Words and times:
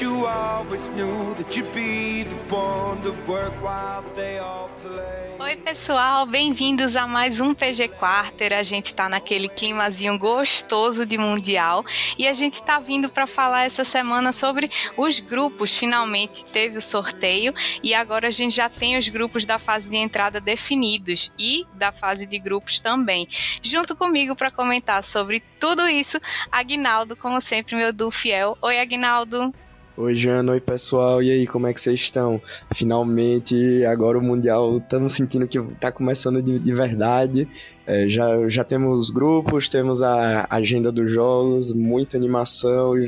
You 0.00 0.26
always 0.26 0.88
knew 0.90 1.34
that 1.34 1.54
you'd 1.54 1.70
be 1.74 2.24
the 2.24 2.54
one 2.54 3.02
to 3.02 3.12
work 3.30 3.52
while 3.62 4.02
they 4.16 4.38
all 4.38 4.70
play. 4.82 5.36
Oi, 5.38 5.56
pessoal, 5.56 6.24
bem-vindos 6.24 6.96
a 6.96 7.06
mais 7.06 7.40
um 7.40 7.52
PG 7.52 7.88
Quarter. 7.88 8.54
A 8.54 8.62
gente 8.62 8.94
tá 8.94 9.06
naquele 9.06 9.50
climazinho 9.50 10.18
gostoso 10.18 11.04
de 11.04 11.18
Mundial 11.18 11.84
e 12.16 12.26
a 12.26 12.32
gente 12.32 12.62
tá 12.62 12.80
vindo 12.80 13.10
para 13.10 13.26
falar 13.26 13.64
essa 13.64 13.84
semana 13.84 14.32
sobre 14.32 14.70
os 14.96 15.20
grupos. 15.20 15.76
Finalmente 15.76 16.44
teve 16.46 16.78
o 16.78 16.82
sorteio 16.82 17.52
e 17.82 17.92
agora 17.92 18.28
a 18.28 18.30
gente 18.30 18.56
já 18.56 18.70
tem 18.70 18.96
os 18.96 19.08
grupos 19.08 19.44
da 19.44 19.58
fase 19.58 19.90
de 19.90 19.96
entrada 19.96 20.40
definidos 20.40 21.32
e 21.38 21.66
da 21.74 21.92
fase 21.92 22.26
de 22.26 22.38
grupos 22.38 22.80
também. 22.80 23.28
Junto 23.62 23.94
comigo 23.94 24.34
para 24.34 24.50
comentar 24.50 25.02
sobre 25.04 25.40
tudo 25.60 25.86
isso, 25.86 26.18
Agnaldo, 26.50 27.14
como 27.14 27.40
sempre, 27.42 27.76
meu 27.76 27.92
do 27.92 28.10
fiel. 28.10 28.56
Oi, 28.62 28.78
Agnaldo. 28.78 29.52
Oi, 29.94 30.14
Jana, 30.16 30.52
oi 30.52 30.60
pessoal, 30.60 31.22
e 31.22 31.30
aí, 31.30 31.46
como 31.46 31.66
é 31.66 31.74
que 31.74 31.78
vocês 31.78 32.00
estão? 32.00 32.40
Finalmente, 32.74 33.84
agora 33.84 34.18
o 34.18 34.22
Mundial, 34.22 34.78
estamos 34.78 35.12
sentindo 35.12 35.46
que 35.46 35.58
está 35.58 35.92
começando 35.92 36.42
de, 36.42 36.58
de 36.58 36.72
verdade. 36.72 37.46
É, 37.86 38.08
já, 38.08 38.48
já 38.48 38.64
temos 38.64 39.10
grupos, 39.10 39.68
temos 39.68 40.02
a 40.02 40.46
agenda 40.48 40.90
dos 40.90 41.12
jogos, 41.12 41.74
muita 41.74 42.16
animação, 42.16 42.96
e 42.96 43.06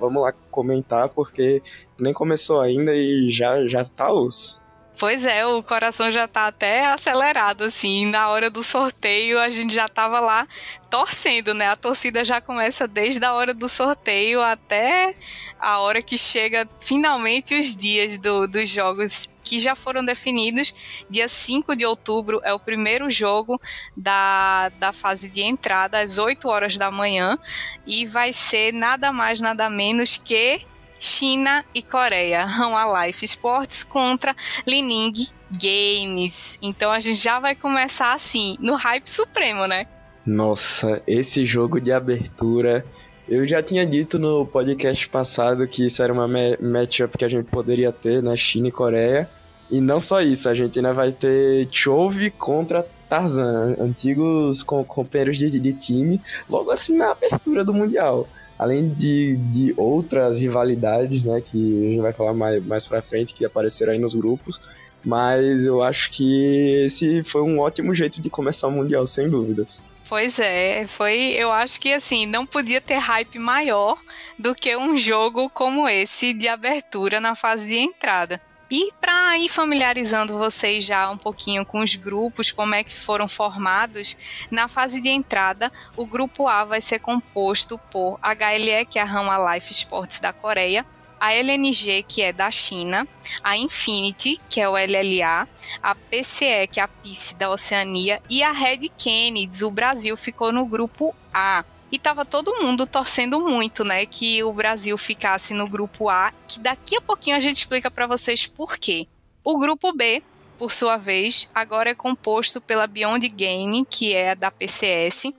vamos 0.00 0.22
lá 0.22 0.32
comentar, 0.50 1.10
porque 1.10 1.62
nem 2.00 2.14
começou 2.14 2.62
ainda 2.62 2.94
e 2.94 3.30
já, 3.30 3.66
já 3.68 3.84
tá 3.84 4.10
os. 4.10 4.61
Pois 4.98 5.24
é, 5.24 5.44
o 5.44 5.62
coração 5.62 6.12
já 6.12 6.28
tá 6.28 6.46
até 6.46 6.86
acelerado, 6.86 7.64
assim. 7.64 8.06
Na 8.06 8.28
hora 8.28 8.48
do 8.48 8.62
sorteio, 8.62 9.40
a 9.40 9.48
gente 9.48 9.74
já 9.74 9.88
tava 9.88 10.20
lá 10.20 10.46
torcendo, 10.90 11.54
né? 11.54 11.68
A 11.68 11.76
torcida 11.76 12.24
já 12.24 12.40
começa 12.40 12.86
desde 12.86 13.24
a 13.24 13.32
hora 13.32 13.54
do 13.54 13.68
sorteio 13.68 14.40
até 14.40 15.16
a 15.58 15.80
hora 15.80 16.02
que 16.02 16.18
chega 16.18 16.68
finalmente 16.80 17.58
os 17.58 17.76
dias 17.76 18.18
do, 18.18 18.46
dos 18.46 18.68
jogos 18.68 19.28
que 19.42 19.58
já 19.58 19.74
foram 19.74 20.04
definidos. 20.04 20.74
Dia 21.08 21.26
5 21.26 21.74
de 21.74 21.84
outubro 21.84 22.40
é 22.44 22.52
o 22.52 22.60
primeiro 22.60 23.10
jogo 23.10 23.60
da, 23.96 24.68
da 24.78 24.92
fase 24.92 25.28
de 25.28 25.42
entrada, 25.42 26.00
às 26.00 26.18
8 26.18 26.46
horas 26.46 26.76
da 26.76 26.90
manhã. 26.90 27.38
E 27.86 28.06
vai 28.06 28.32
ser 28.32 28.72
nada 28.72 29.12
mais, 29.12 29.40
nada 29.40 29.68
menos 29.68 30.16
que 30.16 30.64
China 31.02 31.64
e 31.74 31.82
Coreia. 31.82 32.46
Hanwha 32.46 33.06
Life 33.06 33.24
Sports 33.24 33.82
contra 33.82 34.36
Lining 34.64 35.12
Games. 35.50 36.56
Então 36.62 36.92
a 36.92 37.00
gente 37.00 37.20
já 37.20 37.40
vai 37.40 37.56
começar 37.56 38.14
assim, 38.14 38.56
no 38.60 38.76
hype 38.76 39.10
supremo, 39.10 39.66
né? 39.66 39.88
Nossa, 40.24 41.02
esse 41.04 41.44
jogo 41.44 41.80
de 41.80 41.90
abertura. 41.90 42.86
Eu 43.28 43.44
já 43.48 43.60
tinha 43.60 43.84
dito 43.84 44.16
no 44.16 44.46
podcast 44.46 45.08
passado 45.08 45.66
que 45.66 45.86
isso 45.86 46.00
era 46.04 46.12
uma 46.12 46.28
matchup 46.60 47.18
que 47.18 47.24
a 47.24 47.28
gente 47.28 47.46
poderia 47.50 47.90
ter, 47.90 48.22
né? 48.22 48.36
China 48.36 48.68
e 48.68 48.72
Coreia. 48.72 49.28
E 49.68 49.80
não 49.80 49.98
só 49.98 50.20
isso, 50.20 50.48
a 50.48 50.54
gente 50.54 50.78
ainda 50.78 50.94
vai 50.94 51.10
ter 51.10 51.66
Chove 51.72 52.30
contra 52.30 52.86
Tarzan, 53.08 53.74
antigos 53.80 54.62
companheiros 54.62 55.36
de, 55.36 55.58
de 55.58 55.72
time, 55.72 56.20
logo 56.48 56.70
assim 56.70 56.96
na 56.96 57.10
abertura 57.10 57.64
do 57.64 57.74
Mundial 57.74 58.28
além 58.62 58.90
de, 58.90 59.36
de 59.50 59.74
outras 59.76 60.38
rivalidades, 60.38 61.24
né, 61.24 61.40
que 61.40 61.84
a 61.84 61.88
gente 61.88 62.00
vai 62.00 62.12
falar 62.12 62.32
mais, 62.32 62.64
mais 62.64 62.86
pra 62.86 63.02
frente, 63.02 63.34
que 63.34 63.44
apareceram 63.44 63.92
aí 63.92 63.98
nos 63.98 64.14
grupos, 64.14 64.60
mas 65.04 65.66
eu 65.66 65.82
acho 65.82 66.12
que 66.12 66.84
esse 66.86 67.24
foi 67.24 67.42
um 67.42 67.58
ótimo 67.58 67.92
jeito 67.92 68.22
de 68.22 68.30
começar 68.30 68.68
o 68.68 68.70
Mundial, 68.70 69.04
sem 69.04 69.28
dúvidas. 69.28 69.82
Pois 70.08 70.38
é, 70.38 70.86
foi. 70.86 71.34
Eu 71.36 71.50
acho 71.50 71.80
que 71.80 71.92
assim, 71.92 72.24
não 72.24 72.46
podia 72.46 72.80
ter 72.80 72.98
hype 72.98 73.36
maior 73.38 73.98
do 74.38 74.54
que 74.54 74.76
um 74.76 74.96
jogo 74.96 75.50
como 75.50 75.88
esse 75.88 76.32
de 76.32 76.46
abertura 76.46 77.20
na 77.20 77.34
fase 77.34 77.68
de 77.68 77.78
entrada. 77.78 78.40
E 78.74 78.90
para 78.98 79.36
ir 79.36 79.50
familiarizando 79.50 80.38
vocês 80.38 80.82
já 80.82 81.10
um 81.10 81.18
pouquinho 81.18 81.62
com 81.62 81.80
os 81.80 81.94
grupos, 81.94 82.50
como 82.50 82.74
é 82.74 82.82
que 82.82 82.94
foram 82.94 83.28
formados, 83.28 84.16
na 84.50 84.66
fase 84.66 84.98
de 84.98 85.10
entrada, 85.10 85.70
o 85.94 86.06
grupo 86.06 86.48
A 86.48 86.64
vai 86.64 86.80
ser 86.80 86.98
composto 86.98 87.78
por 87.90 88.18
HLE, 88.22 88.86
que 88.86 88.98
é 88.98 89.02
a 89.02 89.04
Rama 89.04 89.54
Life 89.54 89.70
Sports 89.70 90.20
da 90.20 90.32
Coreia, 90.32 90.86
a 91.20 91.34
LNG, 91.34 92.02
que 92.08 92.22
é 92.22 92.32
da 92.32 92.50
China, 92.50 93.06
a 93.44 93.58
Infinity, 93.58 94.40
que 94.48 94.58
é 94.58 94.66
o 94.66 94.72
LLA, 94.72 95.46
a 95.82 95.94
PCE, 95.94 96.66
que 96.66 96.80
é 96.80 96.82
a 96.82 96.88
PICE 96.88 97.36
da 97.36 97.50
Oceania, 97.50 98.22
e 98.30 98.42
a 98.42 98.52
Red 98.52 98.88
Kennedy, 98.96 99.66
o 99.66 99.70
Brasil 99.70 100.16
ficou 100.16 100.50
no 100.50 100.64
grupo 100.64 101.14
A 101.32 101.62
e 101.92 101.98
tava 101.98 102.24
todo 102.24 102.56
mundo 102.58 102.86
torcendo 102.86 103.38
muito, 103.38 103.84
né, 103.84 104.06
que 104.06 104.42
o 104.42 104.50
Brasil 104.50 104.96
ficasse 104.96 105.52
no 105.52 105.68
grupo 105.68 106.08
A, 106.08 106.32
que 106.48 106.58
daqui 106.58 106.96
a 106.96 107.02
pouquinho 107.02 107.36
a 107.36 107.40
gente 107.40 107.58
explica 107.58 107.90
para 107.90 108.06
vocês 108.06 108.46
por 108.46 108.78
quê. 108.78 109.06
O 109.44 109.58
grupo 109.58 109.92
B, 109.92 110.22
por 110.58 110.72
sua 110.72 110.96
vez, 110.96 111.50
agora 111.54 111.90
é 111.90 111.94
composto 111.94 112.62
pela 112.62 112.86
Beyond 112.86 113.28
Game, 113.28 113.84
que 113.84 114.14
é 114.14 114.34
da 114.34 114.50
PCS, 114.50 115.32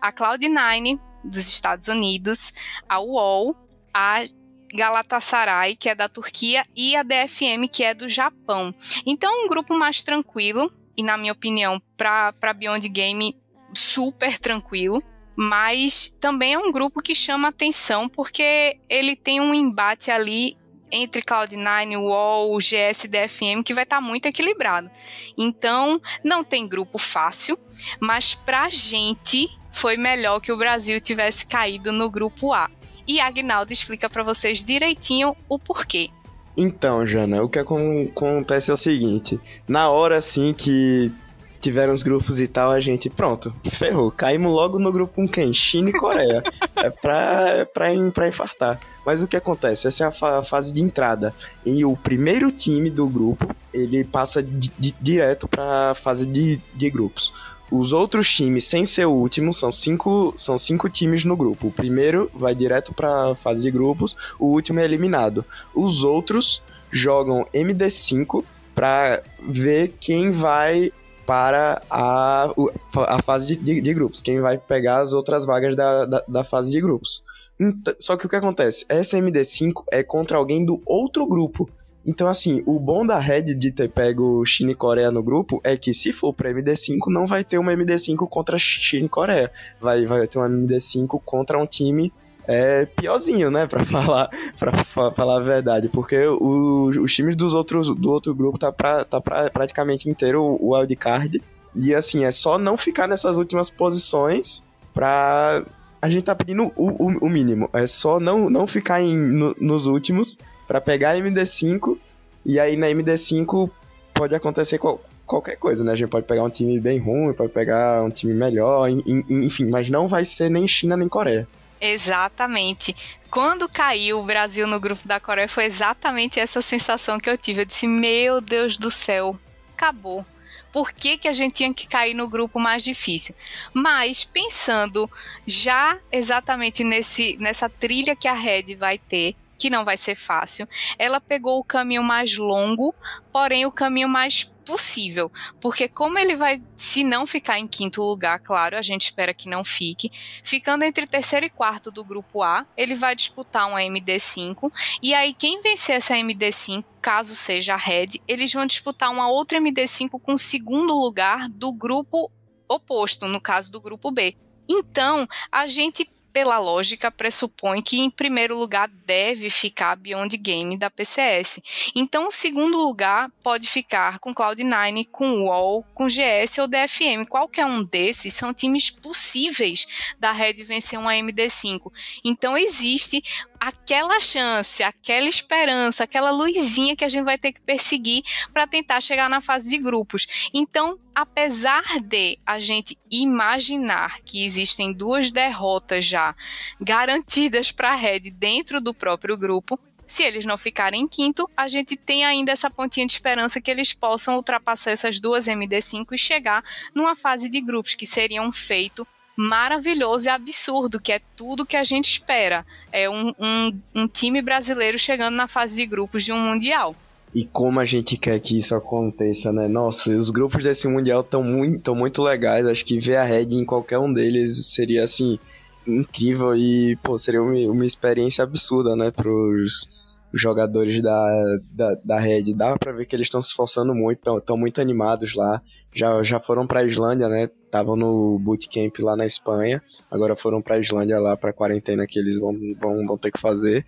a 0.00 0.12
Cloud9 0.12 1.00
dos 1.24 1.48
Estados 1.48 1.88
Unidos, 1.88 2.52
a 2.88 3.00
UOL, 3.00 3.56
a 3.92 4.24
Galatasaray, 4.72 5.74
que 5.74 5.88
é 5.88 5.94
da 5.94 6.08
Turquia, 6.08 6.64
e 6.76 6.94
a 6.94 7.02
DFM, 7.02 7.66
que 7.72 7.82
é 7.82 7.94
do 7.94 8.08
Japão. 8.08 8.72
Então, 9.04 9.44
um 9.44 9.48
grupo 9.48 9.74
mais 9.74 10.02
tranquilo, 10.02 10.70
e 10.96 11.02
na 11.02 11.16
minha 11.16 11.32
opinião, 11.32 11.82
para 11.96 12.52
Beyond 12.54 12.88
Game, 12.90 13.36
super 13.74 14.38
tranquilo 14.38 15.02
mas 15.36 16.16
também 16.20 16.54
é 16.54 16.58
um 16.58 16.72
grupo 16.72 17.02
que 17.02 17.14
chama 17.14 17.48
atenção 17.48 18.08
porque 18.08 18.78
ele 18.88 19.14
tem 19.14 19.40
um 19.40 19.52
embate 19.52 20.10
ali 20.10 20.56
entre 20.90 21.22
Cloud9, 21.22 21.98
UOL, 21.98 22.56
GS 22.58 23.08
DFM 23.08 23.62
que 23.64 23.74
vai 23.74 23.84
estar 23.84 23.96
tá 23.96 24.00
muito 24.02 24.26
equilibrado. 24.26 24.90
Então, 25.36 26.00
não 26.24 26.42
tem 26.42 26.66
grupo 26.66 26.98
fácil, 26.98 27.58
mas 28.00 28.34
pra 28.34 28.70
gente 28.70 29.48
foi 29.70 29.96
melhor 29.96 30.40
que 30.40 30.50
o 30.50 30.56
Brasil 30.56 31.00
tivesse 31.00 31.46
caído 31.46 31.92
no 31.92 32.10
grupo 32.10 32.52
A. 32.52 32.70
E 33.06 33.20
Agnaldo 33.20 33.72
explica 33.72 34.08
para 34.08 34.22
vocês 34.22 34.64
direitinho 34.64 35.36
o 35.48 35.58
porquê. 35.58 36.08
Então, 36.56 37.06
Jana, 37.06 37.42
o 37.42 37.48
que 37.48 37.58
acontece 37.58 38.70
é 38.70 38.74
o 38.74 38.78
seguinte: 38.78 39.38
na 39.68 39.90
hora 39.90 40.16
assim 40.16 40.54
que 40.54 41.12
tiveram 41.60 41.92
os 41.92 42.02
grupos 42.02 42.40
e 42.40 42.46
tal, 42.46 42.70
a 42.70 42.80
gente, 42.80 43.10
pronto, 43.10 43.52
ferrou. 43.72 44.10
Caímos 44.10 44.52
logo 44.52 44.78
no 44.78 44.92
grupo 44.92 45.14
com 45.14 45.28
quem? 45.28 45.52
China 45.52 45.90
e 45.90 45.92
Coreia. 45.92 46.42
é 46.76 46.90
pra, 46.90 47.48
é 47.48 47.64
pra, 47.64 47.86
pra 48.12 48.28
infartar. 48.28 48.78
Mas 49.04 49.22
o 49.22 49.26
que 49.26 49.36
acontece? 49.36 49.88
Essa 49.88 50.04
é 50.04 50.06
a, 50.06 50.10
fa 50.10 50.42
fase 50.42 50.72
de 50.72 50.82
entrada. 50.82 51.34
E 51.64 51.84
o 51.84 51.96
primeiro 51.96 52.50
time 52.50 52.90
do 52.90 53.06
grupo, 53.06 53.54
ele 53.72 54.04
passa 54.04 54.42
di 54.42 54.70
di 54.78 54.94
direto 55.00 55.46
pra 55.48 55.94
fase 55.94 56.26
de, 56.26 56.60
de 56.74 56.90
grupos. 56.90 57.32
Os 57.70 57.92
outros 57.92 58.32
times, 58.32 58.64
sem 58.64 58.84
ser 58.84 59.06
o 59.06 59.12
último, 59.12 59.52
são 59.52 59.72
cinco, 59.72 60.32
são 60.36 60.56
cinco 60.56 60.88
times 60.88 61.24
no 61.24 61.36
grupo. 61.36 61.66
O 61.66 61.72
primeiro 61.72 62.30
vai 62.32 62.54
direto 62.54 62.94
para 62.94 63.34
fase 63.34 63.62
de 63.62 63.70
grupos, 63.70 64.16
o 64.38 64.46
último 64.46 64.78
é 64.78 64.84
eliminado. 64.84 65.44
Os 65.74 66.04
outros 66.04 66.62
jogam 66.90 67.44
MD5 67.52 68.44
para 68.74 69.22
ver 69.40 69.94
quem 69.98 70.30
vai 70.30 70.92
para 71.26 71.82
a, 71.90 72.48
a 72.94 73.22
fase 73.22 73.46
de, 73.48 73.56
de, 73.56 73.80
de, 73.80 73.94
grupos, 73.94 74.22
quem 74.22 74.40
vai 74.40 74.56
pegar 74.56 75.00
as 75.00 75.12
outras 75.12 75.44
vagas 75.44 75.74
da, 75.74 76.04
da, 76.04 76.24
da 76.26 76.44
fase 76.44 76.70
de 76.70 76.80
grupos. 76.80 77.22
Então, 77.58 77.94
só 77.98 78.16
que 78.16 78.26
o 78.26 78.28
que 78.28 78.36
acontece? 78.36 78.86
Essa 78.88 79.18
MD5 79.18 79.84
é 79.90 80.02
contra 80.02 80.38
alguém 80.38 80.64
do 80.64 80.80
outro 80.86 81.26
grupo. 81.26 81.68
Então, 82.06 82.28
assim, 82.28 82.62
o 82.66 82.78
bom 82.78 83.04
da 83.04 83.18
Red 83.18 83.54
de 83.54 83.72
ter 83.72 83.90
pego 83.90 84.44
China 84.46 84.70
e 84.70 84.76
Coreia 84.76 85.10
no 85.10 85.22
grupo 85.22 85.60
é 85.64 85.76
que 85.76 85.92
se 85.92 86.12
for 86.12 86.32
pra 86.32 86.52
MD5, 86.52 87.08
não 87.08 87.26
vai 87.26 87.42
ter 87.42 87.58
uma 87.58 87.72
MD5 87.72 88.28
contra 88.28 88.56
China 88.56 89.06
e 89.06 89.08
Coreia. 89.08 89.50
Vai, 89.80 90.06
vai 90.06 90.28
ter 90.28 90.38
uma 90.38 90.48
MD5 90.48 91.20
contra 91.24 91.58
um 91.58 91.66
time 91.66 92.12
é 92.46 92.86
piorzinho, 92.86 93.50
né, 93.50 93.66
para 93.66 93.84
falar 93.86 94.30
para 94.58 94.84
falar 95.12 95.38
a 95.38 95.42
verdade, 95.42 95.88
porque 95.88 96.26
o, 96.26 96.90
os 97.02 97.14
times 97.14 97.36
dos 97.36 97.54
outros 97.54 97.94
do 97.94 98.10
outro 98.10 98.34
grupo 98.34 98.58
tá, 98.58 98.72
pra, 98.72 99.04
tá 99.04 99.20
pra, 99.20 99.50
praticamente 99.50 100.08
inteiro 100.08 100.42
o 100.42 100.74
wildcard 100.74 101.42
e 101.74 101.94
assim 101.94 102.24
é 102.24 102.30
só 102.30 102.58
não 102.58 102.76
ficar 102.76 103.06
nessas 103.08 103.36
últimas 103.36 103.68
posições 103.68 104.64
pra 104.94 105.64
a 106.00 106.08
gente 106.08 106.24
tá 106.24 106.34
pedindo 106.34 106.72
o, 106.76 107.04
o, 107.04 107.26
o 107.26 107.28
mínimo, 107.28 107.68
é 107.72 107.86
só 107.86 108.20
não, 108.20 108.48
não 108.48 108.66
ficar 108.66 109.02
em, 109.02 109.16
no, 109.16 109.54
nos 109.60 109.86
últimos 109.86 110.38
para 110.66 110.80
pegar 110.80 111.12
a 111.12 111.16
MD5 111.16 111.96
e 112.44 112.60
aí 112.60 112.76
na 112.76 112.86
MD5 112.86 113.68
pode 114.14 114.34
acontecer 114.34 114.78
qual, 114.78 115.00
qualquer 115.26 115.56
coisa, 115.56 115.82
né? 115.82 115.92
A 115.92 115.96
gente 115.96 116.08
pode 116.08 116.26
pegar 116.26 116.44
um 116.44 116.50
time 116.50 116.78
bem 116.78 116.98
ruim, 116.98 117.32
pode 117.32 117.52
pegar 117.52 118.02
um 118.02 118.08
time 118.08 118.32
melhor, 118.32 118.88
enfim, 118.88 119.66
mas 119.66 119.90
não 119.90 120.06
vai 120.06 120.24
ser 120.24 120.48
nem 120.48 120.66
China 120.66 120.96
nem 120.96 121.08
Coreia. 121.08 121.46
Exatamente. 121.80 122.96
Quando 123.30 123.68
caiu 123.68 124.20
o 124.20 124.24
Brasil 124.24 124.66
no 124.66 124.80
grupo 124.80 125.06
da 125.06 125.20
Coreia, 125.20 125.48
foi 125.48 125.64
exatamente 125.64 126.40
essa 126.40 126.62
sensação 126.62 127.20
que 127.20 127.28
eu 127.28 127.36
tive. 127.36 127.62
Eu 127.62 127.64
disse: 127.66 127.86
Meu 127.86 128.40
Deus 128.40 128.76
do 128.78 128.90
céu, 128.90 129.38
acabou. 129.74 130.24
por 130.72 130.92
que, 130.92 131.16
que 131.16 131.28
a 131.28 131.32
gente 131.32 131.54
tinha 131.54 131.72
que 131.72 131.86
cair 131.86 132.12
no 132.12 132.28
grupo 132.28 132.60
mais 132.60 132.84
difícil. 132.84 133.34
Mas 133.72 134.24
pensando 134.24 135.10
já 135.46 135.98
exatamente 136.12 136.84
nesse, 136.84 137.36
nessa 137.38 137.68
trilha 137.68 138.14
que 138.14 138.28
a 138.28 138.34
Red 138.34 138.74
vai 138.74 138.98
ter, 138.98 139.34
que 139.58 139.70
não 139.70 139.84
vai 139.84 139.96
ser 139.96 140.16
fácil, 140.16 140.68
ela 140.98 141.20
pegou 141.20 141.58
o 141.58 141.64
caminho 141.64 142.02
mais 142.02 142.36
longo, 142.36 142.94
porém 143.32 143.66
o 143.66 143.72
caminho 143.72 144.08
mais 144.08 144.44
possível, 144.64 145.30
porque 145.60 145.88
como 145.88 146.18
ele 146.18 146.34
vai, 146.34 146.60
se 146.76 147.04
não 147.04 147.24
ficar 147.24 147.58
em 147.58 147.68
quinto 147.68 148.02
lugar, 148.02 148.40
claro, 148.40 148.76
a 148.76 148.82
gente 148.82 149.02
espera 149.02 149.32
que 149.32 149.48
não 149.48 149.62
fique, 149.62 150.10
ficando 150.42 150.84
entre 150.84 151.06
terceiro 151.06 151.46
e 151.46 151.50
quarto 151.50 151.90
do 151.92 152.04
grupo 152.04 152.42
A, 152.42 152.66
ele 152.76 152.96
vai 152.96 153.14
disputar 153.14 153.68
uma 153.68 153.80
MD5, 153.80 154.70
e 155.00 155.14
aí 155.14 155.32
quem 155.32 155.62
vencer 155.62 155.96
essa 155.96 156.14
MD5, 156.14 156.84
caso 157.00 157.36
seja 157.36 157.74
a 157.74 157.76
Red, 157.76 158.20
eles 158.26 158.52
vão 158.52 158.66
disputar 158.66 159.10
uma 159.10 159.28
outra 159.28 159.60
MD5 159.60 160.20
com 160.20 160.34
o 160.34 160.38
segundo 160.38 160.98
lugar 160.98 161.48
do 161.48 161.72
grupo 161.72 162.30
oposto, 162.68 163.28
no 163.28 163.40
caso 163.40 163.70
do 163.70 163.80
grupo 163.80 164.10
B. 164.10 164.36
Então, 164.68 165.28
a 165.52 165.68
gente 165.68 166.10
pela 166.36 166.58
lógica, 166.58 167.10
pressupõe 167.10 167.80
que 167.80 167.98
em 167.98 168.10
primeiro 168.10 168.58
lugar 168.58 168.90
deve 169.06 169.48
ficar 169.48 169.96
Beyond 169.96 170.36
Game 170.36 170.76
da 170.76 170.90
PCS. 170.90 171.62
Então, 171.94 172.26
o 172.26 172.30
segundo 172.30 172.76
lugar 172.76 173.30
pode 173.42 173.66
ficar 173.66 174.18
com 174.18 174.34
Cloud9, 174.34 175.08
com 175.10 175.44
UOL, 175.44 175.82
com 175.94 176.06
GS 176.06 176.58
ou 176.58 176.68
DFM. 176.68 177.26
Qualquer 177.26 177.64
um 177.64 177.82
desses 177.82 178.34
são 178.34 178.52
times 178.52 178.90
possíveis 178.90 179.86
da 180.20 180.30
Red 180.30 180.62
vencer 180.62 180.98
uma 180.98 181.14
MD5. 181.14 181.90
Então, 182.22 182.54
existe 182.54 183.22
aquela 183.60 184.20
chance, 184.20 184.82
aquela 184.82 185.28
esperança, 185.28 186.04
aquela 186.04 186.30
luzinha 186.30 186.96
que 186.96 187.04
a 187.04 187.08
gente 187.08 187.24
vai 187.24 187.38
ter 187.38 187.52
que 187.52 187.60
perseguir 187.60 188.22
para 188.52 188.66
tentar 188.66 189.00
chegar 189.00 189.28
na 189.28 189.40
fase 189.40 189.68
de 189.68 189.78
grupos. 189.78 190.26
Então, 190.52 190.98
apesar 191.14 192.00
de 192.00 192.38
a 192.46 192.58
gente 192.60 192.98
imaginar 193.10 194.20
que 194.20 194.44
existem 194.44 194.92
duas 194.92 195.30
derrotas 195.30 196.04
já 196.04 196.34
garantidas 196.80 197.70
para 197.70 197.92
a 197.92 197.96
Red 197.96 198.30
dentro 198.30 198.80
do 198.80 198.94
próprio 198.94 199.36
grupo, 199.36 199.78
se 200.06 200.22
eles 200.22 200.46
não 200.46 200.56
ficarem 200.56 201.02
em 201.02 201.08
quinto, 201.08 201.50
a 201.56 201.66
gente 201.66 201.96
tem 201.96 202.24
ainda 202.24 202.52
essa 202.52 202.70
pontinha 202.70 203.06
de 203.06 203.12
esperança 203.12 203.60
que 203.60 203.70
eles 203.70 203.92
possam 203.92 204.36
ultrapassar 204.36 204.92
essas 204.92 205.18
duas 205.18 205.46
MD5 205.46 206.06
e 206.12 206.18
chegar 206.18 206.62
numa 206.94 207.16
fase 207.16 207.48
de 207.48 207.60
grupos, 207.60 207.94
que 207.94 208.06
seria 208.06 208.40
um 208.40 208.52
feito 208.52 209.06
maravilhoso 209.36 210.26
e 210.26 210.30
absurdo, 210.30 210.98
que 210.98 211.12
é 211.12 211.20
tudo 211.36 211.66
que 211.66 211.76
a 211.76 211.84
gente 211.84 212.10
espera. 212.10 212.64
É 212.90 213.08
um, 213.08 213.32
um, 213.38 213.80
um 213.94 214.08
time 214.08 214.40
brasileiro 214.40 214.98
chegando 214.98 215.34
na 215.34 215.46
fase 215.46 215.76
de 215.76 215.86
grupos 215.86 216.24
de 216.24 216.32
um 216.32 216.38
Mundial. 216.38 216.96
E 217.34 217.44
como 217.44 217.80
a 217.80 217.84
gente 217.84 218.16
quer 218.16 218.40
que 218.40 218.58
isso 218.58 218.74
aconteça, 218.74 219.52
né? 219.52 219.68
Nossa, 219.68 220.10
os 220.10 220.30
grupos 220.30 220.64
desse 220.64 220.88
Mundial 220.88 221.20
estão 221.20 221.42
muito, 221.42 221.94
muito 221.94 222.22
legais. 222.22 222.66
Acho 222.66 222.84
que 222.84 222.98
ver 222.98 223.16
a 223.16 223.24
Red 223.24 223.48
em 223.50 223.64
qualquer 223.64 223.98
um 223.98 224.10
deles 224.10 224.66
seria, 224.68 225.04
assim, 225.04 225.38
incrível 225.86 226.56
e, 226.56 226.96
pô, 227.02 227.18
seria 227.18 227.42
uma, 227.42 227.54
uma 227.70 227.84
experiência 227.84 228.42
absurda, 228.42 228.96
né? 228.96 229.10
Pros 229.10 230.05
jogadores 230.40 231.02
da, 231.02 231.58
da, 231.72 231.94
da 232.04 232.18
Red. 232.18 232.54
Dá 232.54 232.76
pra 232.78 232.92
ver 232.92 233.06
que 233.06 233.14
eles 233.16 233.26
estão 233.26 233.42
se 233.42 233.48
esforçando 233.48 233.94
muito, 233.94 234.38
estão 234.38 234.56
muito 234.56 234.80
animados 234.80 235.34
lá. 235.34 235.60
Já, 235.94 236.22
já 236.22 236.38
foram 236.38 236.66
pra 236.66 236.84
Islândia, 236.84 237.28
né? 237.28 237.48
Estavam 237.64 237.96
no 237.96 238.38
bootcamp 238.38 238.98
lá 239.00 239.16
na 239.16 239.26
Espanha. 239.26 239.82
Agora 240.10 240.36
foram 240.36 240.60
pra 240.60 240.78
Islândia 240.78 241.18
lá 241.18 241.36
pra 241.36 241.52
quarentena 241.52 242.06
que 242.06 242.18
eles 242.18 242.38
vão, 242.38 242.54
vão, 242.80 243.06
vão 243.06 243.18
ter 243.18 243.30
que 243.30 243.40
fazer. 243.40 243.84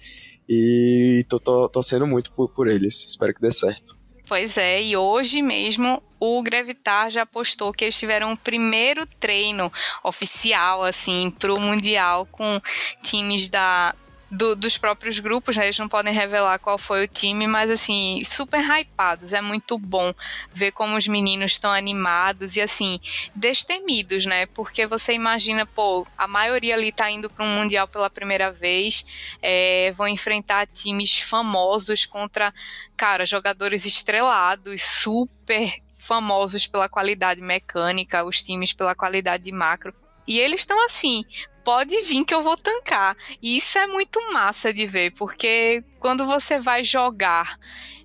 E 0.48 1.24
tô, 1.28 1.38
tô 1.68 1.80
muito 2.06 2.32
por, 2.32 2.48
por 2.48 2.68
eles. 2.68 3.04
Espero 3.04 3.34
que 3.34 3.40
dê 3.40 3.52
certo. 3.52 3.96
Pois 4.28 4.58
é, 4.58 4.82
e 4.82 4.94
hoje 4.94 5.40
mesmo 5.40 6.02
o 6.20 6.42
Grevitar 6.42 7.10
já 7.10 7.24
postou 7.24 7.72
que 7.72 7.84
eles 7.84 7.98
tiveram 7.98 8.32
o 8.32 8.36
primeiro 8.36 9.06
treino 9.18 9.72
oficial, 10.04 10.82
assim, 10.82 11.32
pro 11.38 11.58
Mundial 11.58 12.26
com 12.26 12.60
times 13.02 13.48
da, 13.48 13.94
do, 14.30 14.54
dos 14.54 14.76
próprios 14.76 15.18
grupos, 15.18 15.56
né? 15.56 15.64
Eles 15.64 15.78
não 15.78 15.88
podem 15.88 16.12
revelar 16.12 16.58
qual 16.58 16.78
foi 16.78 17.04
o 17.04 17.08
time, 17.08 17.46
mas 17.46 17.70
assim, 17.70 18.22
super 18.24 18.60
hypados. 18.60 19.32
É 19.32 19.40
muito 19.40 19.78
bom 19.78 20.12
ver 20.52 20.72
como 20.72 20.96
os 20.96 21.08
meninos 21.08 21.52
estão 21.52 21.72
animados 21.72 22.56
e 22.56 22.60
assim, 22.60 23.00
destemidos, 23.34 24.26
né? 24.26 24.46
Porque 24.46 24.86
você 24.86 25.14
imagina, 25.14 25.64
pô, 25.64 26.06
a 26.16 26.26
maioria 26.26 26.74
ali 26.74 26.92
tá 26.92 27.10
indo 27.10 27.30
para 27.30 27.44
um 27.44 27.58
Mundial 27.58 27.88
pela 27.88 28.10
primeira 28.10 28.52
vez, 28.52 29.04
é, 29.42 29.92
vão 29.96 30.06
enfrentar 30.06 30.66
times 30.66 31.18
famosos 31.18 32.04
contra, 32.04 32.52
cara, 32.96 33.26
jogadores 33.26 33.84
estrelados, 33.84 34.82
super 34.82 35.80
famosos 35.98 36.66
pela 36.66 36.88
qualidade 36.88 37.40
mecânica, 37.40 38.24
os 38.24 38.42
times 38.42 38.72
pela 38.72 38.94
qualidade 38.94 39.44
de 39.44 39.52
macro. 39.52 39.92
E 40.26 40.38
eles 40.38 40.60
estão 40.60 40.84
assim, 40.84 41.24
pode 41.68 42.00
vir 42.00 42.24
que 42.24 42.34
eu 42.34 42.42
vou 42.42 42.56
tancar. 42.56 43.14
E 43.42 43.58
isso 43.58 43.76
é 43.78 43.86
muito 43.86 44.18
massa 44.32 44.72
de 44.72 44.86
ver, 44.86 45.10
porque 45.10 45.84
quando 46.00 46.24
você 46.24 46.58
vai 46.58 46.82
jogar 46.82 47.58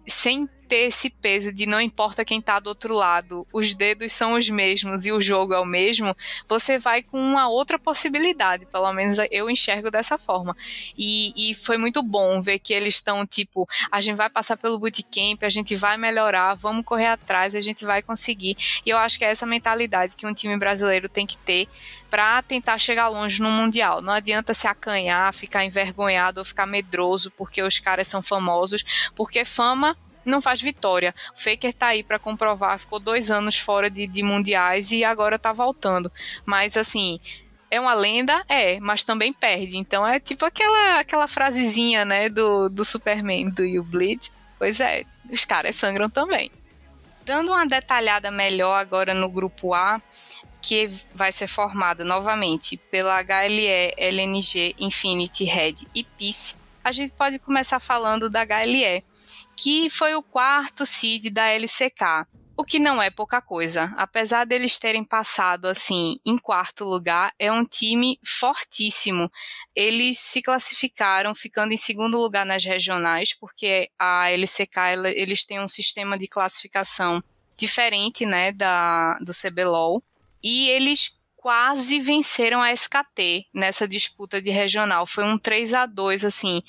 sem 0.06 0.50
ter 0.74 0.88
esse 0.88 1.08
peso 1.08 1.54
de 1.54 1.68
não 1.68 1.80
importa 1.80 2.26
quem 2.26 2.42
tá 2.42 2.60
do 2.60 2.66
outro 2.66 2.96
lado, 2.96 3.46
os 3.54 3.76
dedos 3.76 4.12
são 4.12 4.34
os 4.34 4.50
mesmos 4.50 5.06
e 5.06 5.12
o 5.12 5.22
jogo 5.22 5.54
é 5.54 5.60
o 5.60 5.66
mesmo, 5.66 6.18
você 6.50 6.80
vai 6.80 7.04
com 7.04 7.22
uma 7.22 7.48
outra 7.48 7.78
possibilidade, 7.78 8.66
pelo 8.66 8.92
menos 8.92 9.20
eu 9.30 9.52
enxergo 9.52 9.92
dessa 9.92 10.18
forma. 10.18 10.58
E, 10.98 11.32
e 11.38 11.54
foi 11.54 11.78
muito 11.78 12.02
bom 12.02 12.42
ver 12.42 12.58
que 12.58 12.74
eles 12.74 12.96
estão 12.96 13.24
tipo, 13.24 13.70
a 13.92 14.02
gente 14.02 14.16
vai 14.16 14.32
passar 14.32 14.58
pelo 14.58 14.80
bootcamp, 14.80 15.44
a 15.44 15.50
gente 15.50 15.76
vai 15.76 15.96
melhorar, 15.96 16.56
vamos 16.56 16.84
correr 16.84 17.06
atrás, 17.06 17.54
a 17.54 17.62
gente 17.62 17.86
vai 17.86 18.02
conseguir. 18.02 18.58
E 18.84 18.90
eu 18.90 18.98
acho 18.98 19.20
que 19.20 19.26
é 19.26 19.30
essa 19.30 19.46
mentalidade 19.46 20.16
que 20.16 20.26
um 20.26 20.34
time 20.34 20.58
brasileiro 20.58 21.08
tem 21.08 21.28
que 21.28 21.38
ter 21.38 21.68
para 22.10 22.42
tentar 22.42 22.80
chegar 22.80 23.10
longe 23.10 23.40
no 23.44 23.52
mundial. 23.52 24.02
Não 24.02 24.14
adianta 24.14 24.56
se 24.56 24.68
acanhar, 24.68 25.32
ficar 25.36 25.64
envergonhado 25.64 26.40
ou 26.40 26.46
ficar 26.46 26.66
medroso 26.66 27.30
porque 27.38 27.62
os 27.62 27.78
caras 27.78 28.08
são 28.08 28.24
famosos, 28.24 28.84
porque 29.16 29.46
fama 29.46 29.96
não 30.26 30.42
faz 30.42 30.62
vitória. 30.62 31.14
O 31.36 31.40
Faker 31.40 31.74
tá 31.74 31.88
aí 31.88 32.04
para 32.04 32.20
comprovar, 32.20 32.80
ficou 32.80 33.00
dois 33.00 33.30
anos 33.32 33.58
fora 33.58 33.90
de, 33.90 34.08
de 34.08 34.24
mundiais 34.24 34.92
e 34.92 35.04
agora 35.04 35.40
tá 35.40 35.52
voltando. 35.52 36.12
Mas 36.46 36.78
assim, 36.78 37.20
é 37.70 37.80
uma 37.80 37.94
lenda? 37.94 38.44
É, 38.48 38.80
mas 38.80 39.04
também 39.04 39.34
perde. 39.34 39.78
Então 39.78 40.06
é 40.06 40.20
tipo 40.20 40.46
aquela, 40.46 41.00
aquela 41.00 41.28
frasezinha, 41.28 42.06
né, 42.06 42.30
do, 42.30 42.70
do 42.70 42.86
Superman, 42.86 43.50
do 43.50 43.66
You 43.66 43.84
Bleed. 43.84 44.32
Pois 44.60 44.80
é, 44.80 45.04
os 45.30 45.44
caras 45.44 45.76
sangram 45.76 46.10
também. 46.10 46.52
Dando 47.26 47.52
uma 47.52 47.66
detalhada 47.66 48.30
melhor 48.30 48.76
agora 48.76 49.14
no 49.14 49.30
grupo 49.30 49.74
A, 49.74 50.02
que 50.62 50.92
vai 51.16 51.32
ser 51.32 51.48
formado 51.48 52.06
novamente 52.06 52.78
pela 52.78 53.22
HLE, 53.22 53.94
LNG, 53.98 54.76
Infinity, 54.80 55.44
Red 55.46 55.76
e 55.96 56.04
Peace, 56.04 56.56
a 56.84 56.92
gente 56.92 57.14
pode 57.18 57.40
começar 57.40 57.80
falando 57.80 58.30
da 58.30 58.44
HLE 58.44 59.04
que 59.56 59.90
foi 59.90 60.16
o 60.16 60.24
quarto 60.24 60.86
seed 60.86 61.30
da 61.30 61.48
LCK. 61.50 62.28
O 62.56 62.64
que 62.64 62.78
não 62.78 63.02
é 63.02 63.10
pouca 63.10 63.42
coisa. 63.42 63.92
Apesar 63.98 64.46
deles 64.46 64.78
terem 64.78 65.04
passado 65.04 65.66
assim 65.66 66.20
em 66.24 66.38
quarto 66.38 66.86
lugar, 66.86 67.34
é 67.40 67.52
um 67.52 67.66
time 67.66 68.20
fortíssimo. 68.24 69.32
Eles 69.76 70.20
se 70.20 70.42
classificaram 70.42 71.34
ficando 71.34 71.74
em 71.74 71.78
segundo 71.78 72.18
lugar 72.18 72.46
nas 72.46 72.64
regionais, 72.64 73.34
porque 73.34 73.90
a 73.98 74.30
LCK 74.30 74.78
eles 75.16 75.44
têm 75.44 75.60
um 75.60 75.68
sistema 75.68 76.18
de 76.18 76.28
classificação 76.28 77.24
diferente, 77.58 78.26
né, 78.26 78.52
da 78.52 79.18
do 79.20 79.34
CBLOL. 79.34 80.04
E 80.44 80.70
eles 80.70 81.18
quase 81.36 82.00
venceram 82.00 82.62
a 82.62 82.72
SKT 82.72 83.48
nessa 83.54 83.88
disputa 83.88 84.42
de 84.42 84.52
regional. 84.52 85.08
Foi 85.08 85.24
um 85.24 85.38
3 85.38 85.74
a 85.74 85.86
2 85.86 86.24
assim, 86.24 86.62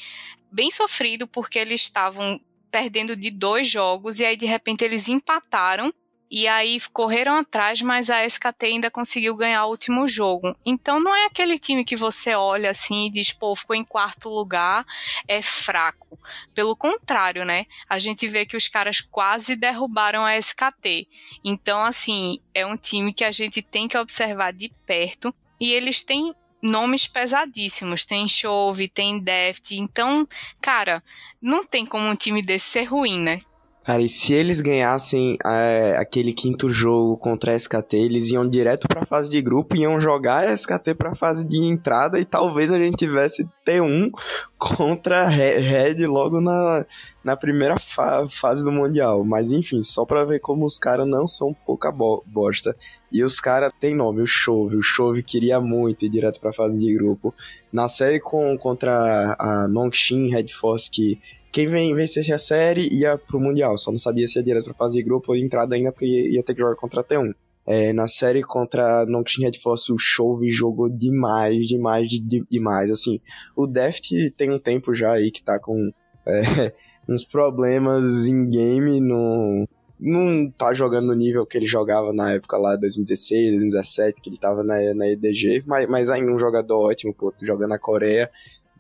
bem 0.51 0.71
sofrido 0.71 1.29
porque 1.29 1.59
eles 1.59 1.83
estavam 1.83 2.41
perdendo 2.75 3.15
de 3.15 3.31
dois 3.31 3.69
jogos 3.69 4.19
e 4.19 4.25
aí 4.25 4.37
de 4.37 4.47
repente 4.47 4.85
eles 4.85 5.09
empataram 5.09 5.95
e 6.29 6.49
aí 6.49 6.81
correram 6.93 7.37
atrás, 7.37 7.81
mas 7.81 8.11
a 8.11 8.27
SKT 8.27 8.67
ainda 8.67 8.91
conseguiu 8.91 9.37
ganhar 9.37 9.65
o 9.65 9.71
último 9.71 10.09
jogo. 10.09 10.57
Então 10.67 10.99
não 10.99 11.15
é 11.15 11.27
aquele 11.27 11.57
time 11.57 11.85
que 11.85 11.95
você 11.95 12.35
olha 12.35 12.73
assim 12.73 13.07
e 13.07 13.11
diz, 13.11 13.31
pô, 13.31 13.55
ficou 13.55 13.77
em 13.77 13.85
quarto 13.85 14.29
lugar, 14.29 14.85
é 15.29 15.41
fraco. 15.41 16.19
Pelo 16.53 16.75
contrário, 16.75 17.45
né? 17.45 17.65
A 17.89 18.01
gente 18.01 18.27
vê 18.27 18.45
que 18.45 18.57
os 18.57 18.67
caras 18.67 19.01
quase 19.01 19.55
derrubaram 19.55 20.25
a 20.25 20.37
SKT. 20.37 21.07
Então, 21.45 21.81
assim, 21.81 22.41
é 22.53 22.67
um 22.67 22.77
time 22.77 23.13
que 23.13 23.23
a 23.23 23.31
gente 23.31 23.63
tem 23.63 23.87
que 23.87 23.97
observar 23.97 24.53
de 24.53 24.73
perto. 24.85 25.33
E 25.61 25.73
eles 25.73 26.03
têm 26.03 26.35
nomes 26.65 27.07
pesadíssimos. 27.07 28.05
Tem 28.05 28.27
Chove, 28.27 28.89
tem 28.89 29.19
Deft. 29.19 29.77
Então, 29.77 30.27
cara, 30.61 31.03
não 31.41 31.65
tem 31.65 31.85
como 31.85 32.09
um 32.09 32.17
time 32.17 32.43
desse 32.43 32.71
ser 32.71 32.85
ruim, 32.85 33.21
né? 33.21 33.43
Cara, 33.85 34.01
e 34.01 34.09
se 34.09 34.33
eles 34.33 34.63
ganhassem 34.63 35.37
é, 35.45 35.95
aquele 35.99 36.33
quinto 36.33 36.71
jogo 36.71 37.19
contra 37.19 37.53
a 37.53 37.55
SKT, 37.55 37.95
eles 37.97 38.33
iam 38.33 38.49
direto 38.49 38.89
pra 38.89 39.05
fase 39.05 39.31
de 39.31 39.43
grupo, 39.43 39.77
iam 39.77 40.01
jogar 40.01 40.49
a 40.49 40.55
SKT 40.55 40.95
pra 40.97 41.15
fase 41.15 41.47
de 41.47 41.59
entrada 41.63 42.19
e 42.19 42.25
talvez 42.25 42.73
a 42.73 42.79
gente 42.79 42.97
tivesse 42.97 43.47
T1 43.67 44.11
contra 44.57 45.25
a 45.25 45.29
Red 45.29 46.07
logo 46.07 46.41
na, 46.41 46.87
na 47.23 47.37
primeira 47.37 47.79
fa 47.79 48.27
fase 48.27 48.65
do 48.65 48.73
Mundial. 48.73 49.23
Mas 49.23 49.53
enfim, 49.53 49.83
só 49.83 50.07
pra 50.07 50.25
ver 50.25 50.39
como 50.39 50.65
os 50.65 50.79
caras 50.79 51.07
não 51.07 51.27
são 51.27 51.53
pouca 51.53 51.93
bo 51.93 52.25
bosta. 52.27 52.75
E 53.13 53.23
os 53.23 53.39
caras 53.39 53.71
têm 53.79 53.95
nome, 53.95 54.23
o 54.23 54.27
Chove. 54.27 54.77
O 54.77 54.83
Chove 54.83 55.23
queria 55.23 55.61
muito 55.61 56.07
ir 56.07 56.09
direto 56.09 56.41
pra 56.41 56.55
fase 56.55 56.81
de 56.81 56.95
grupo. 56.95 57.35
Na 57.71 57.87
série 57.87 58.19
com, 58.19 58.57
contra 58.57 59.37
a 59.39 59.69
Nongxin 59.69 60.29
Red 60.31 60.49
Force, 60.49 60.91
que 60.91 61.21
quem 61.55 61.69
vem, 61.69 61.95
vencesse 61.95 62.33
a 62.33 62.39
série 62.39 62.93
ia 62.93 63.17
pro 63.17 63.39
Mundial. 63.39 63.79
Só 63.79 63.93
não 63.93 63.99
sabia 63.99 64.27
se 64.27 64.37
ia 64.37 64.45
direto 64.45 64.65
pra 64.65 64.75
fase 64.75 64.99
de 64.99 65.05
grupo 65.05 65.31
ou 65.31 65.39
entrada 65.39 65.77
ainda, 65.77 65.93
porque 65.93 66.05
ia, 66.05 66.43
ter 66.43 66.53
que 66.53 66.61
jogar 66.61 66.75
contra 66.75 67.01
a 67.01 67.05
T1. 67.05 67.33
É, 67.65 67.93
na 67.93 68.09
série 68.09 68.43
contra 68.43 69.07
Nongxin 69.07 69.45
Red 69.45 69.61
Force, 69.63 69.93
o 69.93 69.97
Chove 69.97 70.51
jogou 70.51 70.89
demais, 70.89 71.69
demais, 71.69 72.09
de, 72.09 72.45
demais. 72.51 72.91
Assim, 72.91 73.21
o 73.55 73.69
Deft 73.69 74.11
tem 74.37 74.51
um 74.51 74.59
tempo 74.59 74.97
já 74.97 75.13
aí 75.13 75.31
que 75.31 75.45
tá 75.45 75.61
com 75.61 75.93
é, 76.27 76.75
uns 77.09 77.25
problemas 77.25 78.27
em 78.27 78.51
game, 78.51 79.01
não, 79.01 79.69
não 80.01 80.51
tá 80.51 80.75
jogando 80.75 81.07
no 81.07 81.15
nível 81.15 81.47
que 81.47 81.57
ele 81.57 81.67
jogava 81.67 82.13
na 82.13 82.33
época 82.33 82.59
lá, 82.59 82.75
2016, 82.75 83.51
2017, 83.51 84.21
que 84.21 84.29
ele 84.29 84.39
tava 84.39 84.65
na, 84.65 84.93
na 84.93 85.09
EDG, 85.09 85.63
mas, 85.67 85.89
mas 85.89 86.11
ainda 86.11 86.33
um 86.33 86.39
jogador 86.39 86.91
ótimo, 86.91 87.15
pô, 87.15 87.33
jogando 87.41 87.71
na 87.71 87.79
Coreia, 87.79 88.29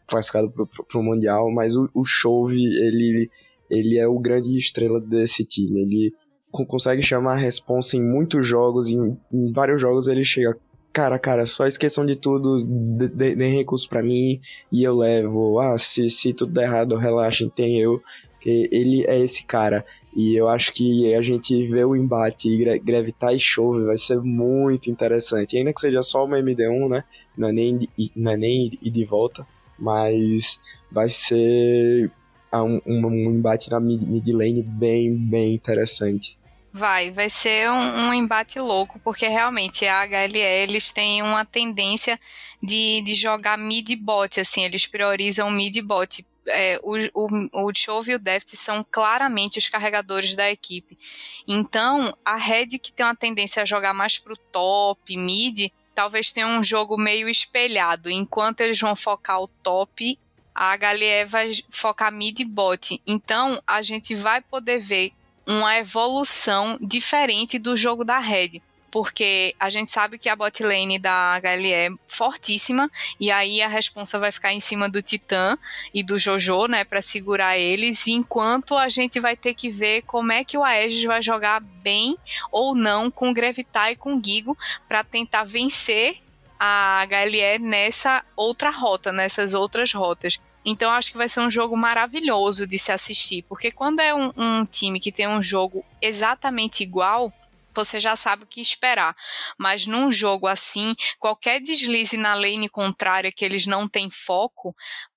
classificado 0.08 0.50
pro, 0.50 0.66
pro 0.66 1.02
Mundial, 1.02 1.50
mas 1.50 1.76
o, 1.76 1.88
o 1.94 2.04
Chove, 2.04 2.56
ele, 2.56 3.30
ele 3.70 3.98
é 3.98 4.06
o 4.06 4.18
grande 4.18 4.56
estrela 4.56 5.00
desse 5.00 5.44
time. 5.44 5.82
Ele 5.82 6.12
consegue 6.50 7.02
chamar 7.02 7.32
a 7.32 7.38
responsa 7.38 7.96
em 7.96 8.02
muitos 8.02 8.46
jogos, 8.46 8.88
em, 8.88 9.16
em 9.32 9.52
vários 9.52 9.80
jogos 9.80 10.06
ele 10.06 10.24
chega, 10.24 10.56
cara, 10.92 11.18
cara, 11.18 11.44
só 11.44 11.66
esqueçam 11.66 12.06
de 12.06 12.14
tudo, 12.14 12.64
deem 12.64 13.56
recurso 13.56 13.88
para 13.88 14.02
mim 14.02 14.40
e 14.70 14.84
eu 14.84 14.96
levo. 14.96 15.58
Ah, 15.58 15.76
se, 15.76 16.08
se 16.08 16.32
tudo 16.32 16.52
der 16.52 16.64
errado, 16.64 16.96
relaxem, 16.96 17.50
tem 17.50 17.80
eu. 17.80 18.00
Ele 18.46 19.04
é 19.06 19.18
esse 19.18 19.42
cara. 19.44 19.86
E 20.14 20.36
eu 20.36 20.48
acho 20.48 20.70
que 20.72 21.14
a 21.14 21.22
gente 21.22 21.66
vê 21.66 21.82
o 21.82 21.96
embate 21.96 22.78
Gravitar 22.78 23.34
e 23.34 23.40
Chove 23.40 23.84
vai 23.84 23.96
ser 23.96 24.20
muito 24.20 24.90
interessante. 24.90 25.56
ainda 25.56 25.72
que 25.72 25.80
seja 25.80 26.02
só 26.02 26.26
uma 26.26 26.38
MD1, 26.38 26.88
né? 26.90 27.04
Não 27.36 27.48
é 27.48 27.52
nem, 27.52 27.88
não 28.14 28.32
é 28.32 28.36
nem 28.36 28.68
de 28.68 29.04
volta 29.06 29.46
mas 29.78 30.60
vai 30.90 31.08
ser 31.08 32.10
um, 32.52 32.80
um, 32.86 33.06
um 33.06 33.30
embate 33.30 33.70
na 33.70 33.80
mid, 33.80 34.02
mid 34.02 34.26
lane 34.28 34.62
bem, 34.62 35.16
bem 35.16 35.54
interessante. 35.54 36.38
Vai, 36.72 37.12
vai 37.12 37.30
ser 37.30 37.70
um, 37.70 38.08
um, 38.08 38.12
embate 38.12 38.58
louco, 38.58 38.98
porque 38.98 39.28
realmente 39.28 39.86
a 39.86 40.02
HLE 40.04 40.38
eles 40.38 40.90
têm 40.90 41.22
uma 41.22 41.44
tendência 41.44 42.18
de, 42.60 43.00
de 43.02 43.14
jogar 43.14 43.56
mid-bot, 43.56 44.40
assim, 44.40 44.64
eles 44.64 44.84
priorizam 44.84 45.48
mid-bot. 45.52 46.26
É, 46.48 46.80
o, 46.82 46.96
o, 47.14 47.68
o 47.68 47.72
Chove 47.72 48.10
e 48.10 48.14
o 48.16 48.18
Deft 48.18 48.56
são 48.56 48.84
claramente 48.90 49.56
os 49.56 49.68
carregadores 49.68 50.34
da 50.34 50.50
equipe. 50.50 50.98
Então, 51.46 52.12
a 52.24 52.36
Red 52.36 52.78
que 52.80 52.92
tem 52.92 53.06
uma 53.06 53.14
tendência 53.14 53.62
a 53.62 53.66
jogar 53.66 53.94
mais 53.94 54.18
pro 54.18 54.36
top, 54.36 55.16
mid, 55.16 55.70
talvez 55.94 56.32
tenha 56.32 56.46
um 56.46 56.62
jogo 56.62 56.96
meio 56.96 57.28
espelhado. 57.28 58.10
Enquanto 58.10 58.60
eles 58.60 58.78
vão 58.80 58.96
focar 58.96 59.40
o 59.40 59.48
top, 59.48 60.18
a 60.54 60.74
HLE 60.74 61.24
vai 61.26 61.52
focar 61.70 62.12
mid 62.12 62.40
e 62.40 62.44
bot. 62.44 63.00
Então, 63.06 63.62
a 63.66 63.82
gente 63.82 64.14
vai 64.14 64.40
poder 64.40 64.80
ver 64.80 65.12
uma 65.46 65.76
evolução 65.76 66.78
diferente 66.80 67.58
do 67.58 67.76
jogo 67.76 68.04
da 68.04 68.18
Red 68.18 68.62
porque 68.94 69.56
a 69.58 69.68
gente 69.70 69.90
sabe 69.90 70.18
que 70.18 70.28
a 70.28 70.36
bot 70.36 70.62
lane 70.62 71.00
da 71.00 71.40
HLE 71.40 71.72
é 71.72 71.90
fortíssima, 72.06 72.88
e 73.18 73.28
aí 73.28 73.60
a 73.60 73.66
responsa 73.66 74.20
vai 74.20 74.30
ficar 74.30 74.52
em 74.52 74.60
cima 74.60 74.88
do 74.88 75.02
Titã 75.02 75.58
e 75.92 76.00
do 76.00 76.16
Jojo, 76.16 76.68
né, 76.68 76.84
para 76.84 77.02
segurar 77.02 77.58
eles, 77.58 78.06
enquanto 78.06 78.76
a 78.76 78.88
gente 78.88 79.18
vai 79.18 79.36
ter 79.36 79.52
que 79.52 79.68
ver 79.68 80.02
como 80.02 80.30
é 80.30 80.44
que 80.44 80.56
o 80.56 80.62
Aegis 80.62 81.02
vai 81.02 81.20
jogar 81.20 81.60
bem 81.60 82.16
ou 82.52 82.72
não 82.72 83.10
com 83.10 83.34
Grevitar 83.34 83.90
e 83.90 83.96
com 83.96 84.22
Gigo 84.24 84.56
para 84.86 85.02
tentar 85.02 85.42
vencer 85.42 86.18
a 86.56 87.04
HLE 87.04 87.58
nessa 87.58 88.24
outra 88.36 88.70
rota, 88.70 89.10
nessas 89.10 89.54
outras 89.54 89.92
rotas. 89.92 90.38
Então 90.64 90.92
acho 90.92 91.10
que 91.10 91.18
vai 91.18 91.28
ser 91.28 91.40
um 91.40 91.50
jogo 91.50 91.76
maravilhoso 91.76 92.64
de 92.64 92.78
se 92.78 92.92
assistir, 92.92 93.42
porque 93.48 93.72
quando 93.72 93.98
é 93.98 94.14
um, 94.14 94.32
um 94.36 94.64
time 94.64 95.00
que 95.00 95.10
tem 95.10 95.26
um 95.26 95.42
jogo 95.42 95.84
exatamente 96.00 96.84
igual, 96.84 97.32
você 97.74 97.98
já 97.98 98.16
sabe 98.16 98.44
o 98.44 98.46
que 98.46 98.60
esperar. 98.60 99.14
Mas 99.58 99.86
num 99.86 100.10
jogo 100.10 100.46
assim, 100.46 100.94
qualquer 101.18 101.60
deslize 101.60 102.16
na 102.16 102.34
lane 102.34 102.68
contrária 102.68 103.32
que 103.32 103.44
eles 103.44 103.66
não 103.66 103.88
têm 103.88 104.08
foco, 104.10 104.74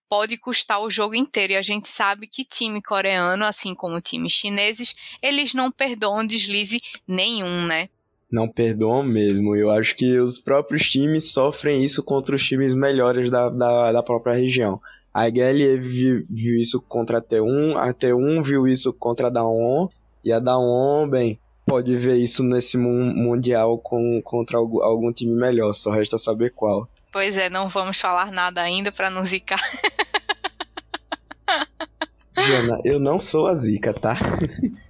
pode 0.10 0.38
custar 0.38 0.82
o 0.82 0.90
jogo 0.90 1.16
inteiro. 1.16 1.54
E 1.54 1.58
a 1.58 1.62
gente 1.62 1.88
sabe 1.88 2.28
que 2.28 2.46
time 2.46 2.82
coreano, 2.82 3.46
assim 3.46 3.76
como 3.76 4.02
times 4.02 4.34
chineses, 4.34 4.96
eles 5.22 5.54
não 5.54 5.72
perdoam 5.72 6.26
deslize 6.26 6.80
nenhum, 7.08 7.66
né? 7.66 7.90
Não 8.32 8.48
perdoam 8.48 9.04
mesmo. 9.04 9.56
Eu 9.56 9.70
acho 9.70 9.96
que 9.96 10.20
os 10.20 10.40
próprios 10.40 10.90
times 10.90 11.32
sofrem 11.32 11.84
isso 11.84 12.04
contra 12.04 12.36
os 12.36 12.46
times 12.46 12.74
melhores 12.74 13.32
da, 13.32 13.50
da, 13.50 13.92
da 13.92 14.04
própria 14.04 14.36
região. 14.36 14.82
A 15.14 15.26
HL 15.26 15.82
viu, 15.82 16.26
viu, 16.30 16.60
isso 16.60 16.80
contra 16.80 17.18
a 17.18 17.22
T1, 17.22 17.76
a 17.76 17.94
T1 17.94 18.44
viu 18.44 18.68
isso 18.68 18.94
contra 18.94 19.28
a 19.28 19.30
Daon, 19.32 19.88
e 20.24 20.32
a 20.32 20.40
Daon, 20.40 21.10
bem, 21.10 21.40
pode 21.68 21.98
ver 21.98 22.16
isso 22.16 22.44
nesse 22.44 22.78
mundial 22.78 23.78
com, 23.78 24.22
contra 24.24 24.58
algum, 24.58 24.82
algum 24.82 25.12
time 25.12 25.36
melhor, 25.36 25.74
só 25.74 25.92
resta 25.92 26.18
saber 26.18 26.52
qual. 26.52 26.88
Pois 27.12 27.38
é, 27.38 27.50
não 27.50 27.68
vamos 27.70 28.00
falar 28.00 28.32
nada 28.32 28.62
ainda 28.62 28.90
para 28.92 29.10
não 29.10 29.26
zicar. 29.26 29.60
Jana, 32.38 32.80
eu 32.86 33.00
não 33.00 33.20
sou 33.20 33.48
a 33.48 33.56
zica, 33.56 33.94
tá? 33.94 34.16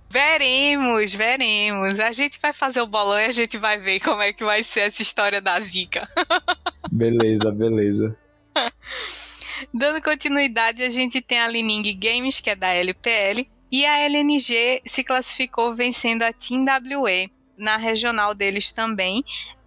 Veremos, 0.10 1.14
veremos. 1.14 2.00
A 2.00 2.12
gente 2.12 2.40
vai 2.40 2.54
fazer 2.54 2.82
o 2.82 2.88
bolão 2.88 3.20
e 3.20 3.26
a 3.26 3.32
gente 3.32 3.58
vai 3.58 3.80
ver 3.80 4.00
como 4.00 4.22
é 4.22 4.32
que 4.32 4.44
vai 4.44 4.64
ser 4.64 4.82
essa 4.82 5.02
história 5.02 5.42
da 5.42 5.60
zica. 5.60 6.08
beleza, 6.92 7.52
beleza. 7.52 8.16
Dando 9.74 10.02
continuidade, 10.02 10.84
a 10.84 10.90
gente 10.90 11.22
tem 11.22 11.40
a 11.40 11.48
Lining 11.48 11.98
Games, 11.98 12.40
que 12.40 12.52
é 12.52 12.56
da 12.56 12.74
LPL, 12.74 13.48
e 13.72 13.86
a 13.86 14.00
LNG 14.00 14.82
se 14.86 15.04
classificou 15.04 15.76
vencendo 15.76 16.24
a 16.24 16.34
Team 16.34 16.66
WE 16.66 17.32
na 17.58 17.78
regional 17.78 18.34
deles 18.34 18.72
também. 18.72 19.24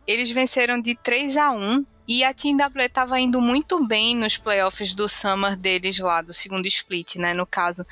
Eles 0.06 0.30
venceram 0.30 0.80
de 0.80 0.94
3 0.94 1.36
a 1.36 1.50
1 1.50 1.84
e 2.08 2.24
a 2.24 2.34
Team 2.34 2.56
WE 2.56 2.86
estava 2.86 3.20
indo 3.20 3.40
muito 3.40 3.86
bem 3.86 4.16
nos 4.16 4.36
playoffs 4.36 4.94
do 4.94 5.08
Summer 5.08 5.56
deles 5.56 5.98
lá, 5.98 6.22
do 6.22 6.32
segundo 6.32 6.66
split, 6.66 7.16
né, 7.16 7.34
no 7.34 7.46
caso. 7.46 7.86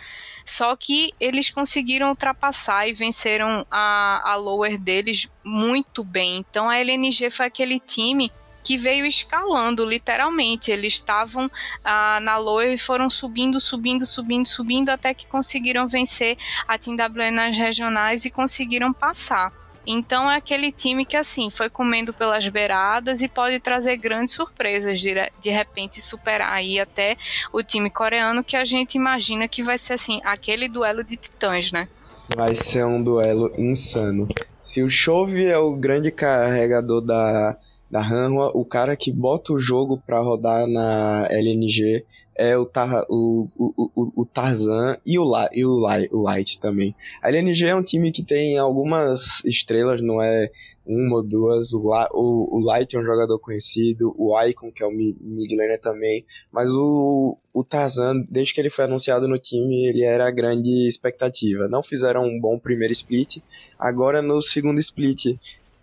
Só 0.44 0.74
que 0.74 1.12
eles 1.20 1.50
conseguiram 1.50 2.08
ultrapassar 2.08 2.88
e 2.88 2.92
venceram 2.92 3.64
a, 3.70 4.32
a 4.32 4.34
lower 4.34 4.78
deles 4.78 5.30
muito 5.44 6.02
bem. 6.02 6.38
Então 6.38 6.68
a 6.68 6.78
LNG 6.78 7.30
foi 7.30 7.46
aquele 7.46 7.78
time 7.78 8.32
que 8.68 8.76
veio 8.76 9.06
escalando, 9.06 9.82
literalmente. 9.82 10.70
Eles 10.70 10.92
estavam 10.92 11.50
ah, 11.82 12.20
na 12.20 12.36
loia 12.36 12.74
e 12.74 12.78
foram 12.78 13.08
subindo, 13.08 13.58
subindo, 13.58 14.04
subindo, 14.04 14.46
subindo, 14.46 14.90
até 14.90 15.14
que 15.14 15.26
conseguiram 15.26 15.88
vencer 15.88 16.36
a 16.66 16.76
Team 16.76 16.94
WE 16.94 17.30
nas 17.30 17.56
regionais 17.56 18.26
e 18.26 18.30
conseguiram 18.30 18.92
passar. 18.92 19.50
Então 19.86 20.30
é 20.30 20.36
aquele 20.36 20.70
time 20.70 21.06
que 21.06 21.16
assim 21.16 21.48
foi 21.48 21.70
comendo 21.70 22.12
pelas 22.12 22.46
beiradas 22.46 23.22
e 23.22 23.28
pode 23.28 23.58
trazer 23.58 23.96
grandes 23.96 24.34
surpresas 24.34 25.00
de, 25.00 25.14
de 25.40 25.48
repente 25.48 25.98
superar 25.98 26.52
aí 26.52 26.78
até 26.78 27.16
o 27.50 27.62
time 27.62 27.88
coreano 27.88 28.44
que 28.44 28.54
a 28.54 28.66
gente 28.66 28.96
imagina 28.96 29.48
que 29.48 29.62
vai 29.62 29.78
ser 29.78 29.94
assim 29.94 30.20
aquele 30.22 30.68
duelo 30.68 31.02
de 31.02 31.16
titãs, 31.16 31.72
né? 31.72 31.88
Vai 32.36 32.54
ser 32.54 32.84
um 32.84 33.02
duelo 33.02 33.50
insano. 33.56 34.28
Se 34.60 34.82
o 34.82 34.90
Chove 34.90 35.46
é 35.46 35.56
o 35.56 35.72
grande 35.72 36.10
carregador 36.10 37.00
da 37.00 37.56
da 37.90 38.00
Hanwha, 38.00 38.50
o 38.54 38.64
cara 38.64 38.96
que 38.96 39.10
bota 39.10 39.52
o 39.52 39.58
jogo 39.58 40.00
pra 40.06 40.20
rodar 40.20 40.66
na 40.66 41.26
LNG 41.30 42.04
é 42.38 42.56
o, 42.56 42.64
Tar, 42.64 43.04
o, 43.10 43.48
o, 43.56 43.90
o, 43.96 44.22
o 44.22 44.24
Tarzan 44.24 44.96
e 45.04 45.18
o, 45.18 45.24
La, 45.24 45.50
e 45.52 45.64
o, 45.64 45.76
Light, 45.76 46.08
o 46.14 46.22
Light 46.22 46.60
também. 46.60 46.94
A 47.20 47.30
LNG 47.30 47.66
é 47.66 47.74
um 47.74 47.82
time 47.82 48.12
que 48.12 48.22
tem 48.22 48.56
algumas 48.56 49.44
estrelas, 49.44 50.00
não 50.00 50.22
é 50.22 50.48
uma 50.86 51.16
ou 51.16 51.22
duas. 51.24 51.72
O, 51.72 51.82
La, 51.82 52.08
o, 52.12 52.56
o 52.56 52.60
Light 52.60 52.94
é 52.94 53.00
um 53.00 53.04
jogador 53.04 53.40
conhecido, 53.40 54.14
o 54.16 54.40
Icon, 54.40 54.70
que 54.70 54.84
é 54.84 54.86
o 54.86 54.92
mid 54.92 55.50
laner 55.50 55.80
também, 55.80 56.24
mas 56.52 56.70
o, 56.70 57.36
o 57.52 57.64
Tarzan, 57.64 58.24
desde 58.30 58.54
que 58.54 58.60
ele 58.60 58.70
foi 58.70 58.84
anunciado 58.84 59.26
no 59.26 59.36
time, 59.36 59.86
ele 59.86 60.04
era 60.04 60.28
a 60.28 60.30
grande 60.30 60.86
expectativa. 60.86 61.66
Não 61.66 61.82
fizeram 61.82 62.24
um 62.24 62.38
bom 62.38 62.56
primeiro 62.56 62.92
split, 62.92 63.38
agora 63.76 64.22
no 64.22 64.40
segundo 64.40 64.78
split 64.78 65.36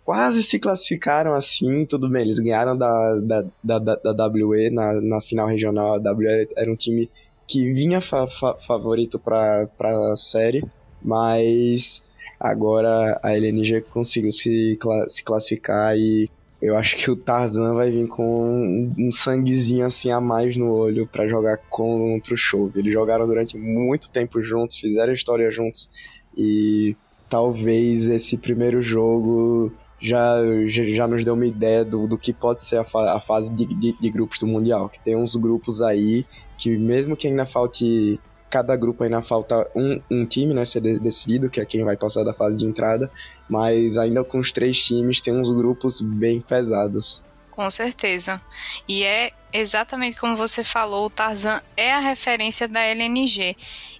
quase 0.06 0.40
se 0.40 0.60
classificaram 0.60 1.32
assim, 1.32 1.84
tudo 1.84 2.08
bem, 2.08 2.22
eles 2.22 2.38
ganharam 2.38 2.78
da, 2.78 3.16
da, 3.60 3.78
da, 3.80 4.12
da, 4.12 4.28
WE 4.28 4.70
na, 4.70 5.00
na 5.00 5.20
final 5.20 5.48
regional, 5.48 5.94
a 5.94 6.12
WE 6.12 6.48
era 6.56 6.70
um 6.70 6.76
time 6.76 7.10
que 7.44 7.72
vinha 7.72 8.00
fa 8.00 8.28
fa 8.28 8.54
favorito 8.54 9.18
para 9.18 9.68
a 10.12 10.16
série, 10.16 10.64
mas 11.02 12.04
agora 12.38 13.18
a 13.20 13.36
LNG 13.36 13.80
conseguiu 13.90 14.30
se, 14.30 14.78
se 15.08 15.24
classificar 15.24 15.98
e 15.98 16.30
eu 16.62 16.76
acho 16.76 16.96
que 16.96 17.10
o 17.10 17.16
Tarzan 17.16 17.74
vai 17.74 17.90
vir 17.90 18.06
com 18.06 18.48
um, 18.48 18.94
um 19.08 19.12
sanguezinho 19.12 19.84
assim 19.84 20.12
a 20.12 20.20
mais 20.20 20.56
no 20.56 20.72
olho 20.72 21.06
para 21.06 21.26
jogar 21.26 21.58
contra 21.68 22.32
o 22.32 22.36
Chove. 22.36 22.78
Eles 22.78 22.92
jogaram 22.92 23.26
durante 23.26 23.58
muito 23.58 24.08
tempo 24.10 24.40
juntos, 24.40 24.78
fizeram 24.78 25.12
história 25.12 25.50
juntos 25.50 25.90
e 26.36 26.96
talvez 27.28 28.06
esse 28.06 28.38
primeiro 28.38 28.80
jogo 28.80 29.72
já, 30.00 30.36
já 30.66 31.06
nos 31.06 31.24
deu 31.24 31.34
uma 31.34 31.46
ideia 31.46 31.84
do, 31.84 32.06
do 32.06 32.18
que 32.18 32.32
pode 32.32 32.62
ser 32.62 32.78
a, 32.78 32.84
fa 32.84 33.14
a 33.14 33.20
fase 33.20 33.52
de, 33.52 33.66
de, 33.66 33.92
de, 33.92 34.10
grupos 34.10 34.38
do 34.38 34.46
Mundial. 34.46 34.88
Que 34.88 35.00
tem 35.00 35.16
uns 35.16 35.34
grupos 35.36 35.80
aí 35.80 36.24
que, 36.58 36.76
mesmo 36.76 37.16
que 37.16 37.26
ainda 37.26 37.46
falte. 37.46 38.20
Cada 38.48 38.76
grupo 38.76 39.02
ainda 39.02 39.20
falta 39.22 39.68
um, 39.74 40.00
um 40.08 40.24
time, 40.24 40.54
né? 40.54 40.64
Ser 40.64 40.80
de, 40.80 40.98
decidido, 40.98 41.50
que 41.50 41.60
é 41.60 41.64
quem 41.64 41.84
vai 41.84 41.96
passar 41.96 42.24
da 42.24 42.32
fase 42.32 42.56
de 42.56 42.66
entrada. 42.66 43.10
Mas 43.48 43.96
ainda 43.96 44.22
com 44.22 44.38
os 44.38 44.52
três 44.52 44.82
times, 44.84 45.20
tem 45.20 45.34
uns 45.34 45.50
grupos 45.50 46.00
bem 46.00 46.40
pesados. 46.40 47.24
Com 47.50 47.70
certeza. 47.70 48.40
E 48.86 49.02
é 49.02 49.32
exatamente 49.52 50.18
como 50.18 50.36
você 50.36 50.62
falou, 50.62 51.06
o 51.06 51.10
Tarzan 51.10 51.62
é 51.76 51.92
a 51.92 52.00
referência 52.00 52.68
da 52.68 52.82
LNG. 52.82 53.56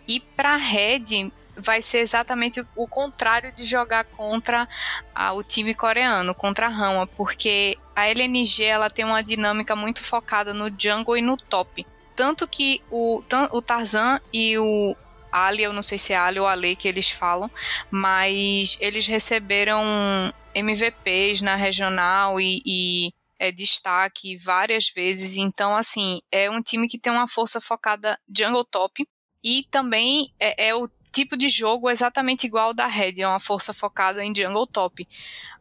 E 0.06 0.20
para 0.20 0.56
Red, 0.56 1.32
vai 1.56 1.80
ser 1.80 1.98
exatamente 1.98 2.64
o 2.74 2.86
contrário 2.86 3.52
de 3.52 3.64
jogar 3.64 4.04
contra 4.04 4.68
a, 5.14 5.32
o 5.32 5.42
time 5.42 5.74
coreano, 5.74 6.34
contra 6.34 6.66
a 6.66 6.70
Rama, 6.70 7.06
porque 7.06 7.78
a 7.94 8.08
LNG 8.08 8.64
ela 8.64 8.90
tem 8.90 9.04
uma 9.04 9.22
dinâmica 9.22 9.74
muito 9.74 10.02
focada 10.02 10.52
no 10.52 10.70
jungle 10.78 11.16
e 11.16 11.22
no 11.22 11.36
top. 11.36 11.86
Tanto 12.14 12.46
que 12.46 12.82
o, 12.90 13.22
o 13.52 13.62
Tarzan 13.62 14.20
e 14.32 14.58
o 14.58 14.96
Ali, 15.30 15.62
eu 15.62 15.72
não 15.72 15.82
sei 15.82 15.98
se 15.98 16.14
é 16.14 16.16
Ali 16.16 16.40
ou 16.40 16.46
Ale 16.46 16.76
que 16.76 16.88
eles 16.88 17.10
falam, 17.10 17.50
mas 17.90 18.78
eles 18.80 19.06
receberam 19.06 20.32
MVPs 20.54 21.42
na 21.42 21.56
regional 21.56 22.40
e, 22.40 22.62
e 22.64 23.12
é, 23.38 23.52
destaque 23.52 24.38
várias 24.38 24.88
vezes. 24.88 25.36
Então, 25.36 25.76
assim, 25.76 26.20
é 26.32 26.50
um 26.50 26.62
time 26.62 26.88
que 26.88 26.98
tem 26.98 27.12
uma 27.12 27.28
força 27.28 27.60
focada 27.60 28.18
jungle 28.34 28.64
top. 28.64 29.06
E 29.44 29.64
também 29.70 30.32
é, 30.40 30.68
é 30.68 30.74
o 30.74 30.88
tipo 31.16 31.34
de 31.34 31.48
jogo 31.48 31.88
exatamente 31.88 32.46
igual 32.46 32.68
ao 32.68 32.74
da 32.74 32.86
Red, 32.86 33.22
é 33.22 33.26
uma 33.26 33.40
força 33.40 33.72
focada 33.72 34.22
em 34.22 34.34
jungle 34.34 34.66
top. 34.66 35.08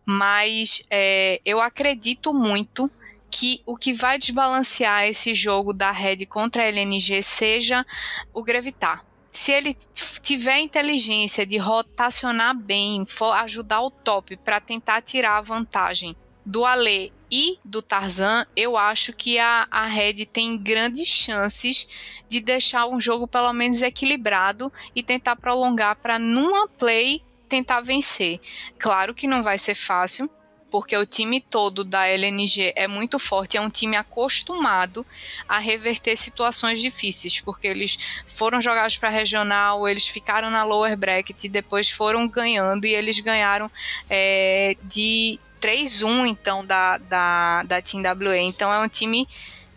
Mas 0.06 0.84
é, 0.90 1.40
eu 1.46 1.62
acredito 1.62 2.34
muito 2.34 2.92
que 3.32 3.62
o 3.66 3.78
que 3.78 3.94
vai 3.94 4.18
desbalancear 4.18 5.06
esse 5.08 5.34
jogo 5.34 5.74
da 5.74 5.92
Red 5.92 6.26
contra 6.26 6.64
a 6.64 6.68
LNG 6.68 7.24
seja 7.24 7.86
o 8.34 8.44
Gravitar. 8.44 9.06
Se 9.32 9.52
ele 9.52 9.78
tiver 10.22 10.60
inteligência 10.60 11.46
de 11.46 11.58
rotacionar 11.58 12.56
bem, 12.58 13.06
for 13.06 13.32
ajudar 13.32 13.82
o 13.82 13.92
top 13.92 14.36
para 14.38 14.60
tentar 14.60 15.02
tirar 15.02 15.38
a 15.38 15.42
vantagem 15.42 16.16
do 16.46 16.66
Ale 16.66 17.14
e 17.36 17.60
do 17.66 17.82
Tarzan, 17.82 18.48
eu 18.56 18.78
acho 18.78 19.12
que 19.12 19.38
a, 19.38 19.68
a 19.70 19.86
Red 19.86 20.26
tem 20.28 20.58
grandes 20.58 21.10
chances 21.10 21.86
de 22.30 22.40
deixar 22.40 22.88
um 22.88 22.98
jogo 22.98 23.28
pelo 23.28 23.52
menos 23.52 23.82
equilibrado 23.82 24.72
e 24.96 25.04
tentar 25.04 25.36
prolongar 25.36 25.98
para 25.98 26.18
numa 26.18 26.66
play 26.66 27.22
tentar 27.50 27.82
vencer. 27.82 28.40
Claro 28.80 29.14
que 29.14 29.28
não 29.28 29.44
vai 29.44 29.58
ser 29.58 29.76
fácil, 29.76 30.30
porque 30.72 30.96
o 30.96 31.06
time 31.06 31.42
todo 31.42 31.84
da 31.84 32.08
LNG 32.08 32.72
é 32.74 32.88
muito 32.88 33.20
forte, 33.20 33.58
é 33.58 33.62
um 33.62 33.70
time 33.70 33.98
acostumado 33.98 35.06
a 35.46 35.60
reverter 35.60 36.16
situações 36.16 36.82
difíceis, 36.82 37.42
porque 37.42 37.68
eles 37.68 38.00
foram 38.28 38.62
jogados 38.62 38.98
para 38.98 39.10
regional, 39.10 39.86
eles 39.90 40.08
ficaram 40.08 40.50
na 40.50 40.64
lower 40.64 40.96
bracket 40.96 41.50
depois 41.50 41.90
foram 41.90 42.30
ganhando 42.30 42.86
e 42.86 42.94
eles 42.94 43.20
ganharam 43.20 43.70
é, 44.10 44.78
de 44.84 45.38
3-1 45.62 46.28
então 46.28 46.66
da, 46.66 46.98
da, 46.98 47.64
da 47.64 47.82
Team 47.82 48.04
WA. 48.04 48.38
Então 48.38 48.72
é 48.72 48.80
um 48.80 48.88
time 48.88 49.28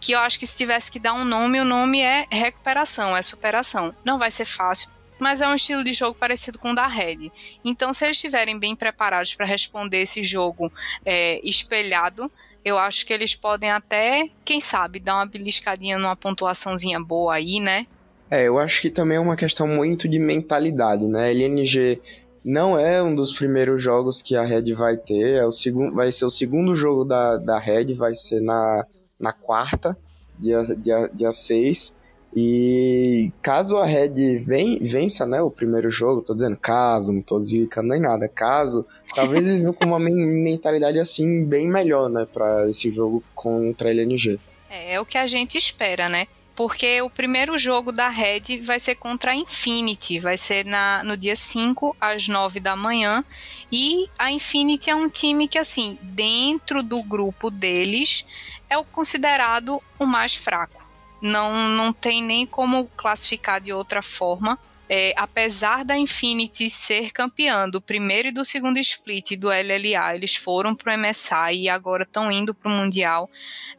que 0.01 0.13
eu 0.13 0.19
acho 0.21 0.39
que 0.39 0.47
se 0.47 0.57
tivesse 0.57 0.91
que 0.91 0.99
dar 0.99 1.15
um 1.15 1.25
nome, 1.25 1.61
o 1.61 1.65
nome 1.65 2.01
é 2.01 2.27
recuperação, 2.31 3.17
é 3.17 3.23
superação. 3.23 3.95
Não 4.05 4.19
vai 4.19 4.31
ser 4.31 4.45
fácil, 4.45 4.91
mas 5.19 5.41
é 5.41 5.49
um 5.49 5.55
estilo 5.55 5.83
de 5.83 5.93
jogo 5.93 6.17
parecido 6.19 6.59
com 6.59 6.71
o 6.71 6.75
da 6.75 6.87
Red. 6.87 7.33
Então, 7.65 7.93
se 7.93 8.05
eles 8.05 8.17
estiverem 8.17 8.59
bem 8.59 8.77
preparados 8.77 9.35
para 9.35 9.47
responder 9.47 10.03
esse 10.03 10.23
jogo 10.23 10.73
é, 11.05 11.41
espelhado, 11.47 12.31
eu 12.65 12.79
acho 12.79 13.05
que 13.07 13.13
eles 13.13 13.35
podem 13.35 13.71
até, 13.71 14.29
quem 14.45 14.61
sabe, 14.61 15.01
dar 15.01 15.17
uma 15.17 15.27
beliscadinha 15.27 15.99
numa 15.99 16.17
pontuaçãozinha 16.17 17.01
boa 17.01 17.35
aí, 17.35 17.61
né? 17.61 17.87
É, 18.31 18.47
eu 18.47 18.59
acho 18.59 18.83
que 18.83 18.91
também 18.91 19.17
é 19.17 19.21
uma 19.21 19.37
questão 19.37 19.67
muito 19.67 20.07
de 20.07 20.19
mentalidade, 20.19 21.09
né? 21.09 21.31
LNG 21.31 22.01
não 22.45 22.79
é 22.79 23.03
um 23.03 23.15
dos 23.15 23.33
primeiros 23.33 23.83
jogos 23.83 24.23
que 24.23 24.37
a 24.37 24.43
Red 24.43 24.73
vai 24.75 24.97
ter, 24.97 25.41
é 25.41 25.47
o 25.47 25.51
segundo, 25.51 25.95
vai 25.95 26.13
ser 26.13 26.25
o 26.25 26.31
segundo 26.31 26.75
jogo 26.75 27.05
da, 27.05 27.37
da 27.37 27.59
Red, 27.59 27.95
vai 27.95 28.15
ser 28.15 28.41
na 28.41 28.87
na 29.19 29.33
quarta, 29.33 29.99
dia, 30.39 30.63
dia, 30.77 31.11
dia 31.13 31.33
6. 31.33 31.97
E 32.37 33.33
caso 33.43 33.79
a 33.79 33.87
Red 33.87 34.39
ven, 34.45 34.79
vença 34.81 35.27
né, 35.27 35.41
o 35.41 35.51
primeiro 35.51 35.91
jogo, 35.91 36.23
tô 36.23 36.35
dizendo 36.35 36.57
caso, 36.57 37.13
não 37.13 37.23
tô 37.23 37.39
nem 37.83 38.01
nada, 38.01 38.29
caso, 38.29 38.87
talvez 39.15 39.45
eles 39.45 39.63
venham 39.63 39.73
com 39.73 39.87
uma 39.87 39.99
mentalidade 39.99 40.99
assim 40.99 41.45
bem 41.45 41.69
melhor, 41.69 42.09
né, 42.11 42.27
pra 42.33 42.69
esse 42.69 42.91
jogo 42.91 43.25
contra 43.35 43.89
a 43.89 43.91
LNG. 43.91 44.39
É, 44.71 44.95
é 44.95 45.01
o 45.01 45.07
que 45.07 45.17
a 45.17 45.27
gente 45.27 45.57
espera, 45.57 46.09
né? 46.09 46.27
Porque 46.59 47.01
o 47.03 47.09
primeiro 47.09 47.57
jogo 47.57 47.93
da 47.93 48.09
Red 48.09 48.63
vai 48.65 48.81
ser 48.81 48.97
contra 48.97 49.31
a 49.31 49.37
Infinity, 49.37 50.19
vai 50.19 50.37
ser 50.37 50.65
na, 50.65 51.05
no 51.05 51.17
dia 51.17 51.37
5 51.37 51.97
às 52.01 52.27
9 52.27 52.59
da 52.59 52.75
manhã. 52.75 53.25
E 53.71 54.11
a 54.19 54.33
Infinity 54.33 54.91
é 54.91 54.95
um 54.97 55.09
time 55.09 55.47
que, 55.47 55.57
assim, 55.57 55.97
dentro 56.03 56.83
do 56.83 57.01
grupo 57.01 57.49
deles, 57.49 58.27
é 58.69 58.77
o 58.77 58.83
considerado 58.83 59.81
o 60.01 60.05
mais 60.05 60.35
fraco. 60.35 60.83
Não, 61.23 61.69
não 61.69 61.93
tem 61.93 62.21
nem 62.21 62.45
como 62.45 62.91
classificar 62.97 63.61
de 63.61 63.73
outra 63.73 64.03
forma. 64.03 64.59
É, 64.89 65.13
apesar 65.17 65.85
da 65.85 65.99
Infinity 65.99 66.71
ser 66.71 67.13
campeã 67.13 67.69
do 67.69 67.81
primeiro 67.81 68.29
e 68.29 68.33
do 68.33 68.45
segundo 68.45 68.79
split 68.79 69.37
do 69.37 69.49
LLA, 69.49 70.15
eles 70.15 70.35
foram 70.35 70.75
pro 70.75 70.97
MSI 70.97 71.53
e 71.55 71.69
agora 71.69 72.05
estão 72.05 72.33
indo 72.33 72.55
pro 72.55 72.71
Mundial. 72.71 73.29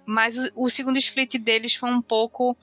Mas 0.06 0.38
o, 0.38 0.65
o 0.65 0.69
segundo 0.69 0.98
split 0.98 1.36
deles 1.36 1.74
foi 1.74 1.89
um 1.89 2.02
pouco 2.02 2.56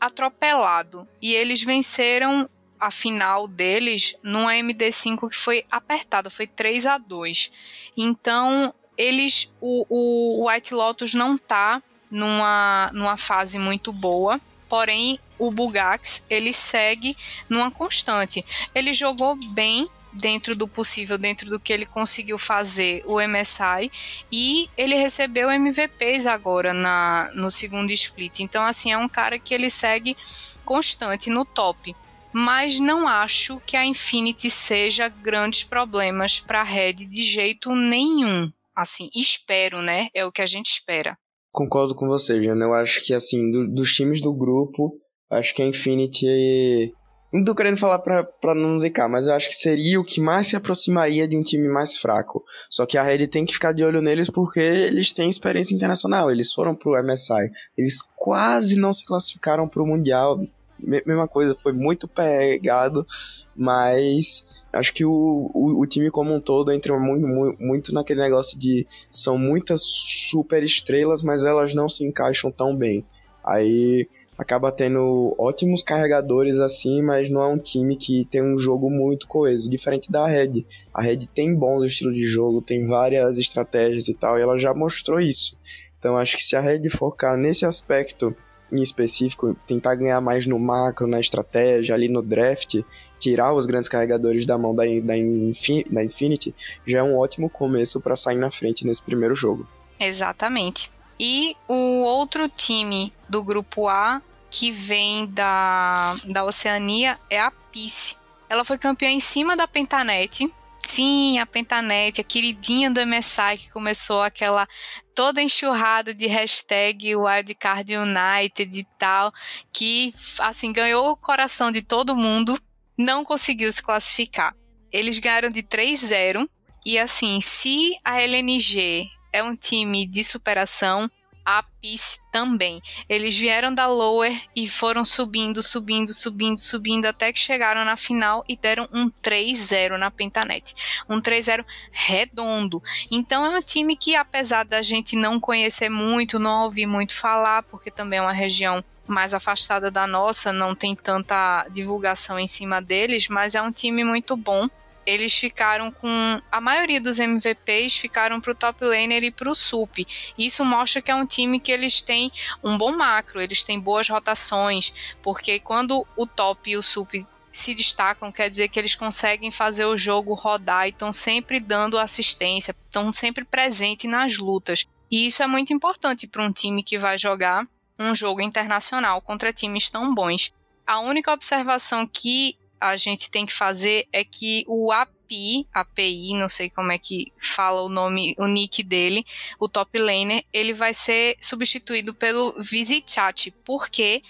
atropelado 0.00 1.06
e 1.20 1.32
eles 1.32 1.62
venceram 1.62 2.50
a 2.80 2.90
final 2.90 3.46
deles 3.46 4.16
numa 4.20 4.54
MD5 4.54 5.30
que 5.30 5.36
foi 5.36 5.64
apertada, 5.70 6.28
foi 6.28 6.48
3 6.48 6.86
a 6.86 6.98
2. 6.98 7.52
Então, 7.96 8.74
eles 8.98 9.52
o, 9.60 9.86
o 9.88 10.48
White 10.48 10.74
Lotus 10.74 11.14
não 11.14 11.38
tá 11.38 11.80
numa, 12.10 12.90
numa 12.92 13.16
fase 13.16 13.58
muito 13.58 13.92
boa, 13.92 14.40
porém 14.72 15.20
o 15.38 15.50
Bugax 15.50 16.24
ele 16.30 16.50
segue 16.50 17.14
numa 17.46 17.70
constante. 17.70 18.42
Ele 18.74 18.94
jogou 18.94 19.36
bem 19.50 19.86
dentro 20.10 20.56
do 20.56 20.66
possível, 20.66 21.18
dentro 21.18 21.50
do 21.50 21.60
que 21.60 21.74
ele 21.74 21.84
conseguiu 21.84 22.38
fazer 22.38 23.02
o 23.04 23.20
MSI 23.20 23.92
e 24.32 24.70
ele 24.74 24.94
recebeu 24.94 25.50
MVPs 25.50 26.26
agora 26.26 26.72
na 26.72 27.30
no 27.34 27.50
segundo 27.50 27.92
split. 27.92 28.40
Então 28.40 28.64
assim 28.64 28.90
é 28.90 28.96
um 28.96 29.10
cara 29.10 29.38
que 29.38 29.52
ele 29.52 29.68
segue 29.68 30.16
constante 30.64 31.28
no 31.28 31.44
top. 31.44 31.94
Mas 32.32 32.80
não 32.80 33.06
acho 33.06 33.60
que 33.66 33.76
a 33.76 33.84
Infinity 33.84 34.48
seja 34.48 35.06
grandes 35.06 35.64
problemas 35.64 36.40
para 36.40 36.62
a 36.62 36.64
Red 36.64 36.94
de 36.94 37.22
jeito 37.22 37.76
nenhum 37.76 38.50
assim, 38.74 39.10
espero, 39.14 39.82
né? 39.82 40.08
É 40.14 40.24
o 40.24 40.32
que 40.32 40.40
a 40.40 40.46
gente 40.46 40.70
espera. 40.70 41.18
Concordo 41.52 41.94
com 41.94 42.08
você, 42.08 42.42
Jana. 42.42 42.64
Eu 42.64 42.74
acho 42.74 43.02
que, 43.04 43.12
assim, 43.12 43.50
do, 43.50 43.68
dos 43.68 43.92
times 43.92 44.22
do 44.22 44.32
grupo, 44.32 44.98
acho 45.30 45.54
que 45.54 45.62
a 45.62 45.66
Infinity. 45.66 46.90
Não 47.30 47.44
tô 47.44 47.54
querendo 47.54 47.76
falar 47.76 47.98
pra, 47.98 48.24
pra 48.24 48.54
não 48.54 48.78
zicar, 48.78 49.08
mas 49.08 49.26
eu 49.26 49.34
acho 49.34 49.48
que 49.48 49.54
seria 49.54 50.00
o 50.00 50.04
que 50.04 50.20
mais 50.20 50.48
se 50.48 50.56
aproximaria 50.56 51.28
de 51.28 51.36
um 51.36 51.42
time 51.42 51.68
mais 51.68 51.96
fraco. 51.96 52.42
Só 52.70 52.84
que 52.84 52.98
a 52.98 53.02
Red 53.02 53.26
tem 53.28 53.44
que 53.44 53.54
ficar 53.54 53.72
de 53.72 53.84
olho 53.84 54.02
neles 54.02 54.28
porque 54.28 54.60
eles 54.60 55.12
têm 55.12 55.30
experiência 55.30 55.74
internacional. 55.74 56.30
Eles 56.30 56.52
foram 56.52 56.74
pro 56.74 57.02
MSI. 57.02 57.50
Eles 57.76 57.98
quase 58.16 58.78
não 58.78 58.92
se 58.92 59.04
classificaram 59.04 59.68
pro 59.68 59.86
Mundial 59.86 60.40
mesma 60.82 61.28
coisa, 61.28 61.54
foi 61.54 61.72
muito 61.72 62.08
pegado, 62.08 63.06
mas 63.54 64.46
acho 64.72 64.92
que 64.92 65.04
o, 65.04 65.50
o, 65.54 65.80
o, 65.80 65.86
time 65.86 66.10
como 66.10 66.34
um 66.34 66.40
todo 66.40 66.72
entra 66.72 66.98
muito, 66.98 67.26
muito, 67.26 67.62
muito 67.62 67.94
naquele 67.94 68.20
negócio 68.20 68.58
de 68.58 68.86
são 69.10 69.38
muitas 69.38 69.82
super 69.82 70.62
estrelas, 70.62 71.22
mas 71.22 71.44
elas 71.44 71.74
não 71.74 71.88
se 71.88 72.04
encaixam 72.04 72.50
tão 72.50 72.74
bem. 72.76 73.04
Aí 73.44 74.08
acaba 74.36 74.72
tendo 74.72 75.34
ótimos 75.38 75.82
carregadores 75.82 76.58
assim, 76.58 77.02
mas 77.02 77.30
não 77.30 77.42
é 77.42 77.48
um 77.48 77.58
time 77.58 77.96
que 77.96 78.26
tem 78.30 78.42
um 78.42 78.58
jogo 78.58 78.90
muito 78.90 79.26
coeso, 79.26 79.70
diferente 79.70 80.10
da 80.10 80.26
Red. 80.26 80.64
A 80.92 81.02
Red 81.02 81.26
tem 81.34 81.54
bons 81.54 81.84
estilos 81.84 82.14
de 82.14 82.26
jogo, 82.26 82.62
tem 82.62 82.86
várias 82.86 83.38
estratégias 83.38 84.08
e 84.08 84.14
tal, 84.14 84.38
e 84.38 84.42
ela 84.42 84.58
já 84.58 84.74
mostrou 84.74 85.20
isso. 85.20 85.58
Então 85.98 86.16
acho 86.16 86.36
que 86.36 86.42
se 86.42 86.56
a 86.56 86.60
Red 86.60 86.90
focar 86.90 87.36
nesse 87.36 87.64
aspecto 87.64 88.34
em 88.72 88.82
específico, 88.82 89.54
tentar 89.66 89.94
ganhar 89.94 90.20
mais 90.20 90.46
no 90.46 90.58
macro, 90.58 91.06
na 91.06 91.20
estratégia, 91.20 91.94
ali 91.94 92.08
no 92.08 92.22
draft, 92.22 92.80
tirar 93.20 93.52
os 93.52 93.66
grandes 93.66 93.88
carregadores 93.88 94.46
da 94.46 94.58
mão 94.58 94.74
da, 94.74 94.84
da, 95.02 95.16
Infin 95.16 95.84
da 95.90 96.02
Infinity, 96.02 96.54
já 96.86 96.98
é 96.98 97.02
um 97.02 97.16
ótimo 97.16 97.48
começo 97.48 98.00
para 98.00 98.16
sair 98.16 98.36
na 98.36 98.50
frente 98.50 98.84
nesse 98.84 99.02
primeiro 99.02 99.36
jogo. 99.36 99.68
Exatamente. 100.00 100.90
E 101.20 101.56
o 101.68 102.00
outro 102.02 102.48
time 102.48 103.12
do 103.28 103.44
grupo 103.44 103.88
A 103.88 104.20
que 104.50 104.72
vem 104.72 105.26
da, 105.26 106.16
da 106.24 106.44
Oceania 106.44 107.18
é 107.30 107.38
a 107.38 107.50
Peace. 107.50 108.16
Ela 108.48 108.64
foi 108.64 108.76
campeã 108.76 109.08
em 109.08 109.20
cima 109.20 109.56
da 109.56 109.68
Pentanet. 109.68 110.52
Sim, 110.84 111.38
a 111.38 111.46
Pentanet, 111.46 112.20
a 112.20 112.24
queridinha 112.24 112.90
do 112.90 113.00
MSI 113.06 113.56
que 113.56 113.70
começou 113.70 114.20
aquela 114.20 114.68
toda 115.14 115.42
enxurrada 115.42 116.14
de 116.14 116.26
hashtag 116.26 117.14
Wildcard 117.16 117.96
United 117.96 118.78
e 118.78 118.86
tal, 118.98 119.32
que 119.72 120.14
assim 120.38 120.72
ganhou 120.72 121.10
o 121.10 121.16
coração 121.16 121.70
de 121.70 121.82
todo 121.82 122.16
mundo 122.16 122.60
não 122.96 123.24
conseguiu 123.24 123.72
se 123.72 123.82
classificar. 123.82 124.54
Eles 124.90 125.18
ganharam 125.18 125.50
de 125.50 125.62
3-0. 125.62 126.48
E 126.84 126.98
assim, 126.98 127.40
se 127.40 127.92
a 128.04 128.20
LNG 128.20 129.06
é 129.32 129.42
um 129.42 129.56
time 129.56 130.06
de 130.06 130.24
superação, 130.24 131.10
a 131.44 131.62
Peace 131.62 132.18
também. 132.30 132.80
Eles 133.08 133.36
vieram 133.36 133.74
da 133.74 133.86
Lower 133.86 134.32
e 134.54 134.68
foram 134.68 135.04
subindo, 135.04 135.62
subindo, 135.62 136.12
subindo, 136.12 136.58
subindo 136.58 137.06
até 137.06 137.32
que 137.32 137.40
chegaram 137.40 137.84
na 137.84 137.96
final 137.96 138.44
e 138.48 138.56
deram 138.56 138.88
um 138.92 139.10
3-0 139.22 139.96
na 139.96 140.10
Pentanet. 140.10 140.74
Um 141.08 141.20
3-0 141.20 141.64
redondo. 141.90 142.82
Então 143.10 143.44
é 143.44 143.58
um 143.58 143.62
time 143.62 143.96
que, 143.96 144.14
apesar 144.14 144.64
da 144.64 144.82
gente 144.82 145.16
não 145.16 145.40
conhecer 145.40 145.88
muito, 145.88 146.38
não 146.38 146.64
ouvir 146.64 146.86
muito 146.86 147.14
falar, 147.14 147.62
porque 147.64 147.90
também 147.90 148.18
é 148.18 148.22
uma 148.22 148.32
região 148.32 148.84
mais 149.06 149.34
afastada 149.34 149.90
da 149.90 150.06
nossa, 150.06 150.52
não 150.52 150.74
tem 150.74 150.94
tanta 150.94 151.66
divulgação 151.70 152.38
em 152.38 152.46
cima 152.46 152.80
deles, 152.80 153.28
mas 153.28 153.54
é 153.54 153.62
um 153.62 153.72
time 153.72 154.04
muito 154.04 154.36
bom. 154.36 154.68
Eles 155.04 155.34
ficaram 155.34 155.90
com. 155.90 156.40
A 156.50 156.60
maioria 156.60 157.00
dos 157.00 157.18
MVPs 157.18 157.96
ficaram 157.98 158.40
para 158.40 158.52
o 158.52 158.54
top 158.54 158.84
laner 158.84 159.24
e 159.24 159.30
para 159.30 159.50
o 159.50 159.54
sup. 159.54 160.06
Isso 160.38 160.64
mostra 160.64 161.02
que 161.02 161.10
é 161.10 161.14
um 161.14 161.26
time 161.26 161.58
que 161.58 161.72
eles 161.72 162.02
têm 162.02 162.30
um 162.62 162.78
bom 162.78 162.92
macro, 162.92 163.40
eles 163.40 163.64
têm 163.64 163.80
boas 163.80 164.08
rotações, 164.08 164.92
porque 165.22 165.58
quando 165.58 166.06
o 166.16 166.26
top 166.26 166.70
e 166.70 166.76
o 166.76 166.82
sup 166.82 167.26
se 167.52 167.74
destacam, 167.74 168.32
quer 168.32 168.48
dizer 168.48 168.68
que 168.68 168.78
eles 168.78 168.94
conseguem 168.94 169.50
fazer 169.50 169.84
o 169.84 169.96
jogo 169.96 170.34
rodar 170.34 170.86
e 170.86 170.90
estão 170.90 171.12
sempre 171.12 171.60
dando 171.60 171.98
assistência, 171.98 172.74
estão 172.86 173.12
sempre 173.12 173.44
presentes 173.44 174.10
nas 174.10 174.38
lutas. 174.38 174.86
E 175.10 175.26
isso 175.26 175.42
é 175.42 175.46
muito 175.46 175.72
importante 175.72 176.26
para 176.26 176.42
um 176.42 176.50
time 176.50 176.82
que 176.82 176.98
vai 176.98 177.18
jogar 177.18 177.66
um 177.98 178.14
jogo 178.14 178.40
internacional 178.40 179.20
contra 179.20 179.52
times 179.52 179.90
tão 179.90 180.14
bons. 180.14 180.52
A 180.86 181.00
única 181.00 181.32
observação 181.32 182.06
que 182.06 182.56
a 182.82 182.96
gente 182.96 183.30
tem 183.30 183.46
que 183.46 183.52
fazer 183.52 184.08
é 184.12 184.24
que 184.24 184.64
o 184.66 184.90
API, 184.90 185.66
API, 185.72 186.34
não 186.34 186.48
sei 186.48 186.68
como 186.68 186.90
é 186.90 186.98
que 186.98 187.32
fala 187.40 187.80
o 187.80 187.88
nome, 187.88 188.34
o 188.36 188.46
nick 188.48 188.82
dele, 188.82 189.24
o 189.58 189.68
top 189.68 189.96
laner, 189.98 190.44
ele 190.52 190.74
vai 190.74 190.92
ser 190.92 191.36
substituído 191.40 192.12
pelo 192.12 192.54
VisiChat. 192.58 193.52
Por 193.64 193.88
quê? 193.88 194.20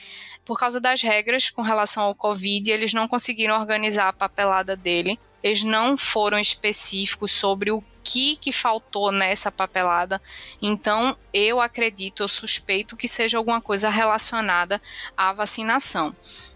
Por 0.44 0.58
causa 0.58 0.78
das 0.78 1.00
regras 1.00 1.48
com 1.48 1.62
relação 1.62 2.04
ao 2.04 2.14
Covid, 2.14 2.70
eles 2.70 2.92
não 2.92 3.08
conseguiram 3.08 3.58
organizar 3.58 4.08
a 4.08 4.12
papelada 4.12 4.76
dele. 4.76 5.18
Eles 5.42 5.64
não 5.64 5.96
foram 5.96 6.38
específicos 6.38 7.32
sobre 7.32 7.70
o 7.70 7.82
que 8.04 8.36
que 8.36 8.52
faltou 8.52 9.10
nessa 9.10 9.50
papelada. 9.50 10.20
Então, 10.60 11.16
eu 11.32 11.58
acredito, 11.58 12.22
eu 12.22 12.28
suspeito 12.28 12.96
que 12.96 13.08
seja 13.08 13.38
alguma 13.38 13.60
coisa 13.60 13.88
relacionada 13.88 14.80
à 15.16 15.32
vacinação. 15.32 16.14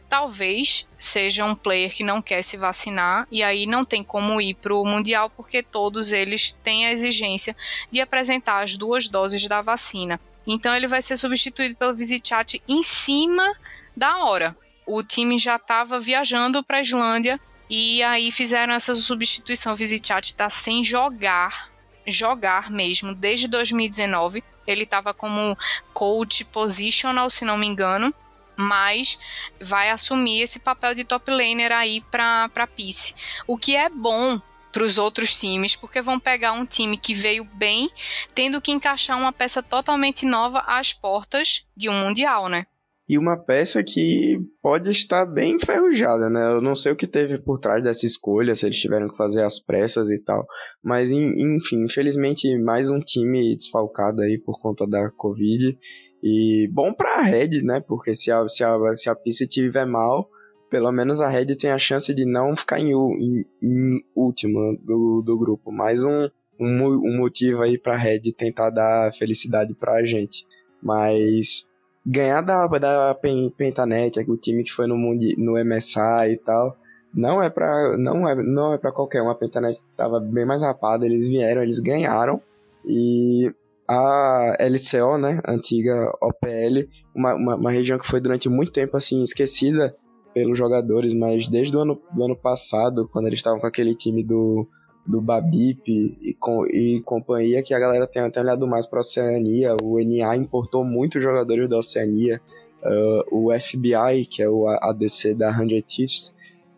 Talvez 0.09 0.87
seja 0.99 1.45
um 1.45 1.55
player 1.55 1.95
que 1.95 2.05
não 2.05 2.23
quer 2.23 2.43
se 2.43 2.57
vacinar 2.57 3.27
e 3.31 3.43
aí 3.43 3.67
não 3.67 3.85
tem 3.85 4.05
como 4.05 4.41
ir 4.41 4.55
para 4.55 4.75
o 4.75 4.85
Mundial 4.85 5.29
porque 5.31 5.63
todos 5.63 6.13
eles 6.13 6.53
têm 6.63 6.87
a 6.87 6.93
exigência 6.93 7.57
de 7.91 8.01
apresentar 8.01 8.63
as 8.63 8.77
duas 8.77 9.09
doses 9.09 9.47
da 9.49 9.63
vacina. 9.63 10.21
Então 10.47 10.75
ele 10.75 10.87
vai 10.87 11.03
ser 11.03 11.17
substituído 11.17 11.75
pelo 11.75 11.95
VisiChat 11.95 12.63
em 12.69 12.83
cima 12.83 13.53
da 13.97 14.19
hora. 14.25 14.57
O 14.87 15.03
time 15.03 15.39
já 15.39 15.57
estava 15.57 15.99
viajando 15.99 16.63
para 16.63 16.79
a 16.79 16.81
Islândia 16.81 17.41
e 17.69 18.03
aí 18.03 18.31
fizeram 18.31 18.73
essa 18.73 18.95
substituição. 18.95 19.73
O 19.73 19.77
Visichat 19.77 20.29
está 20.29 20.49
sem 20.49 20.85
jogar, 20.85 21.71
jogar 22.07 22.71
mesmo, 22.71 23.15
desde 23.15 23.49
2019. 23.49 24.45
Ele 24.67 24.85
estava 24.85 25.13
como 25.13 25.57
coach 25.93 26.45
positional, 26.45 27.29
se 27.29 27.45
não 27.45 27.57
me 27.57 27.67
engano, 27.67 28.15
mas 28.57 29.19
vai 29.61 29.91
assumir 29.91 30.43
esse 30.43 30.61
papel 30.61 30.95
de 30.95 31.05
top 31.05 31.31
laner 31.31 31.73
aí 31.73 32.01
para 32.01 32.49
para 32.49 32.67
Peace. 32.67 33.15
O 33.47 33.57
que 33.57 33.77
é 33.77 33.89
bom 33.89 34.41
para 34.73 34.85
os 34.85 34.99
outros 34.99 35.39
times, 35.41 35.75
porque 35.75 36.03
vão 36.03 36.21
pegar 36.21 36.53
um 36.53 36.67
time 36.67 36.99
que 36.99 37.15
veio 37.15 37.45
bem, 37.45 37.91
tendo 38.35 38.61
que 38.61 38.71
encaixar 38.71 39.17
uma 39.17 39.33
peça 39.33 39.63
totalmente 39.63 40.27
nova 40.27 40.65
às 40.67 40.93
portas 40.93 41.65
de 41.75 41.89
um 41.89 41.95
mundial, 41.95 42.49
né? 42.49 42.67
E 43.09 43.17
uma 43.17 43.37
peça 43.37 43.85
que 43.85 44.41
pode 44.61 44.91
estar 44.91 45.25
bem 45.27 45.55
enferrujada, 45.55 46.29
né? 46.29 46.53
Eu 46.53 46.61
não 46.61 46.75
sei 46.75 46.93
o 46.93 46.97
que 46.97 47.07
teve 47.07 47.39
por 47.39 47.59
trás 47.59 47.83
dessa 47.83 48.05
escolha, 48.05 48.57
se 48.57 48.67
eles 48.67 48.81
tiveram 48.81 49.09
que 49.09 49.17
fazer 49.17 49.43
as 49.43 49.61
pressas 49.61 50.11
e 50.11 50.23
tal, 50.23 50.45
mas 50.83 51.13
enfim, 51.13 51.85
infelizmente 51.85 52.59
mais 52.59 52.91
um 52.91 52.99
time 52.99 53.55
desfalcado 53.55 54.23
aí 54.23 54.39
por 54.39 54.61
conta 54.61 54.87
da 54.87 55.11
Covid 55.13 55.79
e 56.23 56.69
bom 56.73 56.93
para 56.93 57.19
a 57.19 57.23
Red, 57.23 57.63
né? 57.63 57.81
Porque 57.81 58.15
se 58.15 58.33
a, 58.33 58.47
se 58.49 58.65
a, 58.65 58.77
se 58.97 59.09
a 59.09 59.15
pista 59.15 59.45
estiver 59.45 59.87
mal, 59.87 60.29
pelo 60.69 60.91
menos 60.91 61.21
a 61.21 61.29
Red 61.29 61.55
tem 61.57 61.71
a 61.71 61.79
chance 61.79 62.13
de 62.13 62.25
não 62.25 62.57
ficar 62.57 62.81
em, 62.81 62.91
em, 62.93 63.45
em 63.63 64.05
última 64.15 64.77
do, 64.83 65.23
do 65.25 65.39
grupo. 65.39 65.71
Mais 65.71 66.05
um, 66.05 66.29
um, 66.59 66.85
um 66.85 67.17
motivo 67.19 67.63
aí 67.63 67.79
para 67.79 67.95
a 67.95 67.99
Red 67.99 68.33
tentar 68.37 68.71
dar 68.71 69.13
felicidade 69.15 69.73
para 69.75 69.95
a 69.95 70.05
gente. 70.05 70.45
Mas 70.83 71.69
ganhar 72.07 72.41
da, 72.41 72.67
da 72.67 73.19
Pentanet, 73.57 74.19
o 74.29 74.37
time 74.37 74.63
que 74.63 74.71
foi 74.71 74.87
no, 74.87 74.97
mundo, 74.97 75.25
no 75.37 75.53
MSI 75.53 76.33
e 76.33 76.37
tal, 76.37 76.77
não 77.13 77.43
é 77.43 77.51
para 77.51 77.97
não 77.99 78.29
é, 78.29 78.35
não 78.37 78.75
é 78.75 78.79
qualquer 78.79 79.23
um. 79.23 79.31
A 79.31 79.35
Pentanet 79.35 79.79
estava 79.79 80.21
bem 80.21 80.47
mais 80.47 80.63
rapada, 80.63 81.05
eles 81.05 81.27
vieram, 81.27 81.63
eles 81.63 81.81
ganharam. 81.81 82.41
E 82.85 83.53
a 83.89 84.57
LCO, 84.61 85.19
né, 85.19 85.41
antiga 85.47 86.13
OPL, 86.21 86.89
uma, 87.15 87.35
uma, 87.35 87.57
uma, 87.57 87.71
região 87.71 87.99
que 87.99 88.07
foi 88.07 88.21
durante 88.21 88.49
muito 88.49 88.73
tempo 88.73 88.97
assim 88.97 89.23
esquecida 89.23 89.97
pelos 90.35 90.59
jogadores, 90.59 91.15
mas 91.15 91.49
desde 91.49 91.77
o 91.77 91.81
ano, 91.81 92.01
do 92.13 92.25
ano 92.25 92.37
passado, 92.37 93.09
quando 93.13 93.27
eles 93.27 93.39
estavam 93.39 93.59
com 93.59 93.67
aquele 93.67 93.95
time 93.95 94.23
do 94.23 94.69
do 95.07 95.21
Babip 95.21 95.89
e, 95.89 96.35
com, 96.35 96.67
e 96.67 97.01
companhia, 97.03 97.63
que 97.63 97.73
a 97.73 97.79
galera 97.79 98.07
tem 98.07 98.23
até 98.23 98.41
olhado 98.41 98.67
mais 98.67 98.87
para 98.87 98.99
a 98.99 99.01
Oceania. 99.01 99.77
O 99.83 99.99
NA 99.99 100.37
importou 100.37 100.85
muitos 100.85 101.23
jogadores 101.23 101.69
da 101.69 101.79
Oceania. 101.79 102.41
Uh, 102.83 103.49
o 103.49 103.59
FBI, 103.59 104.27
que 104.27 104.43
é 104.43 104.49
o 104.49 104.69
ADC 104.69 105.35
da 105.35 105.51
Hundred 105.51 105.83
Thieves, 105.83 106.35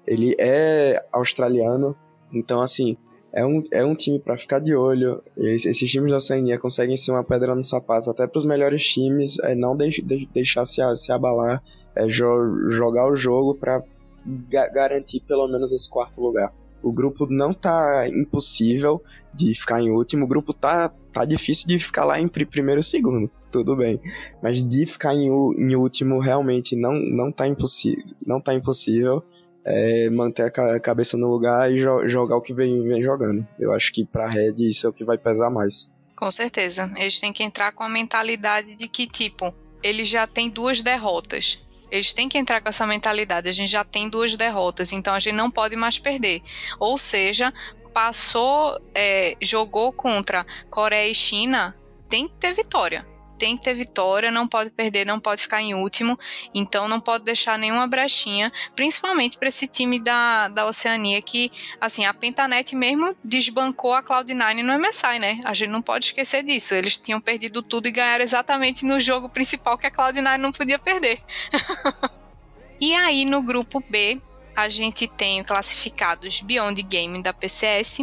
ele 0.07 0.35
é 0.39 1.05
australiano. 1.13 1.97
Então, 2.33 2.61
assim, 2.61 2.97
é 3.33 3.45
um, 3.45 3.63
é 3.73 3.85
um 3.85 3.95
time 3.95 4.19
para 4.19 4.37
ficar 4.37 4.59
de 4.59 4.75
olho. 4.75 5.23
Esses, 5.37 5.91
times 5.91 6.11
da 6.11 6.17
Oceania 6.17 6.59
conseguem 6.59 6.97
ser 6.97 7.13
uma 7.13 7.25
pedra 7.25 7.55
no 7.55 7.65
sapato 7.65 8.11
até 8.11 8.27
para 8.27 8.39
os 8.39 8.47
melhores 8.47 8.87
times, 8.87 9.39
é 9.41 9.55
não 9.55 9.77
de, 9.77 10.29
deixar 10.33 10.65
se, 10.65 10.81
se 10.97 11.13
abalar, 11.13 11.63
é 11.95 12.09
jo, 12.09 12.71
jogar 12.71 13.11
o 13.11 13.17
jogo 13.17 13.55
para 13.55 13.83
ga 14.27 14.69
garantir 14.69 15.21
pelo 15.21 15.49
menos 15.49 15.73
esse 15.73 15.91
quarto 15.91 16.21
lugar. 16.21 16.53
O 16.83 16.93
grupo 16.93 17.27
não 17.29 17.53
tá 17.53 18.09
impossível 18.09 19.03
de 19.35 19.55
ficar 19.55 19.81
em 19.81 19.91
último, 19.91 20.25
o 20.25 20.29
grupo 20.29 20.53
tá, 20.53 20.93
tá 21.13 21.25
difícil 21.25 21.67
de 21.67 21.79
ficar 21.79 22.05
lá 22.05 22.21
em 22.21 22.29
primeiro 22.29 22.81
e 22.81 22.85
segundo, 22.85 23.31
tudo 23.51 23.77
bem. 23.77 24.01
Mas 24.43 24.67
de 24.67 24.87
ficar 24.87 25.15
em, 25.15 25.27
em 25.27 25.77
último 25.77 26.21
realmente 26.21 26.77
não, 26.77 26.93
não 26.93 27.33
tá 27.33 27.47
impossível. 27.47 28.05
Não 28.25 28.41
tá 28.41 28.55
impossível. 28.55 29.23
É, 29.65 30.09
manter 30.09 30.45
a 30.45 30.81
cabeça 30.81 31.15
no 31.19 31.29
lugar 31.29 31.71
e 31.71 31.77
jo 31.77 32.09
jogar 32.09 32.37
o 32.37 32.41
que 32.41 32.55
vem, 32.55 32.83
vem 32.89 33.03
jogando. 33.03 33.47
Eu 33.59 33.73
acho 33.73 33.93
que 33.93 34.03
pra 34.03 34.27
Red 34.27 34.55
isso 34.59 34.87
é 34.87 34.91
o 34.91 34.93
que 34.93 35.05
vai 35.05 35.19
pesar 35.19 35.51
mais. 35.51 35.91
Com 36.17 36.31
certeza. 36.31 36.91
Eles 36.97 37.21
têm 37.21 37.33
que 37.33 37.43
entrar 37.43 37.73
com 37.73 37.83
a 37.83 37.89
mentalidade 37.89 38.75
de 38.77 38.89
que, 38.89 39.07
tipo, 39.07 39.55
eles 39.83 40.09
já 40.09 40.27
têm 40.27 40.49
duas 40.49 40.81
derrotas. 40.81 41.63
Eles 41.91 42.13
têm 42.13 42.29
que 42.29 42.39
entrar 42.39 42.61
com 42.61 42.69
essa 42.69 42.87
mentalidade. 42.87 43.49
A 43.49 43.53
gente 43.53 43.71
já 43.71 43.85
tem 43.85 44.09
duas 44.09 44.37
derrotas, 44.37 44.93
então 44.93 45.15
a 45.15 45.19
gente 45.19 45.35
não 45.35 45.51
pode 45.51 45.77
mais 45.77 45.99
perder. 45.99 46.43
Ou 46.79 46.97
seja, 46.97 47.53
passou, 47.93 48.81
é, 48.95 49.37
jogou 49.41 49.93
contra 49.93 50.47
Coreia 50.71 51.11
e 51.11 51.15
China, 51.15 51.77
tem 52.09 52.29
que 52.29 52.35
ter 52.35 52.53
vitória. 52.53 53.07
Tem 53.39 53.57
que 53.57 53.65
ter 53.65 53.75
vitória, 53.75 54.31
não 54.31 54.47
pode 54.49 54.71
perder, 54.71 55.07
não 55.07 55.21
pode 55.21 55.43
ficar 55.43 55.63
em 55.63 55.75
último, 55.75 56.19
então 56.53 56.89
não 56.89 57.01
pode 57.01 57.25
deixar 57.25 57.59
nenhuma 57.59 57.87
brechinha, 57.87 58.53
principalmente 58.75 59.39
para 59.39 59.49
esse 59.49 59.67
time 59.67 59.99
da, 59.99 60.49
da 60.49 60.67
Oceania 60.67 61.23
que, 61.23 61.51
assim, 61.81 62.05
a 62.05 62.13
Pentanet 62.13 62.75
mesmo 62.75 63.17
desbancou 63.23 63.95
a 63.95 64.03
Cloud9 64.03 64.63
no 64.63 64.79
MSI, 64.79 65.19
né? 65.19 65.41
A 65.45 65.55
gente 65.55 65.71
não 65.71 65.81
pode 65.81 66.07
esquecer 66.07 66.43
disso. 66.43 66.75
Eles 66.75 66.99
tinham 66.99 67.21
perdido 67.21 67.63
tudo 67.63 67.87
e 67.89 67.93
ganharam 67.93 68.25
exatamente 68.25 68.85
no 68.85 69.01
jogo 69.01 69.29
principal 69.29 69.79
que 69.79 69.87
a 69.87 69.91
Cloud9 69.91 70.37
não 70.37 70.53
podia 70.53 70.79
perder. 70.79 71.21
e 72.81 72.95
aí 72.95 73.25
no 73.25 73.43
grupo 73.43 73.83
B, 73.89 74.21
a 74.59 74.69
gente 74.69 75.07
tem 75.07 75.45
classificados 75.45 76.41
Beyond 76.41 76.83
Game 76.83 77.23
da 77.23 77.33
PCS, 77.33 78.01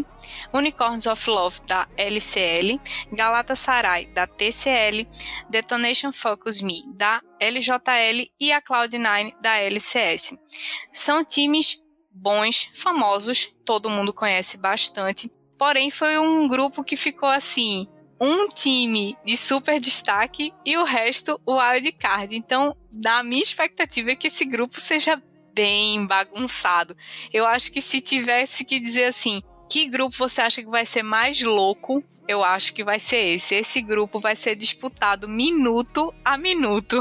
Unicorns 0.53 1.05
of 1.05 1.29
Love 1.29 1.59
da 1.67 1.85
LCL, 1.97 2.79
Galatasaray 3.11 4.05
da 4.05 4.25
TCL, 4.25 5.05
Detonation 5.49 6.13
Focus 6.13 6.61
Me 6.61 6.81
da 6.95 7.21
LJL 7.41 8.31
e 8.39 8.53
a 8.53 8.61
Cloud9 8.61 9.33
da 9.41 9.57
LCS. 9.57 10.37
São 10.93 11.25
times 11.25 11.83
bons, 12.09 12.71
famosos, 12.73 13.53
todo 13.65 13.89
mundo 13.89 14.13
conhece 14.13 14.57
bastante. 14.57 15.29
Porém, 15.59 15.91
foi 15.91 16.17
um 16.17 16.47
grupo 16.47 16.85
que 16.85 16.95
ficou 16.95 17.27
assim, 17.27 17.85
um 18.17 18.47
time 18.47 19.17
de 19.25 19.35
super 19.35 19.77
destaque 19.77 20.53
e 20.65 20.77
o 20.77 20.85
resto 20.85 21.37
o 21.45 21.57
wild 21.57 21.91
card. 21.91 22.33
Então, 22.33 22.77
da 22.89 23.21
minha 23.23 23.43
expectativa 23.43 24.11
é 24.11 24.15
que 24.15 24.27
esse 24.27 24.45
grupo 24.45 24.79
seja 24.79 25.21
bem 25.55 26.05
bagunçado. 26.05 26.95
Eu 27.33 27.45
acho 27.45 27.71
que 27.71 27.81
se 27.81 28.01
tivesse 28.01 28.65
que 28.65 28.79
dizer 28.79 29.05
assim, 29.05 29.41
que 29.69 29.87
grupo 29.87 30.15
você 30.17 30.41
acha 30.41 30.61
que 30.61 30.69
vai 30.69 30.85
ser 30.85 31.01
mais 31.01 31.41
louco? 31.41 32.03
Eu 32.27 32.43
acho 32.43 32.73
que 32.73 32.83
vai 32.83 32.99
ser 32.99 33.35
esse. 33.35 33.55
Esse 33.55 33.81
grupo 33.81 34.19
vai 34.19 34.35
ser 34.35 34.55
disputado 34.55 35.27
minuto 35.27 36.13
a 36.23 36.37
minuto. 36.37 36.99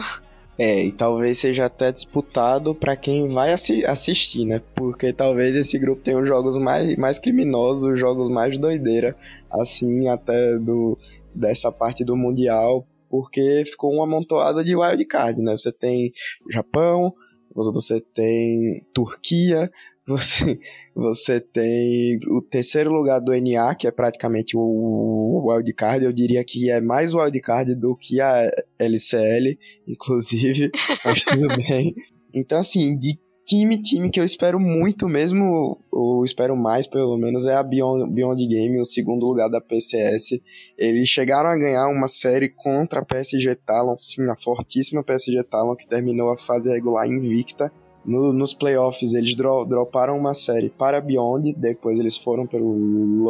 É, 0.57 0.85
e 0.85 0.93
talvez 0.93 1.38
seja 1.38 1.64
até 1.64 1.90
disputado 1.90 2.75
para 2.75 2.95
quem 2.95 3.29
vai 3.29 3.53
assi 3.53 3.85
assistir, 3.85 4.45
né? 4.45 4.62
Porque 4.75 5.12
talvez 5.12 5.57
esse 5.57 5.77
grupo 5.79 6.03
tenha 6.03 6.19
os 6.19 6.29
jogos 6.29 6.57
mais, 6.57 6.97
mais 6.97 7.19
criminosos, 7.19 7.93
os 7.93 7.99
jogos 7.99 8.31
mais 8.31 8.57
doideira, 8.57 9.17
assim, 9.51 10.07
até 10.09 10.57
do 10.59 10.97
dessa 11.35 11.73
parte 11.73 12.05
do 12.05 12.17
Mundial, 12.17 12.87
porque 13.11 13.64
ficou 13.67 13.93
uma 13.93 14.05
amontoada 14.05 14.62
de 14.62 14.77
wildcard, 14.77 15.43
né? 15.43 15.57
Você 15.57 15.73
tem 15.73 16.12
Japão, 16.51 17.12
você 17.55 18.01
tem 18.01 18.85
Turquia, 18.93 19.71
você, 20.07 20.59
você 20.95 21.40
tem 21.40 22.19
o 22.31 22.43
terceiro 22.43 22.93
lugar 22.93 23.21
do 23.21 23.33
NA, 23.33 23.75
que 23.75 23.87
é 23.87 23.90
praticamente 23.90 24.57
o 24.57 25.47
wildcard. 25.47 26.05
Eu 26.05 26.12
diria 26.12 26.45
que 26.45 26.71
é 26.71 26.81
mais 26.81 27.14
wildcard 27.14 27.75
do 27.75 27.97
que 27.97 28.21
a 28.21 28.51
LCL, 28.79 29.59
inclusive, 29.87 30.71
mas 31.05 31.25
tudo 31.25 31.49
bem. 31.57 31.95
Então, 32.35 32.59
assim, 32.59 32.99
de 32.99 33.19
time, 33.45 33.81
time 33.81 34.11
que 34.11 34.19
eu 34.19 34.25
espero 34.25 34.59
muito 34.59 35.09
mesmo, 35.09 35.79
ou 35.91 36.25
espero 36.25 36.57
mais 36.57 36.87
pelo 36.87 37.17
menos, 37.17 37.47
é 37.47 37.55
a 37.55 37.63
Beyond, 37.63 38.11
Beyond 38.11 38.47
Game, 38.47 38.81
o 38.81 38.85
segundo 38.85 39.27
lugar 39.27 39.49
da 39.49 39.61
PCS. 39.61 40.41
Eles 40.79 41.09
chegaram 41.09 41.51
a 41.51 41.57
ganhar 41.57 41.87
uma 41.89 42.09
série 42.09 42.49
contra 42.49 43.01
a 43.01 43.05
PSG 43.05 43.55
Talon, 43.57 43.97
sim, 43.97 44.29
a 44.31 44.37
fortíssima 44.37 45.03
PSG 45.05 45.45
Talon, 45.45 45.77
que 45.77 45.87
terminou 45.87 46.33
a 46.33 46.39
fase 46.39 46.71
regular 46.71 47.07
invicta. 47.07 47.71
No, 48.05 48.35
nos 48.35 48.53
playoffs 48.53 49.15
eles 49.15 49.35
dro 49.35 49.65
droparam 49.65 50.19
uma 50.19 50.35
série 50.35 50.69
para 50.69 51.01
Beyond, 51.01 51.55
depois 51.55 51.99
eles 51.99 52.19
foram 52.19 52.47
pelo 52.47 52.69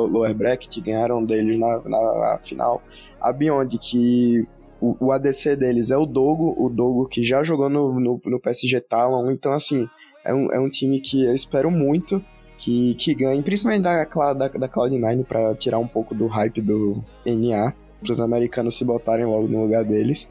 lower 0.08 0.34
bracket, 0.34 0.80
ganharam 0.80 1.24
deles 1.24 1.58
na, 1.58 1.80
na 1.84 2.38
final. 2.42 2.82
A 3.20 3.32
Beyond, 3.32 3.78
que 3.78 4.44
o, 4.80 4.96
o, 5.06 5.12
ADC 5.12 5.56
deles 5.56 5.90
é 5.90 5.96
o 5.96 6.04
Dogo, 6.04 6.54
o 6.58 6.68
Dogo 6.68 7.06
que 7.06 7.22
já 7.22 7.44
jogou 7.44 7.70
no, 7.70 7.98
no, 8.00 8.20
no 8.24 8.40
PSG 8.40 8.80
Talon, 8.80 9.30
então 9.30 9.52
assim, 9.52 9.88
é 10.24 10.34
um, 10.34 10.52
é 10.52 10.58
um 10.58 10.68
time 10.68 11.00
que 11.00 11.24
eu 11.24 11.34
espero 11.34 11.70
muito 11.70 12.24
que, 12.56 12.94
que 12.94 13.14
ganhe, 13.14 13.42
principalmente 13.42 13.82
da, 13.82 14.04
da, 14.04 14.48
da 14.48 14.68
Cloud9 14.68 15.24
para 15.24 15.54
tirar 15.54 15.78
um 15.78 15.86
pouco 15.86 16.14
do 16.14 16.26
hype 16.26 16.60
do 16.60 17.04
NA, 17.26 17.74
para 18.00 18.12
os 18.12 18.20
americanos 18.20 18.76
se 18.76 18.84
botarem 18.84 19.26
logo 19.26 19.48
no 19.48 19.62
lugar 19.62 19.84
deles. 19.84 20.28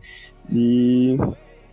E. 0.52 1.18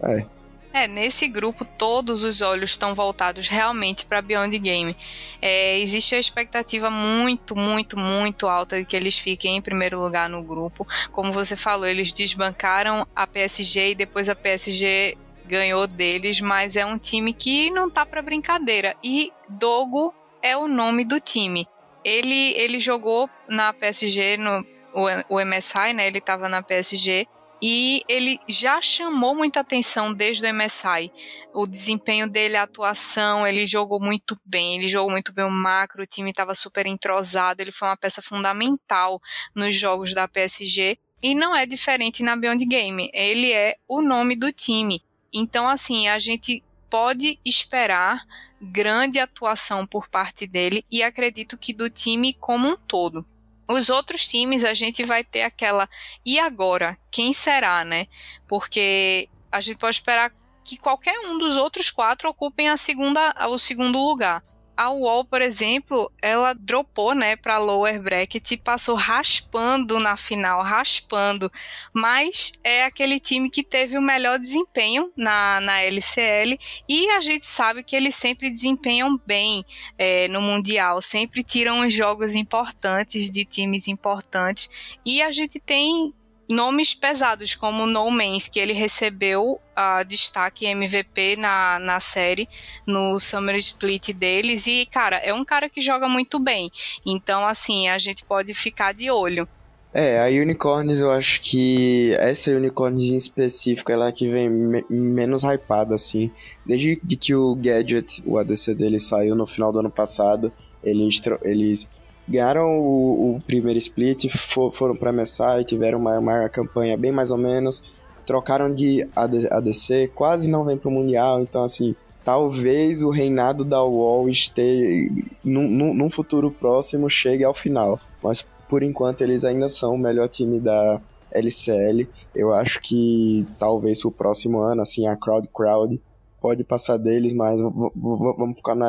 É. 0.02 0.26
É, 0.72 0.86
nesse 0.86 1.26
grupo 1.26 1.64
todos 1.64 2.22
os 2.22 2.40
olhos 2.40 2.70
estão 2.70 2.94
voltados 2.94 3.48
realmente 3.48 4.06
para 4.06 4.22
Beyond 4.22 4.56
Game. 4.56 4.96
É, 5.42 5.80
existe 5.80 6.14
a 6.14 6.20
expectativa 6.20 6.88
muito, 6.88 7.56
muito, 7.56 7.98
muito 7.98 8.46
alta 8.46 8.78
de 8.78 8.84
que 8.84 8.94
eles 8.94 9.18
fiquem 9.18 9.56
em 9.56 9.62
primeiro 9.62 10.00
lugar 10.00 10.28
no 10.28 10.44
grupo. 10.44 10.86
Como 11.10 11.32
você 11.32 11.56
falou, 11.56 11.88
eles 11.88 12.12
desbancaram 12.12 13.04
a 13.16 13.26
PSG 13.26 13.90
e 13.90 13.94
depois 13.96 14.28
a 14.28 14.36
PSG 14.36 15.18
ganhou 15.50 15.86
deles, 15.86 16.40
mas 16.40 16.76
é 16.76 16.86
um 16.86 16.96
time 16.96 17.34
que 17.34 17.70
não 17.70 17.90
tá 17.90 18.06
para 18.06 18.22
brincadeira. 18.22 18.96
E 19.02 19.32
Dogo 19.48 20.14
é 20.40 20.56
o 20.56 20.68
nome 20.68 21.04
do 21.04 21.20
time. 21.20 21.66
Ele, 22.04 22.54
ele 22.54 22.80
jogou 22.80 23.28
na 23.48 23.72
PSG, 23.72 24.36
no, 24.36 24.64
o, 24.94 25.36
o 25.36 25.44
MSI, 25.44 25.92
né? 25.92 26.06
Ele 26.06 26.18
estava 26.18 26.48
na 26.48 26.62
PSG 26.62 27.26
e 27.62 28.02
ele 28.08 28.40
já 28.48 28.80
chamou 28.80 29.34
muita 29.34 29.60
atenção 29.60 30.14
desde 30.14 30.46
o 30.46 30.54
MSI. 30.54 31.12
O 31.52 31.66
desempenho 31.66 32.26
dele, 32.26 32.56
a 32.56 32.62
atuação, 32.62 33.46
ele 33.46 33.66
jogou 33.66 34.00
muito 34.00 34.38
bem, 34.44 34.78
ele 34.78 34.88
jogou 34.88 35.10
muito 35.10 35.32
bem 35.32 35.44
o 35.44 35.50
macro, 35.50 36.02
o 36.02 36.06
time 36.06 36.30
estava 36.30 36.54
super 36.54 36.86
entrosado, 36.86 37.60
ele 37.60 37.72
foi 37.72 37.88
uma 37.88 37.96
peça 37.96 38.22
fundamental 38.22 39.20
nos 39.54 39.74
jogos 39.74 40.14
da 40.14 40.26
PSG. 40.26 40.96
E 41.22 41.34
não 41.34 41.54
é 41.54 41.66
diferente 41.66 42.22
na 42.22 42.34
Beyond 42.34 42.64
Game, 42.64 43.10
ele 43.12 43.52
é 43.52 43.76
o 43.86 44.00
nome 44.00 44.34
do 44.36 44.50
time. 44.50 45.02
Então, 45.32 45.68
assim, 45.68 46.08
a 46.08 46.18
gente 46.18 46.62
pode 46.88 47.38
esperar 47.44 48.26
grande 48.60 49.18
atuação 49.18 49.86
por 49.86 50.08
parte 50.08 50.46
dele 50.46 50.84
e 50.90 51.02
acredito 51.02 51.56
que 51.56 51.72
do 51.72 51.88
time 51.88 52.34
como 52.34 52.68
um 52.68 52.76
todo. 52.76 53.24
Os 53.68 53.88
outros 53.88 54.28
times 54.28 54.64
a 54.64 54.74
gente 54.74 55.04
vai 55.04 55.22
ter 55.22 55.42
aquela 55.42 55.88
e 56.26 56.38
agora, 56.38 56.98
quem 57.10 57.32
será, 57.32 57.84
né? 57.84 58.08
Porque 58.48 59.28
a 59.50 59.60
gente 59.60 59.78
pode 59.78 59.96
esperar 59.96 60.32
que 60.64 60.76
qualquer 60.76 61.18
um 61.20 61.38
dos 61.38 61.56
outros 61.56 61.90
quatro 61.90 62.28
ocupem 62.28 62.68
a 62.68 62.76
segunda, 62.76 63.34
o 63.48 63.56
segundo 63.58 63.98
lugar. 63.98 64.44
A 64.80 64.90
UOL, 64.90 65.26
por 65.26 65.42
exemplo, 65.42 66.10
ela 66.22 66.54
dropou, 66.54 67.14
né, 67.14 67.36
para 67.36 67.58
lower 67.58 68.00
bracket 68.00 68.52
e 68.52 68.56
passou 68.56 68.94
raspando 68.94 70.00
na 70.00 70.16
final, 70.16 70.62
raspando. 70.62 71.52
Mas 71.92 72.52
é 72.64 72.84
aquele 72.86 73.20
time 73.20 73.50
que 73.50 73.62
teve 73.62 73.98
o 73.98 74.00
melhor 74.00 74.38
desempenho 74.38 75.12
na, 75.14 75.60
na 75.60 75.82
LCL 75.82 76.58
e 76.88 77.10
a 77.10 77.20
gente 77.20 77.44
sabe 77.44 77.84
que 77.84 77.94
eles 77.94 78.14
sempre 78.14 78.48
desempenham 78.48 79.20
bem 79.26 79.66
é, 79.98 80.26
no 80.28 80.40
Mundial, 80.40 81.02
sempre 81.02 81.44
tiram 81.44 81.86
os 81.86 81.92
jogos 81.92 82.34
importantes 82.34 83.30
de 83.30 83.44
times 83.44 83.86
importantes. 83.86 84.70
E 85.04 85.20
a 85.20 85.30
gente 85.30 85.60
tem 85.60 86.14
nomes 86.50 86.94
pesados 86.94 87.54
como 87.54 87.86
No 87.86 88.10
Man's, 88.10 88.48
que 88.48 88.58
ele 88.58 88.72
recebeu 88.72 89.60
a 89.74 90.00
uh, 90.00 90.04
destaque 90.04 90.66
MVP 90.66 91.36
na, 91.36 91.78
na 91.78 92.00
série, 92.00 92.48
no 92.86 93.18
Summer 93.18 93.56
Split 93.56 94.12
deles, 94.12 94.66
e, 94.66 94.84
cara, 94.86 95.16
é 95.16 95.32
um 95.32 95.44
cara 95.44 95.70
que 95.70 95.80
joga 95.80 96.08
muito 96.08 96.38
bem. 96.38 96.70
Então, 97.06 97.46
assim, 97.46 97.88
a 97.88 97.98
gente 97.98 98.24
pode 98.24 98.52
ficar 98.52 98.92
de 98.92 99.10
olho. 99.10 99.48
É, 99.92 100.20
a 100.20 100.26
Unicorns 100.26 101.00
eu 101.00 101.10
acho 101.10 101.40
que 101.40 102.14
essa 102.14 102.52
Unicorns 102.52 103.10
em 103.10 103.16
específico, 103.16 103.90
ela 103.90 104.06
é 104.06 104.12
que 104.12 104.28
vem 104.28 104.48
me 104.48 104.84
menos 104.88 105.42
hypada, 105.42 105.94
assim. 105.94 106.30
Desde 106.64 106.96
que 106.96 107.34
o 107.34 107.56
Gadget, 107.56 108.22
o 108.24 108.38
ADC 108.38 108.74
dele, 108.74 109.00
saiu 109.00 109.34
no 109.34 109.46
final 109.46 109.72
do 109.72 109.80
ano 109.80 109.90
passado, 109.90 110.52
eles, 110.82 111.20
eles 111.42 111.88
ganharam 112.30 112.78
o, 112.78 113.36
o 113.36 113.40
primeiro 113.40 113.78
split, 113.78 114.28
for, 114.30 114.72
foram 114.72 114.94
para 114.94 115.12
MSI, 115.12 115.64
tiveram 115.66 115.98
uma, 115.98 116.18
uma 116.18 116.48
campanha 116.48 116.96
bem 116.96 117.10
mais 117.10 117.30
ou 117.30 117.36
menos, 117.38 117.92
trocaram 118.24 118.72
de 118.72 119.06
AD, 119.14 119.48
ADC, 119.50 120.12
quase 120.14 120.48
não 120.48 120.64
vem 120.64 120.76
pro 120.76 120.90
Mundial, 120.90 121.40
então 121.40 121.64
assim, 121.64 121.94
talvez 122.24 123.02
o 123.02 123.10
reinado 123.10 123.64
da 123.64 123.82
UOL 123.82 124.28
esteja, 124.28 125.12
num, 125.42 125.92
num 125.92 126.10
futuro 126.10 126.50
próximo, 126.50 127.10
chegue 127.10 127.42
ao 127.42 127.54
final, 127.54 127.98
mas 128.22 128.46
por 128.68 128.84
enquanto 128.84 129.22
eles 129.22 129.44
ainda 129.44 129.68
são 129.68 129.94
o 129.94 129.98
melhor 129.98 130.28
time 130.28 130.60
da 130.60 131.00
LCL, 131.32 132.08
eu 132.34 132.52
acho 132.52 132.80
que 132.80 133.44
talvez 133.58 134.04
o 134.04 134.10
próximo 134.12 134.60
ano, 134.60 134.82
assim, 134.82 135.08
a 135.08 135.16
Crowd 135.16 135.48
Crowd 135.52 136.00
pode 136.40 136.62
passar 136.62 136.96
deles, 136.96 137.32
mas 137.32 137.60
vamos 137.60 138.56
ficar 138.56 138.74
na 138.74 138.88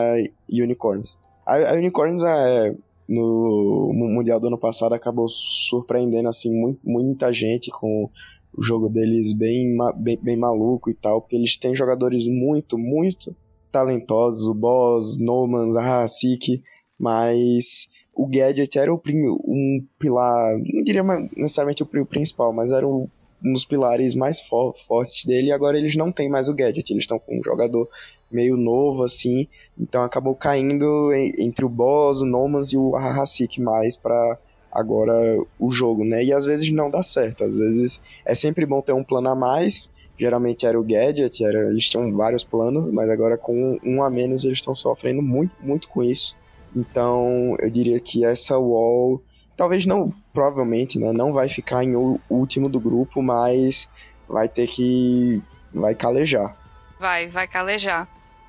Unicorns. 0.49 1.19
A, 1.45 1.71
a 1.71 1.73
Unicorns 1.73 2.23
é 2.23 2.75
no 3.11 3.91
Mundial 3.93 4.39
do 4.39 4.47
ano 4.47 4.57
passado 4.57 4.93
acabou 4.93 5.27
surpreendendo 5.27 6.29
assim 6.29 6.77
muita 6.83 7.33
gente 7.33 7.69
com 7.71 8.09
o 8.53 8.61
jogo 8.61 8.89
deles 8.89 9.33
bem, 9.33 9.77
bem, 9.97 10.19
bem 10.21 10.37
maluco 10.37 10.89
e 10.89 10.93
tal, 10.93 11.21
porque 11.21 11.35
eles 11.35 11.57
têm 11.57 11.75
jogadores 11.75 12.27
muito, 12.27 12.77
muito 12.77 13.35
talentosos, 13.71 14.47
o 14.47 14.53
Boss, 14.53 15.19
Nomans, 15.19 15.75
a 15.75 16.03
Hasik, 16.03 16.61
mas 16.99 17.87
o 18.13 18.27
Gadget 18.27 18.77
era 18.77 18.93
o, 18.93 19.01
um 19.45 19.85
pilar, 19.97 20.57
não 20.73 20.83
diria 20.83 21.03
necessariamente 21.35 21.83
o 21.83 22.05
principal, 22.05 22.51
mas 22.51 22.71
era 22.71 22.85
o 22.85 23.09
um 23.43 23.53
dos 23.53 23.65
pilares 23.65 24.15
mais 24.15 24.41
fo 24.41 24.73
fortes 24.87 25.25
dele, 25.25 25.47
e 25.47 25.51
agora 25.51 25.77
eles 25.77 25.95
não 25.95 26.11
têm 26.11 26.29
mais 26.29 26.47
o 26.47 26.53
Gadget, 26.53 26.91
eles 26.91 27.03
estão 27.03 27.19
com 27.19 27.39
um 27.39 27.43
jogador 27.43 27.89
meio 28.31 28.55
novo, 28.55 29.03
assim, 29.03 29.47
então 29.77 30.03
acabou 30.03 30.35
caindo 30.35 31.11
entre 31.37 31.65
o 31.65 31.69
Boss, 31.69 32.21
o 32.21 32.25
Nomas 32.25 32.71
e 32.71 32.77
o 32.77 32.95
Ahasik 32.95 33.59
mais 33.59 33.97
para 33.97 34.39
agora 34.71 35.13
o 35.59 35.71
jogo, 35.71 36.05
né? 36.05 36.23
E 36.23 36.31
às 36.31 36.45
vezes 36.45 36.71
não 36.71 36.89
dá 36.89 37.03
certo, 37.03 37.43
às 37.43 37.55
vezes 37.55 38.01
é 38.25 38.33
sempre 38.33 38.65
bom 38.65 38.79
ter 38.81 38.93
um 38.93 39.03
plano 39.03 39.29
a 39.29 39.35
mais. 39.35 39.91
Geralmente 40.17 40.65
era 40.65 40.79
o 40.79 40.83
Gadget, 40.83 41.43
era, 41.43 41.69
eles 41.69 41.89
tinham 41.89 42.11
vários 42.13 42.43
planos, 42.43 42.89
mas 42.89 43.09
agora 43.09 43.37
com 43.37 43.77
um 43.83 44.01
a 44.01 44.09
menos 44.09 44.45
eles 44.45 44.59
estão 44.59 44.73
sofrendo 44.73 45.21
muito, 45.21 45.55
muito 45.61 45.89
com 45.89 46.03
isso. 46.03 46.37
Então 46.75 47.55
eu 47.59 47.69
diria 47.69 47.99
que 47.99 48.23
essa 48.23 48.57
wall, 48.57 49.21
talvez 49.57 49.85
não, 49.85 50.13
provavelmente, 50.33 50.99
né? 50.99 51.11
Não 51.11 51.33
vai 51.33 51.49
ficar 51.49 51.83
em 51.83 51.95
último 52.29 52.69
do 52.69 52.79
grupo, 52.79 53.21
mas 53.21 53.89
vai 54.27 54.47
ter 54.47 54.67
que. 54.67 55.41
vai 55.73 55.95
calejar. 55.95 56.55
Vai, 56.99 57.29
vai 57.29 57.47
calejar. 57.47 58.07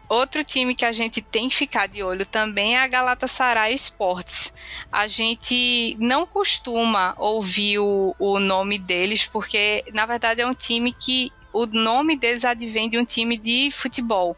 Outro 0.08 0.44
time 0.44 0.74
que 0.74 0.84
a 0.84 0.92
gente 0.92 1.22
tem 1.22 1.48
que 1.48 1.54
ficar 1.54 1.88
de 1.88 2.02
olho 2.02 2.26
também 2.26 2.76
é 2.76 2.82
a 2.82 2.86
Galatasaray 2.86 3.72
Sports. 3.74 4.52
A 4.92 5.06
gente 5.06 5.96
não 5.98 6.26
costuma 6.26 7.14
ouvir 7.16 7.78
o, 7.78 8.14
o 8.18 8.38
nome 8.38 8.78
deles, 8.78 9.26
porque 9.26 9.82
na 9.94 10.04
verdade 10.04 10.42
é 10.42 10.46
um 10.46 10.52
time 10.52 10.92
que 10.92 11.32
o 11.50 11.64
nome 11.64 12.14
deles 12.14 12.44
advém 12.44 12.90
de 12.90 12.98
um 12.98 13.06
time 13.06 13.38
de 13.38 13.70
futebol. 13.70 14.36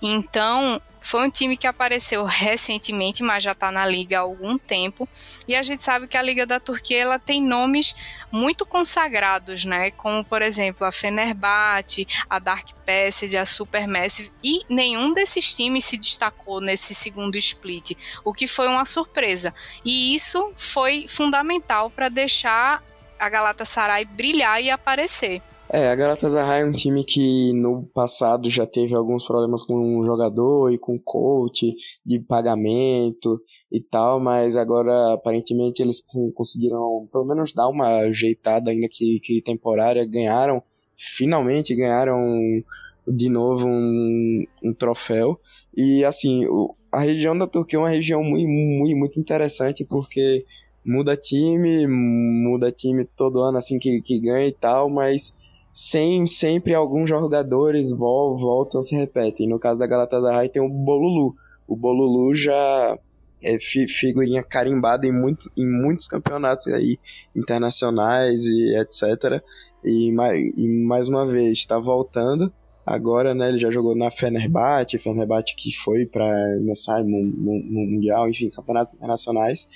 Então, 0.00 0.80
foi 1.02 1.26
um 1.26 1.30
time 1.30 1.56
que 1.56 1.66
apareceu 1.66 2.24
recentemente, 2.24 3.22
mas 3.22 3.42
já 3.44 3.52
está 3.52 3.70
na 3.70 3.84
liga 3.84 4.18
há 4.18 4.20
algum 4.20 4.56
tempo. 4.56 5.08
E 5.46 5.54
a 5.54 5.62
gente 5.62 5.82
sabe 5.82 6.06
que 6.06 6.16
a 6.16 6.22
Liga 6.22 6.46
da 6.46 6.60
Turquia 6.60 6.98
ela 6.98 7.18
tem 7.18 7.42
nomes 7.42 7.94
muito 8.30 8.64
consagrados, 8.64 9.64
né? 9.64 9.90
Como, 9.90 10.24
por 10.24 10.40
exemplo, 10.40 10.86
a 10.86 10.92
Fenerbahçe, 10.92 12.06
a 12.30 12.38
Dark 12.38 12.70
Passage, 12.86 13.36
a 13.36 13.44
Supermassive. 13.44 14.32
E 14.42 14.60
nenhum 14.68 15.12
desses 15.12 15.54
times 15.54 15.84
se 15.84 15.96
destacou 15.96 16.60
nesse 16.60 16.94
segundo 16.94 17.36
split, 17.36 17.92
o 18.24 18.32
que 18.32 18.46
foi 18.46 18.68
uma 18.68 18.84
surpresa. 18.84 19.54
E 19.84 20.14
isso 20.14 20.52
foi 20.56 21.06
fundamental 21.08 21.90
para 21.90 22.08
deixar 22.08 22.82
a 23.18 23.28
Galatasaray 23.28 24.04
brilhar 24.04 24.62
e 24.62 24.70
aparecer. 24.70 25.42
É, 25.74 25.88
a 25.88 25.94
Galatasaray 25.94 26.60
é 26.60 26.66
um 26.66 26.72
time 26.72 27.02
que 27.02 27.50
no 27.54 27.84
passado 27.94 28.50
já 28.50 28.66
teve 28.66 28.94
alguns 28.94 29.24
problemas 29.24 29.62
com 29.62 29.98
o 29.98 30.04
jogador 30.04 30.70
e 30.70 30.76
com 30.76 30.96
o 30.96 31.00
coach 31.00 31.74
de 32.04 32.20
pagamento 32.20 33.40
e 33.72 33.80
tal, 33.80 34.20
mas 34.20 34.54
agora 34.54 35.14
aparentemente 35.14 35.80
eles 35.80 36.04
conseguiram 36.34 37.08
pelo 37.10 37.24
menos 37.24 37.54
dar 37.54 37.70
uma 37.70 38.00
ajeitada 38.00 38.70
ainda 38.70 38.86
que, 38.86 39.18
que 39.20 39.40
temporária, 39.40 40.04
ganharam, 40.04 40.62
finalmente 40.94 41.74
ganharam 41.74 42.62
de 43.08 43.30
novo 43.30 43.66
um, 43.66 44.44
um 44.62 44.74
troféu. 44.74 45.40
E 45.74 46.04
assim, 46.04 46.44
o, 46.48 46.74
a 46.92 47.00
região 47.00 47.36
da 47.36 47.46
Turquia 47.46 47.78
é 47.78 47.80
uma 47.80 47.88
região 47.88 48.22
muito, 48.22 48.46
muito, 48.46 48.94
muito 48.98 49.18
interessante 49.18 49.86
porque 49.86 50.44
muda 50.84 51.16
time, 51.16 51.86
muda 51.86 52.70
time 52.70 53.06
todo 53.16 53.40
ano 53.40 53.56
assim 53.56 53.78
que, 53.78 54.02
que 54.02 54.20
ganha 54.20 54.48
e 54.48 54.52
tal, 54.52 54.90
mas 54.90 55.32
sem 55.72 56.26
sempre 56.26 56.74
alguns 56.74 57.08
jogadores 57.08 57.90
vol, 57.90 58.36
voltam 58.36 58.82
se 58.82 58.94
repetem. 58.94 59.48
No 59.48 59.58
caso 59.58 59.78
da 59.78 59.86
Galatasaray 59.86 60.48
tem 60.48 60.62
o 60.62 60.68
Bolulu. 60.68 61.34
O 61.66 61.74
Bolulu 61.74 62.34
já 62.34 62.98
é 63.42 63.58
figurinha 63.58 64.42
carimbada 64.42 65.06
em, 65.06 65.12
muito, 65.12 65.50
em 65.56 65.66
muitos 65.66 66.06
campeonatos 66.06 66.68
aí 66.68 66.98
internacionais 67.34 68.44
e 68.46 68.76
etc. 68.78 69.42
E, 69.84 70.10
e 70.56 70.86
mais 70.86 71.08
uma 71.08 71.26
vez 71.26 71.58
está 71.58 71.78
voltando. 71.78 72.52
Agora, 72.84 73.34
né, 73.34 73.48
ele 73.48 73.58
já 73.58 73.70
jogou 73.70 73.96
na 73.96 74.10
Fenerbahçe, 74.10 74.98
Fenerbahçe 74.98 75.54
que 75.56 75.72
foi 75.72 76.04
para 76.04 76.26
Messai 76.60 77.02
Mundial, 77.04 78.28
enfim, 78.28 78.50
campeonatos 78.50 78.94
internacionais. 78.94 79.68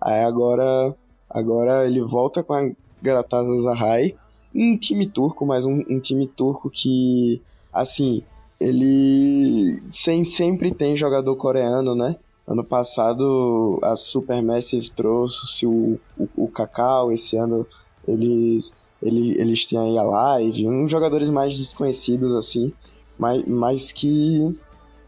Aí 0.00 0.24
agora, 0.24 0.94
agora 1.28 1.86
ele 1.86 2.02
volta 2.02 2.42
com 2.42 2.54
a 2.54 2.70
Galatasaray 3.02 4.16
um 4.56 4.76
time 4.76 5.06
turco, 5.06 5.44
mas 5.44 5.66
um, 5.66 5.84
um 5.88 6.00
time 6.00 6.26
turco 6.26 6.70
que, 6.70 7.42
assim, 7.72 8.22
ele 8.60 9.82
sem, 9.90 10.24
sempre 10.24 10.72
tem 10.72 10.96
jogador 10.96 11.36
coreano, 11.36 11.94
né? 11.94 12.16
Ano 12.46 12.64
passado 12.64 13.78
a 13.82 13.96
Supermassive 13.96 14.90
trouxe 14.90 15.66
o, 15.66 15.98
o, 16.16 16.28
o 16.36 16.48
Cacau, 16.48 17.12
esse 17.12 17.36
ano 17.36 17.66
eles, 18.06 18.72
ele, 19.02 19.38
eles 19.40 19.66
têm 19.66 19.78
aí 19.78 19.98
a 19.98 20.02
Live, 20.02 20.68
uns 20.68 20.90
jogadores 20.90 21.28
mais 21.28 21.58
desconhecidos 21.58 22.34
assim, 22.34 22.72
mas, 23.18 23.44
mas 23.46 23.90
que 23.90 24.56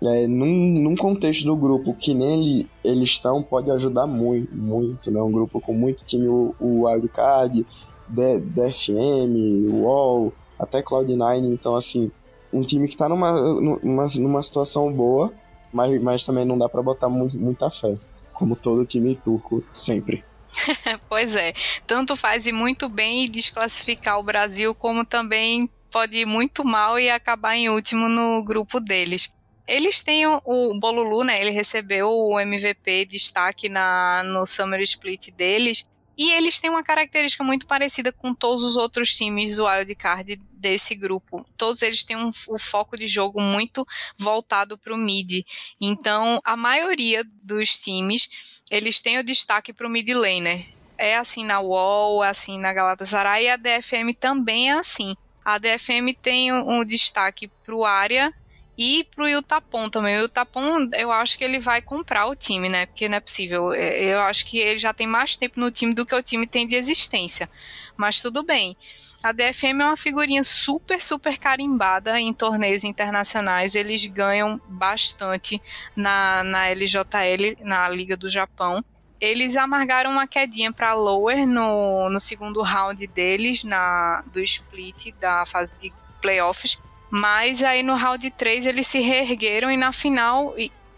é, 0.02 0.26
num, 0.26 0.46
num 0.46 0.96
contexto 0.96 1.44
do 1.44 1.56
grupo 1.56 1.94
que 1.94 2.14
nem 2.14 2.40
ele, 2.40 2.70
eles 2.84 3.10
estão, 3.10 3.42
pode 3.42 3.70
ajudar 3.70 4.06
muito, 4.06 4.54
muito, 4.54 5.10
né? 5.10 5.20
Um 5.20 5.32
grupo 5.32 5.60
com 5.60 5.72
muito 5.72 6.04
time, 6.04 6.28
o, 6.28 6.54
o 6.60 6.86
Wildcard, 6.86 7.66
DFM, 8.08 9.70
UOL, 9.70 10.32
até 10.58 10.82
Cloud9. 10.82 11.44
Então, 11.52 11.76
assim, 11.76 12.10
um 12.52 12.62
time 12.62 12.88
que 12.88 12.96
tá 12.96 13.08
numa, 13.08 13.32
numa, 13.60 14.06
numa 14.18 14.42
situação 14.42 14.92
boa, 14.92 15.32
mas, 15.72 16.00
mas 16.00 16.24
também 16.24 16.44
não 16.44 16.58
dá 16.58 16.68
para 16.68 16.82
botar 16.82 17.08
muita 17.08 17.70
fé. 17.70 17.98
Como 18.32 18.56
todo 18.56 18.86
time 18.86 19.16
turco, 19.16 19.64
sempre. 19.72 20.24
pois 21.08 21.36
é. 21.36 21.52
Tanto 21.86 22.16
faz 22.16 22.46
ir 22.46 22.52
muito 22.52 22.88
bem 22.88 23.24
e 23.24 23.28
desclassificar 23.28 24.18
o 24.18 24.22
Brasil, 24.22 24.74
como 24.74 25.04
também 25.04 25.68
pode 25.90 26.18
ir 26.18 26.26
muito 26.26 26.64
mal 26.64 26.98
e 26.98 27.10
acabar 27.10 27.56
em 27.56 27.68
último 27.68 28.08
no 28.08 28.42
grupo 28.42 28.78
deles. 28.80 29.32
Eles 29.66 30.02
têm 30.02 30.26
o, 30.26 30.40
o 30.44 30.78
Bolulu, 30.78 31.24
né? 31.24 31.36
Ele 31.38 31.50
recebeu 31.50 32.08
o 32.08 32.40
MVP 32.40 33.04
destaque 33.06 33.68
na, 33.68 34.22
no 34.24 34.46
Summer 34.46 34.80
Split 34.80 35.30
deles. 35.32 35.86
E 36.18 36.32
eles 36.32 36.58
têm 36.58 36.68
uma 36.68 36.82
característica 36.82 37.44
muito 37.44 37.64
parecida 37.64 38.10
com 38.10 38.34
todos 38.34 38.64
os 38.64 38.76
outros 38.76 39.14
times 39.14 39.56
do 39.56 39.66
wildcard 39.66 40.34
desse 40.50 40.96
grupo. 40.96 41.46
Todos 41.56 41.80
eles 41.80 42.04
têm 42.04 42.16
um, 42.16 42.32
um 42.50 42.58
foco 42.58 42.98
de 42.98 43.06
jogo 43.06 43.40
muito 43.40 43.86
voltado 44.18 44.76
para 44.76 44.92
o 44.92 44.98
mid. 44.98 45.44
Então, 45.80 46.40
a 46.42 46.56
maioria 46.56 47.22
dos 47.40 47.78
times, 47.78 48.28
eles 48.68 49.00
têm 49.00 49.18
o 49.18 49.24
destaque 49.24 49.72
para 49.72 49.86
o 49.86 49.90
mid 49.90 50.08
laner. 50.08 50.66
É 50.98 51.16
assim 51.16 51.44
na 51.44 51.60
UOL, 51.60 52.24
é 52.24 52.30
assim 52.30 52.58
na 52.58 52.72
Galatasaray 52.72 53.44
e 53.44 53.50
a 53.50 53.56
DFM 53.56 54.12
também 54.18 54.70
é 54.70 54.72
assim. 54.72 55.14
A 55.44 55.56
DFM 55.56 56.12
tem 56.20 56.52
um 56.52 56.84
destaque 56.84 57.46
para 57.64 57.76
o 57.76 57.84
área 57.84 58.34
e 58.78 59.02
pro 59.02 59.26
Utapon 59.36 59.90
também. 59.90 60.20
O 60.20 60.26
Utapon, 60.26 60.88
eu 60.92 61.10
acho 61.10 61.36
que 61.36 61.42
ele 61.42 61.58
vai 61.58 61.82
comprar 61.82 62.26
o 62.26 62.36
time, 62.36 62.68
né? 62.68 62.86
Porque 62.86 63.08
não 63.08 63.16
é 63.16 63.20
possível. 63.20 63.72
É, 63.72 64.04
eu 64.04 64.20
acho 64.20 64.46
que 64.46 64.58
ele 64.58 64.78
já 64.78 64.94
tem 64.94 65.04
mais 65.04 65.36
tempo 65.36 65.58
no 65.58 65.68
time 65.68 65.92
do 65.92 66.06
que 66.06 66.14
o 66.14 66.22
time 66.22 66.46
tem 66.46 66.64
de 66.64 66.76
existência. 66.76 67.50
Mas 67.96 68.22
tudo 68.22 68.44
bem. 68.44 68.76
A 69.20 69.32
DFM 69.32 69.80
é 69.80 69.84
uma 69.84 69.96
figurinha 69.96 70.44
super, 70.44 71.00
super 71.00 71.36
carimbada 71.38 72.20
em 72.20 72.32
torneios 72.32 72.84
internacionais. 72.84 73.74
Eles 73.74 74.06
ganham 74.06 74.60
bastante 74.68 75.60
na, 75.96 76.44
na 76.44 76.68
LJL, 76.70 77.56
na 77.62 77.88
Liga 77.88 78.16
do 78.16 78.30
Japão. 78.30 78.84
Eles 79.20 79.56
amargaram 79.56 80.12
uma 80.12 80.28
quedinha 80.28 80.72
para 80.72 80.94
Lower 80.94 81.44
no, 81.44 82.08
no 82.08 82.20
segundo 82.20 82.62
round 82.62 83.04
deles, 83.08 83.64
na 83.64 84.22
do 84.32 84.38
split 84.38 85.12
da 85.18 85.44
fase 85.44 85.76
de 85.76 85.92
playoffs 86.20 86.80
mas 87.10 87.62
aí 87.62 87.82
no 87.82 87.94
round 87.94 88.30
3 88.30 88.66
eles 88.66 88.86
se 88.86 89.00
reergueram 89.00 89.70
e 89.70 89.76
na 89.76 89.92
final 89.92 90.54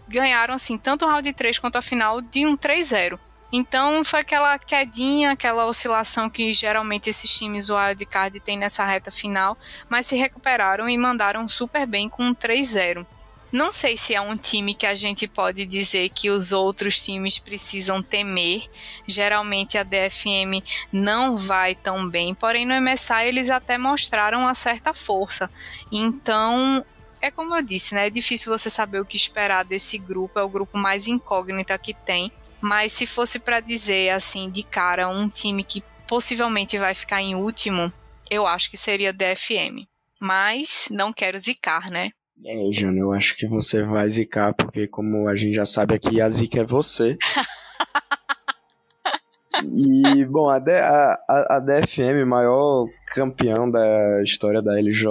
ganharam 0.09 0.55
assim, 0.55 0.77
tanto 0.77 1.05
o 1.05 1.09
round 1.09 1.33
3 1.33 1.59
quanto 1.59 1.77
a 1.77 1.83
final 1.83 2.21
de 2.21 2.47
um 2.47 2.57
3-0. 2.57 3.19
Então 3.53 4.05
foi 4.05 4.21
aquela 4.21 4.59
quedinha, 4.59 5.33
aquela 5.33 5.67
oscilação 5.67 6.31
que 6.31 6.53
geralmente 6.53 7.11
esses 7.11 7.31
times 7.37 7.69
wildcard 7.69 8.39
têm 8.41 8.57
nessa 8.57 8.85
reta 8.85 9.11
final, 9.11 9.59
mas 9.89 10.07
se 10.07 10.17
recuperaram 10.17 10.89
e 10.89 10.97
mandaram 10.97 11.49
super 11.49 11.87
bem 11.87 12.09
com 12.09 12.25
um 12.25 12.35
3-0. 12.35 13.05
Não 13.53 13.73
sei 13.73 13.97
se 13.97 14.15
é 14.15 14.21
um 14.21 14.37
time 14.37 14.75
que 14.75 14.87
a 14.87 14.95
gente 14.95 15.27
pode 15.27 15.67
dizer 15.67 16.09
que 16.11 16.31
os 16.31 16.53
outros 16.53 17.05
times 17.05 17.39
precisam 17.39 18.01
temer. 18.01 18.69
Geralmente 19.09 19.77
a 19.77 19.83
DFM 19.83 20.63
não 20.93 21.37
vai 21.37 21.75
tão 21.75 22.09
bem, 22.09 22.33
porém 22.33 22.65
no 22.65 22.81
MSI 22.81 23.27
eles 23.27 23.51
até 23.51 23.77
mostraram 23.77 24.41
uma 24.41 24.55
certa 24.55 24.95
força. 24.95 25.51
Então, 25.91 26.85
é 27.21 27.31
como 27.31 27.55
eu 27.57 27.63
disse, 27.63 27.95
né? 27.95 28.07
É 28.07 28.11
difícil 28.11 28.57
você 28.57 28.71
saber 28.71 29.01
o 29.01 29.05
que 29.05 29.17
esperar 29.17 29.65
desse 29.65 29.99
grupo, 29.99 30.39
é 30.39 30.43
o 30.43 30.49
grupo 30.49 30.79
mais 30.79 31.09
incógnita 31.09 31.77
que 31.77 31.93
tem. 31.93 32.31
Mas 32.61 32.93
se 32.93 33.07
fosse 33.07 33.41
para 33.41 33.59
dizer 33.59 34.11
assim 34.11 34.49
de 34.49 34.63
cara 34.63 35.09
um 35.09 35.29
time 35.29 35.65
que 35.65 35.83
possivelmente 36.07 36.79
vai 36.79 36.95
ficar 36.95 37.21
em 37.21 37.35
último, 37.35 37.93
eu 38.31 38.47
acho 38.47 38.71
que 38.71 38.77
seria 38.77 39.13
DFM. 39.13 39.89
Mas 40.21 40.87
não 40.91 41.13
quero 41.13 41.39
zicar, 41.39 41.91
né? 41.91 42.13
É, 42.45 42.73
Júnior, 42.73 43.09
eu 43.09 43.13
acho 43.13 43.37
que 43.37 43.47
você 43.47 43.83
vai 43.83 44.09
zicar, 44.09 44.55
porque 44.55 44.87
como 44.87 45.29
a 45.29 45.37
gente 45.37 45.55
já 45.55 45.67
sabe 45.67 45.95
aqui, 45.95 46.21
a 46.21 46.31
zica 46.31 46.61
é 46.61 46.65
você. 46.65 47.19
e, 49.63 50.25
bom, 50.25 50.49
a, 50.49 50.59
D, 50.59 50.73
a, 50.73 51.19
a 51.29 51.61
DFM, 51.61 52.25
maior 52.27 52.87
campeão 53.15 53.71
da 53.71 54.23
história 54.23 54.63
da 54.63 54.81
LJ, 54.81 55.07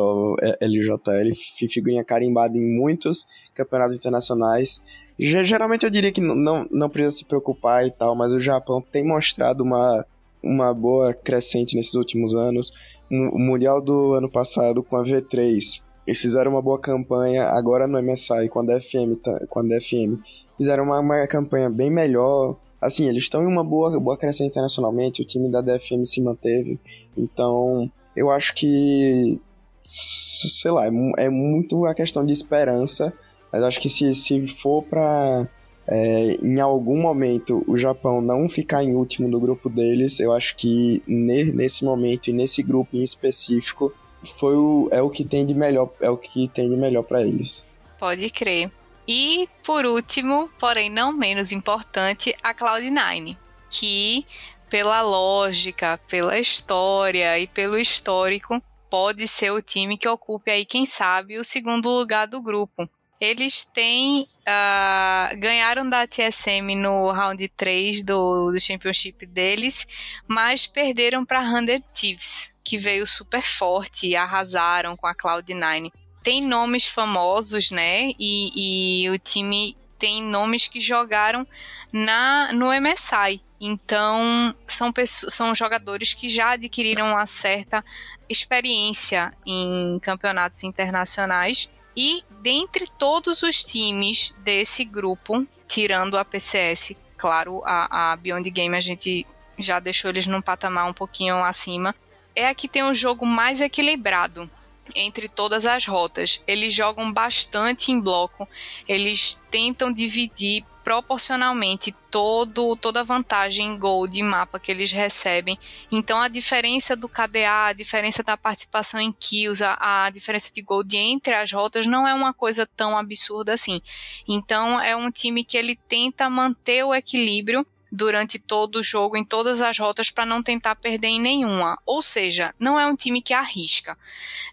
LJL, 0.59 1.35
figurinha 1.71 2.03
carimbada 2.03 2.57
em 2.57 2.65
muitos 2.65 3.27
campeonatos 3.53 3.95
internacionais. 3.95 4.81
Geralmente 5.19 5.83
eu 5.83 5.91
diria 5.91 6.11
que 6.11 6.21
não, 6.21 6.65
não 6.71 6.89
precisa 6.89 7.17
se 7.17 7.25
preocupar 7.25 7.85
e 7.85 7.91
tal, 7.91 8.15
mas 8.15 8.33
o 8.33 8.39
Japão 8.39 8.81
tem 8.81 9.05
mostrado 9.05 9.63
uma, 9.63 10.03
uma 10.41 10.73
boa 10.73 11.13
crescente 11.13 11.75
nesses 11.75 11.93
últimos 11.93 12.33
anos. 12.33 12.71
O 13.11 13.39
Mundial 13.39 13.81
do 13.81 14.13
ano 14.13 14.31
passado 14.31 14.81
com 14.81 14.95
a 14.95 15.03
V3, 15.03 15.81
eles 16.09 16.21
fizeram 16.21 16.49
uma 16.49 16.61
boa 16.61 16.79
campanha 16.79 17.43
agora 17.43 17.87
no 17.87 18.01
MSI 18.01 18.49
com 18.49 18.61
a 18.61 18.63
DFM, 18.63 19.15
com 19.47 19.59
a 19.59 19.61
DFM. 19.61 20.19
Fizeram 20.57 20.85
uma, 20.85 20.99
uma 20.99 21.27
campanha 21.27 21.69
bem 21.69 21.91
melhor, 21.91 22.57
assim, 22.81 23.07
eles 23.07 23.25
estão 23.25 23.43
em 23.43 23.45
uma 23.45 23.63
boa, 23.63 23.99
boa 23.99 24.17
crescente 24.17 24.49
internacionalmente, 24.49 25.21
o 25.21 25.25
time 25.25 25.51
da 25.51 25.61
DFM 25.61 26.03
se 26.03 26.19
manteve, 26.19 26.79
então 27.15 27.91
eu 28.15 28.31
acho 28.31 28.55
que, 28.55 29.39
sei 29.83 30.71
lá, 30.71 30.87
é, 30.87 30.91
é 31.19 31.29
muito 31.29 31.85
a 31.85 31.93
questão 31.93 32.25
de 32.25 32.33
esperança, 32.33 33.13
mas 33.53 33.61
acho 33.61 33.79
que 33.79 33.87
se, 33.87 34.11
se 34.15 34.47
for 34.47 34.83
para 34.83 35.47
é, 35.87 36.37
em 36.41 36.59
algum 36.59 36.99
momento 36.99 37.63
o 37.67 37.77
Japão 37.77 38.19
não 38.19 38.49
ficar 38.49 38.83
em 38.83 38.95
último 38.95 39.27
no 39.27 39.39
grupo 39.39 39.69
deles, 39.69 40.19
eu 40.19 40.33
acho 40.33 40.55
que 40.55 41.03
ne, 41.07 41.53
nesse 41.53 41.85
momento 41.85 42.29
e 42.29 42.33
nesse 42.33 42.63
grupo 42.63 42.97
em 42.97 43.03
específico 43.03 43.93
foi 44.39 44.55
o, 44.55 44.89
é 44.91 45.01
o 45.01 45.09
que 45.09 45.23
tem 45.23 45.45
de 45.45 45.53
melhor, 45.53 45.89
é 46.01 46.09
o 46.09 46.17
que 46.17 46.47
tem 46.49 46.69
de 46.69 46.75
melhor 46.75 47.03
para 47.03 47.21
eles. 47.21 47.65
Pode 47.99 48.29
crer. 48.29 48.71
E, 49.07 49.49
por 49.65 49.85
último, 49.85 50.49
porém 50.59 50.89
não 50.89 51.11
menos 51.11 51.51
importante, 51.51 52.35
a 52.43 52.53
Cloud9, 52.53 53.35
que, 53.69 54.25
pela 54.69 55.01
lógica, 55.01 55.99
pela 56.07 56.37
história 56.37 57.39
e 57.39 57.47
pelo 57.47 57.77
histórico, 57.77 58.61
pode 58.89 59.27
ser 59.27 59.51
o 59.51 59.61
time 59.61 59.97
que 59.97 60.07
ocupe 60.07 60.51
aí, 60.51 60.65
quem 60.65 60.85
sabe, 60.85 61.37
o 61.37 61.43
segundo 61.43 61.89
lugar 61.89 62.27
do 62.27 62.41
grupo. 62.41 62.87
Eles 63.19 63.63
têm. 63.63 64.27
Uh, 64.41 65.37
ganharam 65.39 65.89
da 65.89 66.07
TSM 66.07 66.75
no 66.75 67.11
round 67.11 67.47
3 67.49 68.03
do, 68.03 68.51
do 68.51 68.59
Championship 68.59 69.25
deles, 69.25 69.85
mas 70.27 70.65
perderam 70.65 71.25
para 71.25 71.43
100 71.43 71.83
Thieves, 71.93 72.53
que 72.63 72.77
veio 72.77 73.05
super 73.05 73.43
forte 73.43 74.07
e 74.07 74.15
arrasaram 74.15 74.95
com 74.95 75.05
a 75.05 75.15
Cloud9 75.15 75.91
tem 76.23 76.41
nomes 76.41 76.85
famosos, 76.85 77.71
né? 77.71 78.11
E, 78.19 79.03
e 79.03 79.09
o 79.09 79.17
time 79.17 79.75
tem 79.97 80.23
nomes 80.23 80.67
que 80.67 80.79
jogaram 80.79 81.47
na 81.91 82.51
no 82.53 82.67
MSI. 82.67 83.41
Então, 83.59 84.55
são, 84.67 84.91
pessoas, 84.91 85.33
são 85.33 85.53
jogadores 85.53 86.13
que 86.13 86.29
já 86.29 86.51
adquiriram 86.51 87.11
uma 87.11 87.25
certa 87.25 87.83
experiência 88.29 89.33
em 89.45 89.99
campeonatos 90.01 90.63
internacionais. 90.63 91.69
E 91.95 92.23
dentre 92.41 92.87
todos 92.97 93.43
os 93.43 93.63
times 93.63 94.33
desse 94.39 94.85
grupo, 94.85 95.45
tirando 95.67 96.17
a 96.17 96.25
PCS, 96.25 96.95
claro, 97.17 97.61
a, 97.65 98.11
a 98.11 98.15
Beyond 98.15 98.49
Game 98.49 98.75
a 98.75 98.81
gente 98.81 99.25
já 99.57 99.79
deixou 99.79 100.09
eles 100.09 100.27
num 100.27 100.41
patamar 100.41 100.89
um 100.89 100.93
pouquinho 100.93 101.43
acima, 101.43 101.93
é 102.35 102.47
a 102.47 102.55
que 102.55 102.67
tem 102.67 102.83
um 102.83 102.93
jogo 102.93 103.25
mais 103.25 103.59
equilibrado 103.59 104.49
entre 104.95 105.27
todas 105.27 105.65
as 105.65 105.85
rotas. 105.85 106.43
Eles 106.47 106.73
jogam 106.73 107.11
bastante 107.11 107.91
em 107.91 107.99
bloco, 107.99 108.47
eles 108.87 109.41
tentam 109.51 109.91
dividir 109.91 110.65
proporcionalmente 110.89 111.95
todo, 112.09 112.75
toda 112.75 113.01
a 113.01 113.03
vantagem 113.03 113.67
em 113.67 113.77
gol 113.77 114.07
de 114.07 114.23
mapa 114.23 114.59
que 114.59 114.71
eles 114.71 114.91
recebem. 114.91 115.55
Então 115.91 116.19
a 116.19 116.27
diferença 116.27 116.95
do 116.95 117.07
KDA, 117.07 117.67
a 117.67 117.73
diferença 117.73 118.23
da 118.23 118.35
participação 118.35 118.99
em 118.99 119.11
kills, 119.11 119.63
a, 119.63 120.05
a 120.05 120.09
diferença 120.09 120.51
de 120.51 120.63
gol 120.63 120.83
de 120.83 120.97
entre 120.97 121.35
as 121.35 121.51
rotas 121.51 121.85
não 121.85 122.07
é 122.07 122.13
uma 122.15 122.33
coisa 122.33 122.65
tão 122.65 122.97
absurda 122.97 123.53
assim. 123.53 123.79
Então 124.27 124.81
é 124.81 124.95
um 124.95 125.11
time 125.11 125.43
que 125.43 125.59
ele 125.59 125.75
tenta 125.87 126.27
manter 126.27 126.83
o 126.83 126.91
equilíbrio 126.91 127.63
durante 127.91 128.37
todo 128.37 128.77
o 128.77 128.83
jogo 128.83 129.17
em 129.17 129.25
todas 129.25 129.61
as 129.61 129.77
rotas 129.77 130.09
para 130.09 130.25
não 130.25 130.43
tentar 130.43 130.75
perder 130.75 131.07
em 131.07 131.19
nenhuma. 131.19 131.77
Ou 131.85 132.01
seja, 132.01 132.53
não 132.59 132.79
é 132.79 132.85
um 132.85 132.95
time 132.95 133.21
que 133.21 133.33
arrisca. 133.33 133.97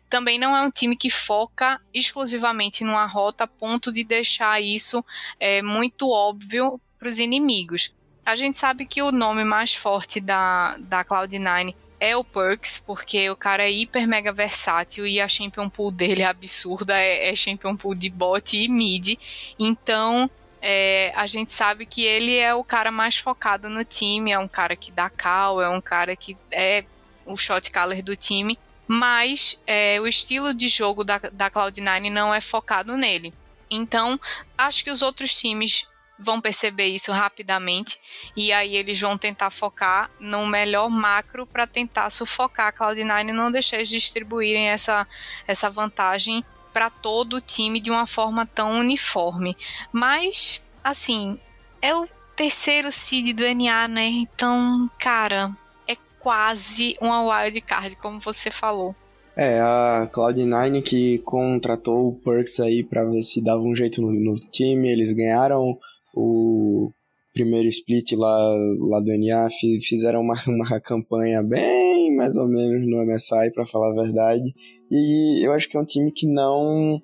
Também 0.09 0.39
não 0.39 0.57
é 0.57 0.63
um 0.63 0.71
time 0.71 0.97
que 0.97 1.11
foca 1.11 1.81
exclusivamente 1.93 2.85
numa 2.85 3.07
rota 3.07 3.45
a 3.45 3.49
ponto 3.49 3.93
de 3.93 4.05
deixar 4.05 4.61
isso 4.61 5.05
é, 5.39 5.63
muito 5.63 6.11
óbvio 6.11 6.81
para 6.99 7.09
os 7.09 7.19
inimigos. 7.19 7.95
A 8.25 8.35
gente 8.35 8.57
sabe 8.57 8.87
que 8.87 9.03
o 9.03 9.13
nome 9.13 9.45
mais 9.45 9.75
forte 9.75 10.21
da, 10.21 10.77
da 10.79 11.05
Cloud9 11.05 11.75
é 11.99 12.17
o 12.17 12.25
Perks, 12.25 12.79
porque 12.79 13.31
o 13.31 13.37
cara 13.37 13.65
é 13.65 13.71
hiper 13.71 14.07
mega 14.07 14.33
versátil 14.33 15.07
e 15.07 15.21
a 15.21 15.29
Champion 15.29 15.69
Pool 15.69 15.91
dele 15.91 16.23
é 16.23 16.27
absurda, 16.27 16.99
é, 16.99 17.31
é 17.31 17.37
Champion 17.37 17.77
Pool 17.77 17.95
de 17.95 18.11
bot 18.11 18.57
e 18.57 18.69
mid. 18.69 19.19
Então, 19.59 20.31
é, 20.69 21.13
a 21.15 21.29
gente 21.29 21.53
sabe 21.53 21.87
que 21.87 22.03
ele 22.03 22.37
é 22.37 22.53
o 22.53 22.65
cara 22.65 22.91
mais 22.91 23.17
focado 23.17 23.71
no 23.71 23.85
time, 23.85 24.33
é 24.33 24.39
um 24.39 24.49
cara 24.49 24.75
que 24.75 24.91
dá 24.91 25.09
cal, 25.09 25.63
é 25.63 25.69
um 25.69 25.81
cara 25.81 26.17
que 26.17 26.37
é 26.51 26.85
o 27.25 27.37
shot 27.37 27.71
caller 27.71 28.03
do 28.03 28.17
time, 28.17 28.59
mas 28.85 29.63
é, 29.65 30.01
o 30.01 30.09
estilo 30.09 30.53
de 30.53 30.69
jogo 30.69 31.05
da, 31.05 31.19
da 31.19 31.49
Cloud9 31.49 32.11
não 32.11 32.35
é 32.35 32.41
focado 32.41 32.97
nele. 32.97 33.33
Então, 33.71 34.19
acho 34.59 34.83
que 34.83 34.91
os 34.91 35.03
outros 35.03 35.39
times 35.39 35.87
vão 36.19 36.41
perceber 36.41 36.87
isso 36.87 37.13
rapidamente 37.13 38.01
e 38.37 38.53
aí 38.53 38.75
eles 38.75 39.01
vão 39.01 39.17
tentar 39.17 39.51
focar 39.51 40.11
no 40.19 40.45
melhor 40.49 40.91
macro 40.91 41.47
para 41.47 41.65
tentar 41.65 42.11
sufocar 42.11 42.69
a 42.69 42.73
Cloud9 42.73 43.29
e 43.29 43.33
não 43.33 43.53
deixar 43.53 43.77
eles 43.77 43.89
distribuírem 43.89 44.67
essa, 44.69 45.07
essa 45.47 45.71
vantagem 45.71 46.45
para 46.77 46.91
todo 46.91 47.37
o 47.39 47.41
time 47.41 47.81
de 47.81 47.91
uma 47.91 48.07
forma 48.07 48.45
tão 48.45 48.79
uniforme. 48.81 49.57
Mas, 49.91 50.63
assim, 50.85 51.39
é 51.81 51.97
o 51.97 52.07
terceiro 52.37 52.93
seed 52.93 53.35
do 53.35 53.45
NA, 53.55 53.89
né? 53.89 54.09
Então, 54.09 54.91
cara, 54.99 55.57
é 55.89 55.97
quase 56.21 56.95
uma 57.01 57.23
wild 57.23 57.63
card, 57.63 57.97
como 57.97 58.21
você 58.21 58.51
falou. 58.51 58.95
É, 59.35 59.59
a 59.59 60.07
Cloud9 60.13 60.83
que 60.83 61.17
contratou 61.21 62.09
o 62.09 62.15
Perks 62.15 62.61
aí 62.61 62.85
para 62.85 63.07
ver 63.07 63.23
se 63.23 63.43
dava 63.43 63.63
um 63.63 63.75
jeito 63.75 64.03
no, 64.03 64.13
no, 64.13 64.35
time, 64.35 64.93
eles 64.93 65.15
ganharam 65.15 65.79
o 66.15 66.91
primeiro 67.33 67.69
split 67.69 68.13
lá, 68.13 68.37
lá 68.81 69.01
do 69.01 69.17
NA, 69.17 69.49
fizeram 69.81 70.21
uma, 70.21 70.37
uma 70.47 70.79
campanha 70.79 71.43
bem 71.43 71.97
mais 72.17 72.37
ou 72.37 72.49
menos 72.49 72.87
no 72.87 73.05
MSI, 73.05 73.51
para 73.55 73.67
falar 73.67 73.93
a 73.93 74.03
verdade, 74.03 74.55
e 74.91 75.47
eu 75.47 75.53
acho 75.53 75.69
que 75.69 75.77
é 75.77 75.81
um 75.81 75.85
time 75.85 76.13
que 76.13 76.27
não. 76.27 76.97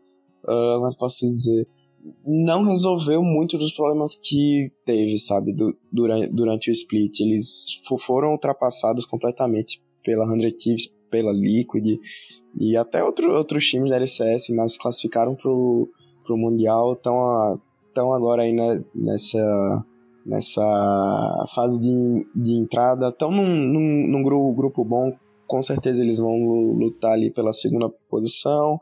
Uh, 0.45 0.97
posso 0.99 1.27
dizer? 1.27 1.67
Não 2.27 2.65
resolveu 2.65 3.23
muito 3.23 3.57
dos 3.57 3.73
problemas 3.73 4.17
que 4.17 4.73
teve, 4.85 5.19
sabe? 5.19 5.53
Do, 5.53 5.77
durante, 5.91 6.33
durante 6.33 6.71
o 6.71 6.73
split. 6.73 7.21
Eles 7.21 7.81
foram 8.05 8.33
ultrapassados 8.33 9.07
completamente 9.07 9.81
pela 10.05 10.27
100 10.27 10.51
Thieves, 10.59 10.87
pela 11.11 11.33
Liquid 11.33 12.01
e 12.59 12.77
até 12.77 13.05
outro, 13.05 13.33
outros 13.33 13.65
times 13.67 13.91
da 13.91 13.97
LCS, 13.97 14.49
mas 14.51 14.77
classificaram 14.77 15.37
pro, 15.37 15.89
pro 16.25 16.37
Mundial. 16.37 16.95
Estão 16.95 18.13
agora 18.13 18.43
aí 18.43 18.53
né, 18.53 18.83
nessa 18.95 19.87
nessa 20.25 20.63
fase 21.55 21.81
de, 21.81 22.27
de 22.35 22.55
entrada. 22.55 23.09
Estão 23.09 23.31
num, 23.31 23.47
num, 23.47 24.07
num, 24.09 24.23
grupo, 24.23 24.55
grupo 24.55 24.85
bom 24.85 25.13
com 25.53 25.61
certeza 25.61 26.03
eles 26.03 26.17
vão 26.17 26.35
lutar 26.73 27.13
ali 27.13 27.31
pela 27.31 27.53
segunda 27.53 27.87
posição, 28.09 28.81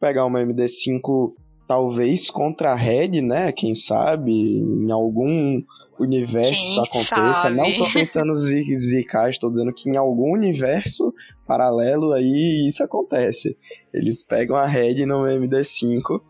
pegar 0.00 0.26
uma 0.26 0.40
MD5 0.40 1.32
talvez 1.68 2.28
contra 2.28 2.72
a 2.72 2.74
Red, 2.74 3.22
né? 3.22 3.52
Quem 3.52 3.72
sabe 3.72 4.32
em 4.32 4.90
algum 4.90 5.62
universo 5.96 6.52
Quem 6.52 6.68
isso 6.70 6.80
aconteça. 6.80 7.34
Sabe? 7.34 7.56
Não 7.56 7.76
tô 7.76 7.86
tentando 7.92 8.34
zicar, 8.34 9.30
estou 9.30 9.48
dizendo 9.48 9.72
que 9.72 9.88
em 9.88 9.96
algum 9.96 10.32
universo 10.32 11.14
paralelo 11.46 12.12
aí 12.12 12.66
isso 12.66 12.82
acontece. 12.82 13.56
Eles 13.94 14.24
pegam 14.24 14.56
a 14.56 14.66
Red 14.66 15.06
no 15.06 15.22
MD5 15.22 16.20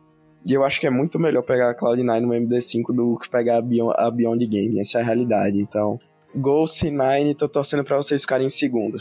e 0.44 0.52
eu 0.52 0.64
acho 0.64 0.78
que 0.82 0.86
é 0.86 0.90
muito 0.90 1.18
melhor 1.18 1.44
pegar 1.44 1.70
a 1.70 1.74
Cloud9 1.74 2.20
no 2.20 2.34
MD5 2.34 2.94
do 2.94 3.18
que 3.18 3.30
pegar 3.30 3.56
a 3.56 3.62
Beyond, 3.62 3.94
a 3.96 4.10
Beyond 4.10 4.46
Game. 4.46 4.78
Essa 4.78 4.98
é 4.98 5.02
a 5.02 5.06
realidade. 5.06 5.58
Então, 5.58 5.98
Gol 6.36 6.64
C9, 6.64 7.34
tô 7.34 7.48
torcendo 7.48 7.84
para 7.84 7.96
vocês 7.96 8.20
ficarem 8.20 8.48
em 8.48 8.50
segundo. 8.50 8.98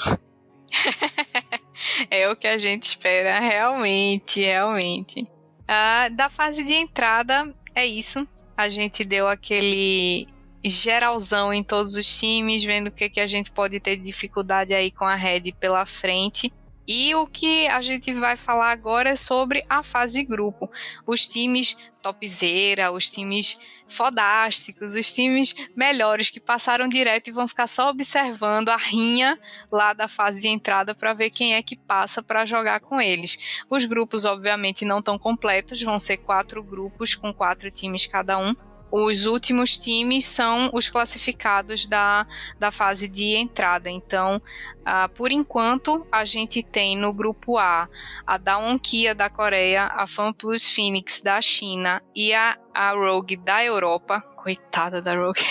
é 2.09 2.29
o 2.29 2.35
que 2.35 2.47
a 2.47 2.57
gente 2.57 2.83
espera, 2.83 3.39
realmente, 3.39 4.41
realmente. 4.41 5.27
Ah, 5.67 6.09
da 6.09 6.29
fase 6.29 6.63
de 6.63 6.73
entrada, 6.73 7.53
é 7.75 7.85
isso. 7.85 8.27
A 8.55 8.69
gente 8.69 9.03
deu 9.03 9.27
aquele 9.27 10.27
geralzão 10.63 11.53
em 11.53 11.63
todos 11.63 11.95
os 11.95 12.19
times, 12.19 12.63
vendo 12.63 12.87
o 12.87 12.91
que, 12.91 13.09
que 13.09 13.19
a 13.19 13.27
gente 13.27 13.51
pode 13.51 13.79
ter 13.79 13.97
de 13.97 14.03
dificuldade 14.03 14.73
aí 14.73 14.91
com 14.91 15.05
a 15.05 15.15
Red 15.15 15.51
pela 15.59 15.85
frente. 15.85 16.51
E 16.87 17.13
o 17.15 17.27
que 17.27 17.67
a 17.67 17.81
gente 17.81 18.13
vai 18.13 18.37
falar 18.37 18.71
agora 18.71 19.09
é 19.09 19.15
sobre 19.15 19.65
a 19.69 19.83
fase 19.83 20.23
grupo. 20.23 20.71
Os 21.05 21.27
times 21.27 21.75
topzera, 22.01 22.91
os 22.91 23.11
times 23.11 23.59
fodásticos, 23.89 24.95
os 24.95 25.13
times 25.13 25.53
melhores 25.75 26.29
que 26.29 26.39
passaram 26.39 26.87
direto 26.87 27.27
e 27.27 27.33
vão 27.33 27.47
ficar 27.47 27.67
só 27.67 27.89
observando 27.89 28.69
a 28.69 28.77
rinha 28.77 29.37
lá 29.71 29.93
da 29.93 30.07
fase 30.07 30.41
de 30.43 30.47
entrada 30.47 30.95
para 30.95 31.13
ver 31.13 31.29
quem 31.29 31.55
é 31.55 31.61
que 31.61 31.75
passa 31.75 32.23
para 32.23 32.45
jogar 32.45 32.79
com 32.79 33.01
eles. 33.01 33.37
Os 33.69 33.85
grupos, 33.85 34.23
obviamente, 34.23 34.85
não 34.85 34.99
estão 34.99 35.19
completos, 35.19 35.81
vão 35.81 35.99
ser 35.99 36.17
quatro 36.17 36.63
grupos 36.63 37.15
com 37.15 37.33
quatro 37.33 37.69
times 37.69 38.05
cada 38.05 38.37
um 38.37 38.55
os 38.91 39.25
últimos 39.25 39.77
times 39.77 40.25
são 40.25 40.69
os 40.73 40.87
classificados 40.87 41.87
da, 41.87 42.25
da 42.59 42.71
fase 42.71 43.07
de 43.07 43.35
entrada. 43.35 43.89
Então, 43.89 44.41
uh, 44.81 45.09
por 45.13 45.31
enquanto, 45.31 46.05
a 46.11 46.23
gente 46.23 46.63
tem 46.63 46.95
no 46.95 47.11
grupo 47.11 47.57
A 47.57 47.89
a 48.25 48.37
Daewon 48.37 48.79
Kia 48.79 49.13
da 49.13 49.29
Coreia, 49.29 49.85
a 49.85 50.07
FanPlus 50.07 50.71
Phoenix 50.71 51.21
da 51.21 51.41
China 51.41 52.01
e 52.15 52.33
a, 52.33 52.57
a 52.73 52.91
Rogue 52.91 53.35
da 53.37 53.63
Europa. 53.63 54.21
Coitada 54.35 55.01
da 55.01 55.15
Rogue. 55.15 55.43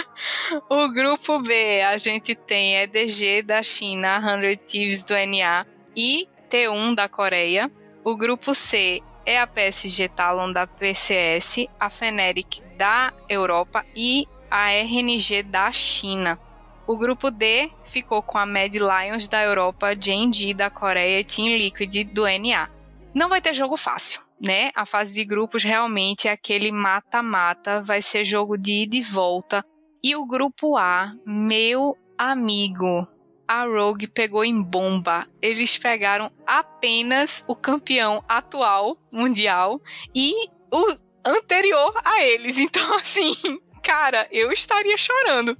o 0.68 0.88
grupo 0.88 1.40
B, 1.40 1.80
a 1.82 1.96
gente 1.96 2.34
tem 2.34 2.76
EDG 2.76 3.42
da 3.42 3.62
China, 3.62 4.20
100 4.20 4.56
Thieves 4.66 5.04
do 5.04 5.14
NA 5.14 5.64
e 5.96 6.28
T1 6.50 6.94
da 6.94 7.08
Coreia. 7.08 7.70
O 8.04 8.14
grupo 8.16 8.54
C 8.54 9.02
é 9.26 9.40
a 9.40 9.46
PSG 9.46 10.08
Talon 10.08 10.52
da 10.52 10.66
PCS, 10.66 11.66
a 11.78 11.88
Feneric 11.88 12.62
da 12.76 13.12
Europa 13.28 13.84
e 13.94 14.26
a 14.50 14.72
RNG 14.72 15.42
da 15.42 15.70
China. 15.72 16.38
O 16.86 16.96
grupo 16.96 17.30
D 17.30 17.70
ficou 17.84 18.22
com 18.22 18.36
a 18.36 18.44
Mad 18.44 18.74
Lions 18.74 19.26
da 19.26 19.42
Europa, 19.42 19.96
JNG 19.96 20.52
da 20.52 20.68
Coreia 20.68 21.20
e 21.20 21.24
Team 21.24 21.56
Liquid 21.56 22.04
do 22.12 22.24
NA. 22.24 22.68
Não 23.14 23.28
vai 23.28 23.40
ter 23.40 23.54
jogo 23.54 23.76
fácil, 23.76 24.20
né? 24.40 24.70
A 24.74 24.84
fase 24.84 25.14
de 25.14 25.24
grupos 25.24 25.62
realmente 25.62 26.28
é 26.28 26.32
aquele 26.32 26.70
mata-mata, 26.70 27.82
vai 27.82 28.02
ser 28.02 28.24
jogo 28.24 28.58
de 28.58 28.82
ida 28.82 28.96
e 28.96 29.02
volta. 29.02 29.64
E 30.02 30.14
o 30.14 30.26
grupo 30.26 30.76
A, 30.76 31.14
meu 31.24 31.96
amigo, 32.18 33.08
a 33.46 33.64
Rogue 33.64 34.06
pegou 34.06 34.44
em 34.44 34.60
bomba. 34.60 35.26
Eles 35.40 35.78
pegaram 35.78 36.30
apenas 36.46 37.44
o 37.46 37.54
campeão 37.54 38.22
atual 38.28 38.96
mundial 39.12 39.80
e 40.14 40.32
o 40.72 40.96
anterior 41.24 41.92
a 42.04 42.22
eles. 42.22 42.58
Então, 42.64 42.96
assim, 42.96 43.34
cara, 43.82 44.26
eu 44.30 44.50
estaria 44.50 44.96
chorando. 44.96 45.56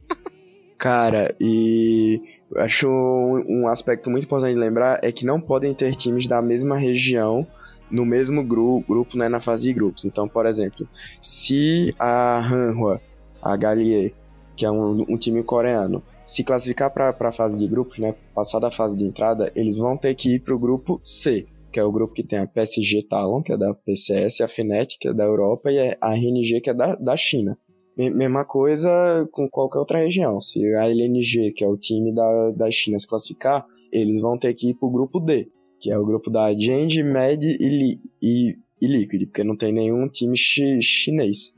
Cara, 0.78 1.35
e 1.41 2.20
acho 2.57 2.89
um 2.89 3.66
aspecto 3.68 4.11
muito 4.11 4.24
importante 4.24 4.57
lembrar 4.57 5.01
é 5.03 5.12
que 5.12 5.24
não 5.24 5.41
podem 5.41 5.74
ter 5.74 5.95
times 5.95 6.26
da 6.26 6.43
mesma 6.43 6.76
região 6.76 7.47
no 7.91 8.05
mesmo 8.05 8.43
grupo, 8.43 8.87
grupo 8.89 9.16
né, 9.16 9.28
na 9.28 9.41
fase 9.41 9.68
de 9.68 9.72
grupos. 9.72 10.05
Então, 10.05 10.28
por 10.28 10.47
exemplo, 10.47 10.89
se 11.20 11.95
a 11.99 12.39
Hanwha, 12.41 13.01
a 13.41 13.57
Gallier, 13.57 14.12
que 14.57 14.64
é 14.64 14.70
um, 14.70 15.05
um 15.09 15.16
time 15.16 15.43
coreano, 15.43 16.03
se 16.25 16.43
classificar 16.43 16.93
para 16.93 17.11
a 17.11 17.33
fase 17.33 17.59
de 17.59 17.68
grupos, 17.68 17.99
né, 17.99 18.14
passar 18.35 18.59
da 18.59 18.70
fase 18.70 18.97
de 18.97 19.05
entrada, 19.05 19.53
eles 19.55 19.79
vão 19.79 19.97
ter 19.97 20.14
que 20.14 20.37
ir 20.37 20.41
para 20.41 20.55
o 20.55 20.59
grupo 20.59 21.01
C, 21.05 21.47
que 21.70 21.79
é 21.79 21.85
o 21.85 21.93
grupo 21.93 22.14
que 22.14 22.22
tem 22.22 22.39
a 22.39 22.47
PSG 22.47 23.03
Talon, 23.03 23.43
que 23.43 23.53
é 23.53 23.57
da 23.57 23.75
PCS, 23.75 24.41
a 24.41 24.49
Fnatic, 24.49 24.99
que 24.99 25.09
é 25.09 25.12
da 25.12 25.25
Europa, 25.25 25.70
e 25.70 25.97
a 26.01 26.14
RNG, 26.14 26.61
que 26.61 26.70
é 26.70 26.75
da, 26.75 26.95
da 26.95 27.16
China. 27.16 27.59
Mesma 27.97 28.45
coisa 28.45 29.29
com 29.31 29.49
qualquer 29.49 29.79
outra 29.79 29.99
região. 29.99 30.41
Se 30.41 30.61
a 30.75 30.89
LNG, 30.89 31.53
que 31.53 31.62
é 31.62 31.68
o 31.68 31.77
time 31.77 32.12
da, 32.12 32.51
da 32.51 32.70
China, 32.70 32.99
se 32.99 33.07
classificar, 33.07 33.64
eles 33.93 34.20
vão 34.20 34.37
ter 34.37 34.53
que 34.55 34.70
ir 34.70 34.75
para 34.75 34.89
o 34.89 34.93
grupo 34.93 35.20
D, 35.20 35.49
que 35.79 35.91
é 35.91 35.99
o 35.99 36.05
grupo 36.05 36.31
da 36.31 36.53
Genji, 36.53 37.03
Med 37.03 37.45
e, 37.45 38.01
e, 38.20 38.57
e 38.81 38.87
Liquid, 38.87 39.27
porque 39.27 39.45
não 39.45 39.57
tem 39.57 39.72
nenhum 39.72 40.09
time 40.09 40.37
chi, 40.37 40.81
chinês. 40.81 41.53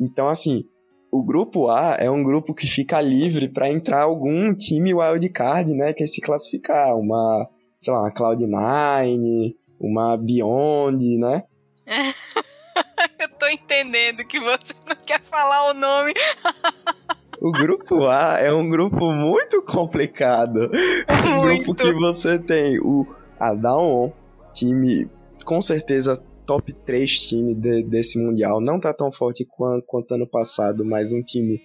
Então, 0.00 0.28
assim, 0.28 0.64
o 1.12 1.22
grupo 1.22 1.68
A 1.68 1.96
é 1.98 2.10
um 2.10 2.22
grupo 2.22 2.54
que 2.54 2.66
fica 2.66 2.98
livre 2.98 3.46
para 3.46 3.68
entrar 3.68 4.00
algum 4.00 4.54
time 4.54 4.94
wildcard, 4.94 5.70
né, 5.74 5.92
que 5.92 6.02
é 6.02 6.06
se 6.06 6.22
classificar, 6.22 6.96
uma, 6.96 7.46
sei 7.76 7.92
lá, 7.92 8.00
uma 8.00 8.10
Cloud9, 8.10 9.54
uma 9.78 10.16
Beyond, 10.16 11.18
né? 11.18 11.44
Eu 13.20 13.28
tô 13.38 13.46
entendendo 13.48 14.24
que 14.24 14.38
você 14.38 14.72
não 14.88 14.96
quer 15.04 15.20
falar 15.20 15.70
o 15.70 15.74
nome. 15.74 16.14
O 17.40 17.52
grupo 17.52 18.06
A 18.06 18.38
é 18.38 18.52
um 18.52 18.70
grupo 18.70 19.12
muito 19.12 19.60
complicado. 19.62 20.70
É 21.06 21.28
um 21.28 21.38
grupo 21.38 21.74
que 21.74 21.92
você 21.92 22.38
tem 22.38 22.78
o 22.80 23.06
a 23.38 23.52
time 24.54 25.10
com 25.44 25.60
certeza 25.60 26.22
top 26.46 26.72
3 26.72 27.10
time 27.28 27.54
de, 27.54 27.82
desse 27.82 28.18
Mundial. 28.18 28.60
Não 28.60 28.80
tá 28.80 28.92
tão 28.92 29.12
forte 29.12 29.44
quanto, 29.44 29.84
quanto 29.86 30.14
ano 30.14 30.26
passado, 30.26 30.84
mas 30.84 31.12
um 31.12 31.22
time 31.22 31.60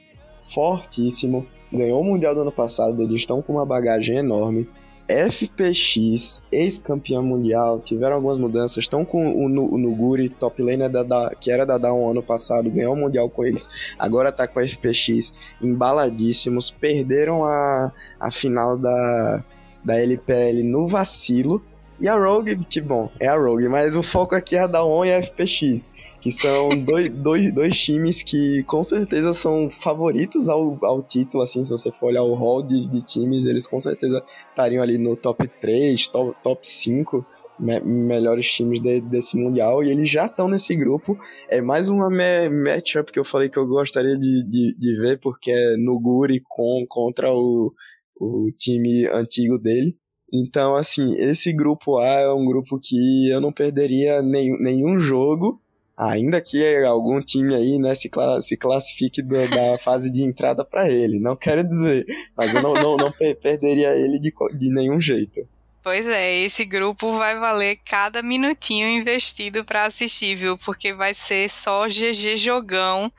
fortíssimo. 0.53 1.45
Ganhou 1.71 2.01
o 2.01 2.03
Mundial 2.03 2.33
do 2.33 2.41
ano 2.41 2.51
passado, 2.51 3.01
eles 3.01 3.21
estão 3.21 3.41
com 3.41 3.53
uma 3.53 3.65
bagagem 3.65 4.17
enorme. 4.17 4.67
FPX, 5.09 6.43
ex-campeão 6.51 7.23
mundial, 7.23 7.79
tiveram 7.79 8.17
algumas 8.17 8.37
mudanças, 8.37 8.79
estão 8.79 9.05
com 9.05 9.25
o, 9.25 9.45
o 9.45 9.77
Nuguri, 9.77 10.27
top 10.27 10.61
laner 10.61 10.89
da, 10.89 11.01
da, 11.01 11.33
que 11.33 11.49
era 11.49 11.65
da 11.65 11.77
Down 11.77 12.09
ano 12.09 12.21
passado, 12.21 12.69
ganhou 12.69 12.93
o 12.93 12.97
mundial 12.97 13.29
com 13.29 13.45
eles, 13.45 13.69
agora 13.97 14.33
tá 14.33 14.45
com 14.45 14.59
a 14.59 14.67
FPX, 14.67 15.33
embaladíssimos, 15.61 16.71
perderam 16.71 17.45
a, 17.45 17.93
a 18.19 18.31
final 18.31 18.77
da, 18.77 19.45
da 19.83 19.95
LPL 19.97 20.61
no 20.63 20.89
vacilo, 20.89 21.63
e 21.99 22.07
a 22.07 22.15
Rogue, 22.15 22.55
que 22.65 22.79
bom, 22.79 23.09
é 23.19 23.27
a 23.27 23.37
Rogue, 23.37 23.67
mas 23.67 23.95
o 23.95 24.03
foco 24.03 24.35
aqui 24.35 24.55
é 24.55 24.59
a 24.59 24.67
Daon 24.67 25.05
e 25.05 25.13
a 25.13 25.21
FPX, 25.23 25.91
que 26.21 26.31
são 26.31 26.69
dois, 26.83 27.11
dois, 27.11 27.53
dois 27.53 27.79
times 27.79 28.21
que 28.23 28.63
com 28.63 28.83
certeza 28.83 29.33
são 29.33 29.69
favoritos 29.69 30.47
ao, 30.49 30.77
ao 30.83 31.01
título, 31.01 31.43
assim, 31.43 31.63
se 31.63 31.71
você 31.71 31.91
for 31.91 32.07
olhar 32.07 32.23
o 32.23 32.35
hall 32.35 32.61
de, 32.61 32.87
de 32.87 33.01
times, 33.01 33.45
eles 33.45 33.65
com 33.65 33.79
certeza 33.79 34.23
estariam 34.49 34.83
ali 34.83 34.97
no 34.97 35.15
top 35.15 35.47
3, 35.47 36.07
top, 36.07 36.35
top 36.43 36.67
5 36.67 37.25
me, 37.59 37.79
melhores 37.79 38.51
times 38.51 38.81
de, 38.81 39.01
desse 39.01 39.37
Mundial, 39.37 39.83
e 39.83 39.89
eles 39.89 40.09
já 40.09 40.27
estão 40.27 40.47
nesse 40.47 40.75
grupo. 40.75 41.17
É 41.49 41.61
mais 41.61 41.89
uma 41.89 42.09
matchup 42.09 43.11
que 43.11 43.19
eu 43.19 43.25
falei 43.25 43.49
que 43.49 43.57
eu 43.57 43.67
gostaria 43.67 44.17
de, 44.17 44.43
de, 44.43 44.75
de 44.77 45.01
ver, 45.01 45.19
porque 45.19 45.51
é 45.51 45.77
Nuguri 45.77 46.41
com, 46.47 46.85
contra 46.87 47.33
o, 47.33 47.73
o 48.19 48.51
time 48.57 49.07
antigo 49.07 49.57
dele. 49.57 49.97
Então, 50.33 50.75
assim, 50.75 51.13
esse 51.13 51.53
grupo 51.53 51.97
A 51.97 52.21
é 52.21 52.33
um 52.33 52.45
grupo 52.45 52.79
que 52.79 53.29
eu 53.29 53.39
não 53.39 53.51
perderia 53.51 54.21
nenhum, 54.21 54.57
nenhum 54.59 54.99
jogo, 54.99 55.61
ainda 55.95 56.41
que 56.41 56.83
algum 56.83 57.19
time 57.21 57.55
aí 57.55 57.79
né, 57.79 57.95
se, 57.95 58.09
se 58.41 58.57
classifique 58.57 59.21
do, 59.21 59.35
da 59.49 59.77
fase 59.83 60.11
de 60.11 60.23
entrada 60.23 60.65
para 60.65 60.89
ele. 60.89 61.19
Não 61.19 61.35
quero 61.35 61.63
dizer, 61.63 62.05
mas 62.35 62.53
eu 62.53 62.61
não, 62.61 62.73
não, 62.73 62.97
não 62.97 63.11
perderia 63.11 63.95
ele 63.95 64.19
de, 64.19 64.33
de 64.57 64.73
nenhum 64.73 64.99
jeito. 64.99 65.47
Pois 65.81 66.05
é, 66.05 66.37
esse 66.39 66.65
grupo 66.65 67.17
vai 67.17 67.39
valer 67.39 67.79
cada 67.85 68.21
minutinho 68.21 68.89
investido 68.89 69.63
para 69.63 69.85
assistir, 69.85 70.35
viu? 70.35 70.57
Porque 70.57 70.93
vai 70.93 71.13
ser 71.13 71.49
só 71.49 71.87
GG 71.87 72.35
jogão 72.35 73.09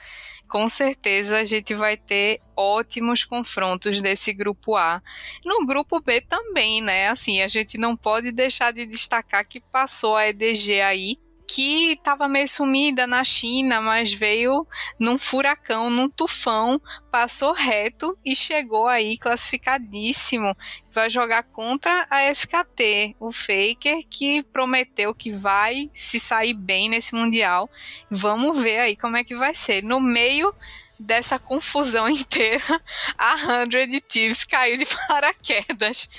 com 0.49 0.67
certeza 0.67 1.39
a 1.39 1.45
gente 1.45 1.75
vai 1.75 1.97
ter 1.97 2.41
ótimos 2.57 3.25
confrontos 3.25 4.01
desse 4.01 4.33
grupo 4.33 4.77
A. 4.77 5.03
No 5.45 5.67
grupo 5.67 6.01
B 6.01 6.21
também, 6.21 6.81
né? 6.81 7.09
Assim, 7.09 7.41
a 7.41 7.49
gente 7.49 7.77
não 7.79 7.97
pode 7.97 8.33
deixar 8.33 8.73
de 8.73 8.87
destacar 8.87 9.47
que 9.47 9.61
passou 9.61 10.17
a 10.17 10.29
EDG 10.29 10.81
aí 10.81 11.17
que 11.49 11.93
estava 11.93 12.29
meio 12.29 12.47
sumida 12.47 13.07
na 13.07 13.25
China, 13.25 13.81
mas 13.81 14.13
veio 14.13 14.67
num 14.99 15.17
furacão, 15.17 15.89
num 15.89 16.07
tufão, 16.07 16.79
passou 17.11 17.55
reto 17.55 18.17
e 18.23 18.37
chegou 18.37 18.87
aí 18.87 19.17
classificadíssimo. 19.17 20.55
Vai 20.93 21.09
jogar 21.09 21.43
contra 21.45 22.07
a 22.11 22.31
SKT, 22.31 23.17
o 23.19 23.33
Faker, 23.33 24.05
que 24.11 24.43
prometeu 24.43 25.15
que 25.15 25.33
vai 25.33 25.89
se 25.95 26.21
sair 26.21 26.53
bem 26.53 26.91
nesse 26.91 27.15
Mundial. 27.15 27.71
Vamos 28.11 28.63
ver 28.63 28.81
aí 28.81 28.95
como 28.95 29.17
é 29.17 29.25
que 29.25 29.35
vai 29.35 29.55
ser. 29.55 29.83
No 29.83 30.01
meio 30.01 30.55
dessa 30.99 31.39
confusão 31.39 32.09
inteira, 32.11 32.83
a 33.17 33.35
Hundred 33.35 34.01
Thieves 34.03 34.45
caiu 34.45 34.77
de 34.77 34.85
paraquedas. 35.09 36.11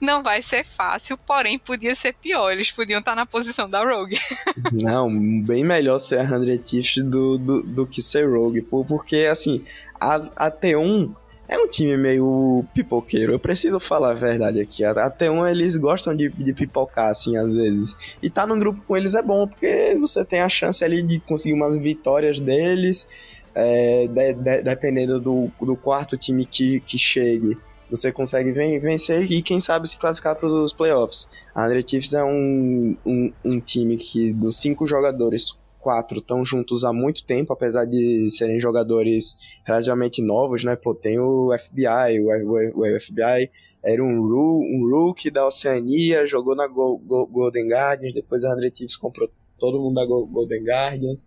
Não 0.00 0.22
vai 0.22 0.40
ser 0.40 0.64
fácil, 0.64 1.18
porém 1.18 1.58
podia 1.58 1.94
ser 1.94 2.14
pior. 2.14 2.52
Eles 2.52 2.70
podiam 2.70 3.00
estar 3.00 3.16
na 3.16 3.26
posição 3.26 3.68
da 3.68 3.82
Rogue. 3.84 4.18
Não, 4.72 5.10
bem 5.42 5.64
melhor 5.64 5.98
ser 5.98 6.20
a 6.20 6.22
Hundred 6.22 6.62
Thieves 6.62 7.02
do, 7.04 7.36
do, 7.36 7.62
do 7.62 7.86
que 7.86 8.00
ser 8.00 8.28
Rogue. 8.28 8.62
Porque, 8.62 9.28
assim, 9.30 9.64
a, 10.00 10.46
a 10.46 10.50
T1 10.50 11.12
é 11.48 11.58
um 11.58 11.66
time 11.66 11.96
meio 11.96 12.64
pipoqueiro. 12.74 13.32
Eu 13.32 13.38
preciso 13.38 13.80
falar 13.80 14.10
a 14.10 14.14
verdade 14.14 14.60
aqui. 14.60 14.84
A 14.84 15.10
T1 15.10 15.50
eles 15.50 15.76
gostam 15.76 16.14
de, 16.14 16.28
de 16.28 16.52
pipocar, 16.52 17.08
assim, 17.08 17.36
às 17.36 17.54
vezes. 17.54 17.96
E 18.22 18.30
tá 18.30 18.46
num 18.46 18.58
grupo 18.58 18.80
com 18.86 18.96
eles 18.96 19.14
é 19.14 19.22
bom, 19.22 19.48
porque 19.48 19.96
você 19.98 20.24
tem 20.24 20.40
a 20.40 20.48
chance 20.48 20.84
ali 20.84 21.02
de 21.02 21.18
conseguir 21.20 21.54
umas 21.54 21.76
vitórias 21.76 22.38
deles 22.38 23.08
é, 23.54 24.06
de, 24.06 24.34
de, 24.34 24.62
dependendo 24.62 25.18
do, 25.18 25.50
do 25.60 25.74
quarto 25.74 26.16
time 26.16 26.46
que, 26.46 26.80
que 26.80 26.96
chegue, 26.96 27.58
você 27.90 28.12
consegue 28.12 28.52
vencer 28.52 29.30
e 29.30 29.42
quem 29.42 29.60
sabe 29.60 29.88
se 29.88 29.98
classificar 29.98 30.36
para 30.36 30.48
os 30.48 30.72
playoffs. 30.72 31.28
A 31.54 31.64
Andre 31.64 31.84
Chiefs 31.86 32.14
é 32.14 32.24
um, 32.24 32.96
um, 33.04 33.32
um 33.44 33.60
time 33.60 33.96
que 33.96 34.32
dos 34.32 34.60
cinco 34.60 34.86
jogadores, 34.86 35.58
quatro 35.80 36.18
estão 36.18 36.44
juntos 36.44 36.84
há 36.84 36.92
muito 36.92 37.24
tempo, 37.24 37.52
apesar 37.52 37.84
de 37.84 38.28
serem 38.30 38.60
jogadores 38.60 39.36
relativamente 39.64 40.20
novos, 40.22 40.64
né? 40.64 40.76
Pô, 40.76 40.94
tem 40.94 41.18
o 41.18 41.50
FBI, 41.56 42.20
o, 42.20 42.28
o, 42.28 42.80
o 42.82 43.00
FBI 43.00 43.50
era 43.82 44.02
um, 44.02 44.18
um 44.18 44.88
rookie 44.90 45.30
da 45.30 45.46
Oceania, 45.46 46.26
jogou 46.26 46.54
na 46.54 46.66
Go, 46.66 46.98
Go, 46.98 47.26
Golden 47.26 47.68
Guardians, 47.68 48.12
depois 48.12 48.44
a 48.44 48.52
Andre 48.52 48.72
Chiefs 48.74 48.96
comprou 48.96 49.30
todo 49.58 49.80
mundo 49.80 49.94
da 49.94 50.04
Go, 50.04 50.26
Golden 50.26 50.64
Guardians, 50.64 51.26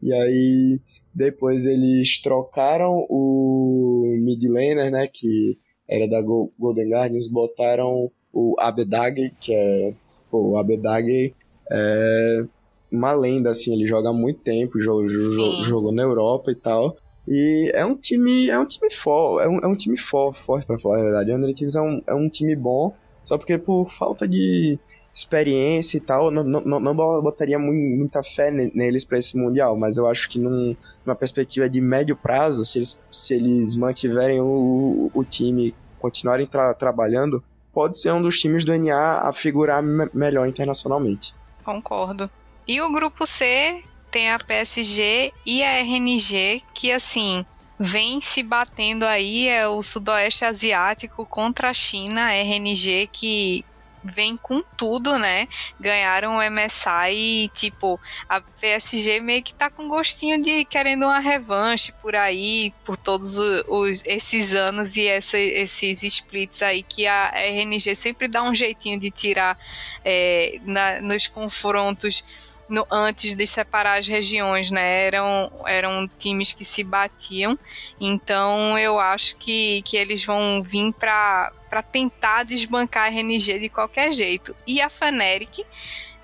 e 0.00 0.12
aí 0.12 0.80
depois 1.14 1.66
eles 1.66 2.20
trocaram 2.22 3.06
o 3.10 4.16
mid 4.20 4.42
laner, 4.44 4.90
né, 4.90 5.08
que 5.08 5.58
era 5.88 6.06
da 6.06 6.20
Go, 6.20 6.52
Golden 6.58 6.90
Guardians, 6.90 7.28
botaram 7.28 8.10
o 8.32 8.54
Abedag, 8.58 9.32
que 9.40 9.52
é, 9.52 9.94
pô, 10.30 10.50
o 10.50 10.56
Abedag 10.58 11.34
é 11.70 12.44
uma 12.90 13.12
lenda, 13.12 13.50
assim, 13.50 13.74
ele 13.74 13.86
joga 13.86 14.08
há 14.08 14.12
muito 14.12 14.40
tempo, 14.40 14.80
jogou, 14.80 15.08
jogou 15.08 15.92
na 15.92 16.02
Europa 16.02 16.50
e 16.50 16.54
tal. 16.54 16.96
E 17.26 17.70
é 17.74 17.84
um 17.84 17.94
time, 17.94 18.48
é 18.48 18.58
um 18.58 18.64
time 18.64 18.90
forte, 18.90 19.44
é 19.44 19.48
um, 19.48 19.58
é 19.58 19.66
um 19.66 19.74
time 19.74 19.98
forte, 19.98 20.40
forte 20.40 20.66
pra 20.66 20.78
falar 20.78 20.98
a 20.98 21.02
verdade. 21.02 21.32
O 21.32 21.54
Thieves 21.54 21.76
é 21.76 21.82
um, 21.82 22.02
é 22.06 22.14
um 22.14 22.28
time 22.28 22.56
bom, 22.56 22.94
só 23.22 23.36
porque 23.36 23.58
por 23.58 23.90
falta 23.90 24.26
de 24.26 24.78
experiência 25.18 25.98
e 25.98 26.00
tal, 26.00 26.30
não, 26.30 26.44
não, 26.44 26.80
não 26.80 26.94
botaria 26.94 27.58
muita 27.58 28.22
fé 28.22 28.50
neles 28.50 29.04
para 29.04 29.18
esse 29.18 29.36
Mundial, 29.36 29.76
mas 29.76 29.96
eu 29.96 30.06
acho 30.06 30.28
que 30.28 30.38
num, 30.38 30.76
numa 31.04 31.16
perspectiva 31.16 31.68
de 31.68 31.80
médio 31.80 32.16
prazo, 32.16 32.64
se 32.64 32.78
eles, 32.78 33.00
se 33.10 33.34
eles 33.34 33.76
mantiverem 33.76 34.40
o, 34.40 35.10
o 35.12 35.24
time, 35.24 35.74
continuarem 35.98 36.46
tra 36.46 36.72
trabalhando, 36.74 37.42
pode 37.72 37.98
ser 37.98 38.12
um 38.12 38.22
dos 38.22 38.38
times 38.40 38.64
do 38.64 38.76
NA 38.76 39.28
a 39.28 39.32
figurar 39.32 39.82
me 39.82 40.08
melhor 40.14 40.46
internacionalmente. 40.46 41.34
Concordo. 41.64 42.30
E 42.66 42.80
o 42.80 42.90
grupo 42.92 43.26
C 43.26 43.82
tem 44.10 44.30
a 44.30 44.38
PSG 44.38 45.32
e 45.44 45.62
a 45.62 45.80
RNG, 45.80 46.62
que 46.72 46.92
assim, 46.92 47.44
vem 47.78 48.20
se 48.20 48.42
batendo 48.42 49.04
aí, 49.04 49.48
é 49.48 49.66
o 49.68 49.82
Sudoeste 49.82 50.44
Asiático 50.44 51.26
contra 51.26 51.70
a 51.70 51.74
China, 51.74 52.26
a 52.26 52.34
RNG, 52.34 53.08
que 53.12 53.64
vem 54.02 54.36
com 54.36 54.62
tudo, 54.76 55.18
né? 55.18 55.48
Ganharam 55.78 56.36
o 56.36 56.50
MSI 56.50 57.12
e, 57.12 57.48
tipo, 57.48 58.00
a 58.28 58.40
PSG 58.40 59.20
meio 59.20 59.42
que 59.42 59.54
tá 59.54 59.70
com 59.70 59.88
gostinho 59.88 60.40
de 60.40 60.64
querendo 60.64 61.04
uma 61.04 61.18
revanche 61.18 61.92
por 62.00 62.14
aí, 62.14 62.72
por 62.84 62.96
todos 62.96 63.38
os, 63.38 64.02
esses 64.06 64.54
anos 64.54 64.96
e 64.96 65.06
essa, 65.06 65.38
esses 65.38 66.02
splits 66.02 66.62
aí 66.62 66.82
que 66.82 67.06
a 67.06 67.32
RNG 67.34 67.94
sempre 67.94 68.28
dá 68.28 68.42
um 68.42 68.54
jeitinho 68.54 68.98
de 68.98 69.10
tirar 69.10 69.58
é, 70.04 70.58
na, 70.64 71.00
nos 71.00 71.26
confrontos 71.26 72.57
no, 72.68 72.86
antes 72.90 73.34
de 73.34 73.46
separar 73.46 73.98
as 73.98 74.06
regiões, 74.06 74.70
né? 74.70 75.06
Eram, 75.06 75.50
eram 75.66 76.08
times 76.18 76.52
que 76.52 76.64
se 76.64 76.84
batiam. 76.84 77.58
Então 78.00 78.78
eu 78.78 78.98
acho 78.98 79.36
que, 79.36 79.82
que 79.82 79.96
eles 79.96 80.24
vão 80.24 80.62
vir 80.62 80.92
para 80.92 81.52
tentar 81.90 82.44
desbancar 82.44 83.04
a 83.04 83.08
RNG 83.08 83.58
de 83.58 83.68
qualquer 83.68 84.12
jeito. 84.12 84.54
E 84.66 84.80
a 84.80 84.88
Fnatic, 84.88 85.64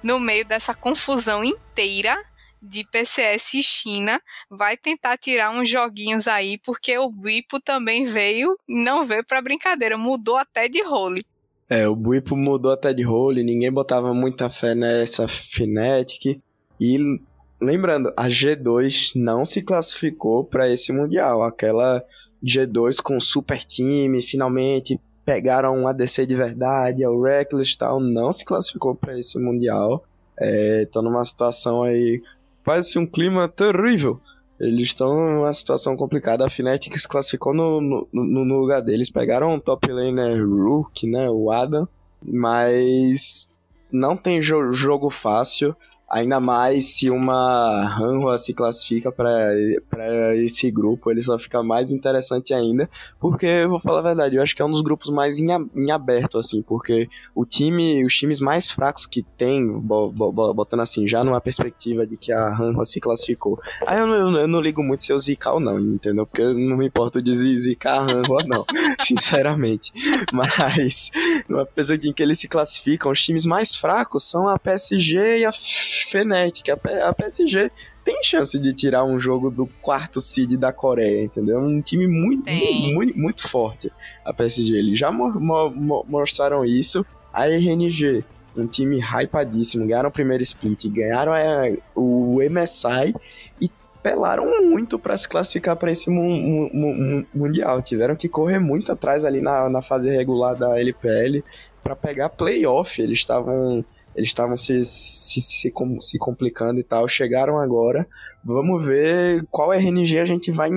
no 0.03 0.20
meio 0.20 0.45
dessa 0.45 0.74
confusão 0.74 1.42
inteira 1.42 2.16
de 2.61 2.84
PCS 2.84 3.55
e 3.55 3.62
China, 3.62 4.20
vai 4.49 4.76
tentar 4.76 5.18
tirar 5.18 5.51
uns 5.51 5.68
joguinhos 5.68 6.26
aí, 6.26 6.57
porque 6.59 6.97
o 6.97 7.11
Bipo 7.11 7.61
também 7.61 8.07
veio, 8.07 8.59
não 8.66 9.07
veio 9.07 9.24
para 9.24 9.42
brincadeira, 9.42 9.99
mudou 9.99 10.36
até 10.36 10.66
de 10.66 10.82
role. 10.82 11.26
É, 11.68 11.88
o 11.88 11.96
Buipo 11.96 12.36
mudou 12.36 12.72
até 12.72 12.92
de 12.92 13.02
role, 13.02 13.42
ninguém 13.42 13.72
botava 13.72 14.12
muita 14.12 14.50
fé 14.50 14.74
nessa 14.74 15.26
Fnatic. 15.26 16.40
E 16.80 17.20
lembrando, 17.60 18.12
a 18.16 18.28
G2 18.28 19.12
não 19.16 19.44
se 19.44 19.62
classificou 19.62 20.44
para 20.44 20.68
esse 20.68 20.92
Mundial. 20.92 21.42
Aquela 21.42 22.04
G2 22.44 23.00
com 23.02 23.18
super 23.20 23.64
time, 23.64 24.22
finalmente 24.22 25.00
pegaram 25.24 25.74
um 25.78 25.88
ADC 25.88 26.26
de 26.26 26.34
verdade, 26.34 27.06
o 27.06 27.22
Reckless 27.22 27.78
tal, 27.78 27.98
não 27.98 28.30
se 28.30 28.44
classificou 28.44 28.94
para 28.94 29.18
esse 29.18 29.38
Mundial. 29.38 30.04
Estão 30.82 31.02
é, 31.02 31.04
numa 31.04 31.24
situação 31.24 31.82
aí, 31.82 32.22
quase 32.64 32.98
um 32.98 33.06
clima 33.06 33.48
terrível 33.48 34.20
eles 34.59 34.88
estão 34.88 35.14
numa 35.14 35.52
situação 35.52 35.96
complicada. 35.96 36.46
A 36.46 36.50
Fnatic 36.50 36.96
se 36.98 37.09
classificou 37.09 37.52
no, 37.52 37.80
no, 37.80 38.24
no 38.24 38.59
lugar 38.59 38.80
deles. 38.80 39.11
Pegaram 39.11 39.55
o 39.55 39.61
top 39.61 39.90
laner 39.90 40.46
Rook, 40.46 41.09
né? 41.09 41.28
O 41.30 41.50
Adam. 41.50 41.88
Mas 42.22 43.48
não 43.90 44.16
tem 44.16 44.40
jo 44.40 44.72
jogo 44.72 45.11
fácil. 45.11 45.76
Ainda 46.14 46.38
mais 46.38 46.94
se 46.94 47.10
uma 47.10 47.98
Hanwha 47.98 48.38
se 48.38 48.54
classifica 48.54 49.10
para 49.10 50.36
esse 50.36 50.70
grupo, 50.70 51.10
ele 51.10 51.20
só 51.20 51.36
fica 51.36 51.60
mais 51.60 51.90
interessante 51.90 52.54
ainda. 52.54 52.88
Porque, 53.18 53.44
eu 53.46 53.68
vou 53.68 53.80
falar 53.80 53.98
a 53.98 54.02
verdade, 54.02 54.36
eu 54.36 54.42
acho 54.42 54.54
que 54.54 54.62
é 54.62 54.64
um 54.64 54.70
dos 54.70 54.80
grupos 54.80 55.10
mais 55.10 55.40
em, 55.40 55.48
em 55.74 55.90
aberto, 55.90 56.38
assim, 56.38 56.62
porque 56.62 57.08
o 57.34 57.44
time, 57.44 58.06
os 58.06 58.14
times 58.14 58.38
mais 58.38 58.70
fracos 58.70 59.06
que 59.06 59.24
tem, 59.36 59.66
botando 59.76 60.82
assim, 60.82 61.04
já 61.04 61.24
numa 61.24 61.40
perspectiva 61.40 62.06
de 62.06 62.16
que 62.16 62.30
a 62.30 62.46
Hanwha 62.46 62.84
se 62.84 63.00
classificou. 63.00 63.60
Aí 63.84 63.98
eu, 63.98 64.06
eu, 64.06 64.36
eu, 64.36 64.46
não 64.46 64.60
ligo 64.60 64.84
muito 64.84 65.02
se 65.02 65.12
eu 65.12 65.18
zicar 65.18 65.54
ou 65.54 65.60
não, 65.60 65.80
entendeu? 65.80 66.24
Porque 66.24 66.42
eu 66.42 66.54
não 66.54 66.76
me 66.76 66.86
importo 66.86 67.20
de 67.20 67.34
zicar 67.58 67.98
a 67.98 68.02
Hanwha, 68.04 68.44
não, 68.46 68.64
sinceramente. 69.02 69.92
Mas, 70.32 71.10
numa 71.48 71.66
perspectiva 71.66 72.12
em 72.12 72.14
que 72.14 72.22
eles 72.22 72.38
se 72.38 72.46
classificam, 72.46 73.10
os 73.10 73.20
times 73.20 73.44
mais 73.44 73.74
fracos 73.74 74.30
são 74.30 74.48
a 74.48 74.56
PSG 74.56 75.38
e 75.38 75.44
a 75.44 75.50
Fnatic, 76.05 76.68
a, 76.68 77.12
PSG 77.12 77.70
tem 78.05 78.22
chance 78.22 78.59
de 78.59 78.72
tirar 78.72 79.05
um 79.05 79.18
jogo 79.18 79.50
do 79.50 79.66
quarto 79.80 80.20
seed 80.20 80.57
da 80.57 80.72
Coreia, 80.72 81.24
entendeu? 81.24 81.61
Um 81.61 81.80
time 81.80 82.07
muito, 82.07 82.50
muito, 82.50 82.94
muito, 82.94 83.18
muito, 83.18 83.48
forte, 83.48 83.90
a 84.24 84.32
PSG. 84.32 84.74
Eles 84.74 84.98
já 84.98 85.11
mo 85.11 85.28
mo 85.40 86.05
mostraram 86.09 86.64
isso. 86.64 87.05
A 87.32 87.48
RNG, 87.48 88.24
um 88.57 88.66
time 88.66 89.00
hypadíssimo, 89.00 89.86
ganharam 89.86 90.09
o 90.09 90.12
primeiro 90.12 90.42
split, 90.42 90.88
ganharam 90.88 91.32
a, 91.32 91.72
o 91.94 92.38
MSI 92.48 93.14
e 93.61 93.70
pelaram 94.02 94.44
muito 94.68 94.98
para 94.98 95.16
se 95.16 95.26
classificar 95.26 95.76
para 95.76 95.90
esse 95.90 96.11
mu 96.11 96.22
mu 96.22 97.26
mundial. 97.34 97.80
Tiveram 97.80 98.14
que 98.14 98.28
correr 98.28 98.59
muito 98.59 98.92
atrás 98.92 99.24
ali 99.24 99.40
na, 99.40 99.68
na 99.70 99.80
fase 99.80 100.11
regular 100.11 100.55
da 100.55 100.78
LPL 100.78 101.42
para 101.82 101.96
pegar 101.96 102.28
playoff. 102.28 103.00
Eles 103.00 103.18
estavam 103.18 103.82
eles 104.14 104.28
estavam 104.28 104.56
se, 104.56 104.84
se, 104.84 105.40
se, 105.40 105.72
se, 106.00 106.18
complicando 106.18 106.80
e 106.80 106.84
tal, 106.84 107.08
chegaram 107.08 107.58
agora. 107.58 108.06
Vamos 108.44 108.84
ver 108.84 109.44
qual 109.50 109.72
RNG 109.72 110.18
a 110.18 110.24
gente 110.24 110.52
vai 110.52 110.70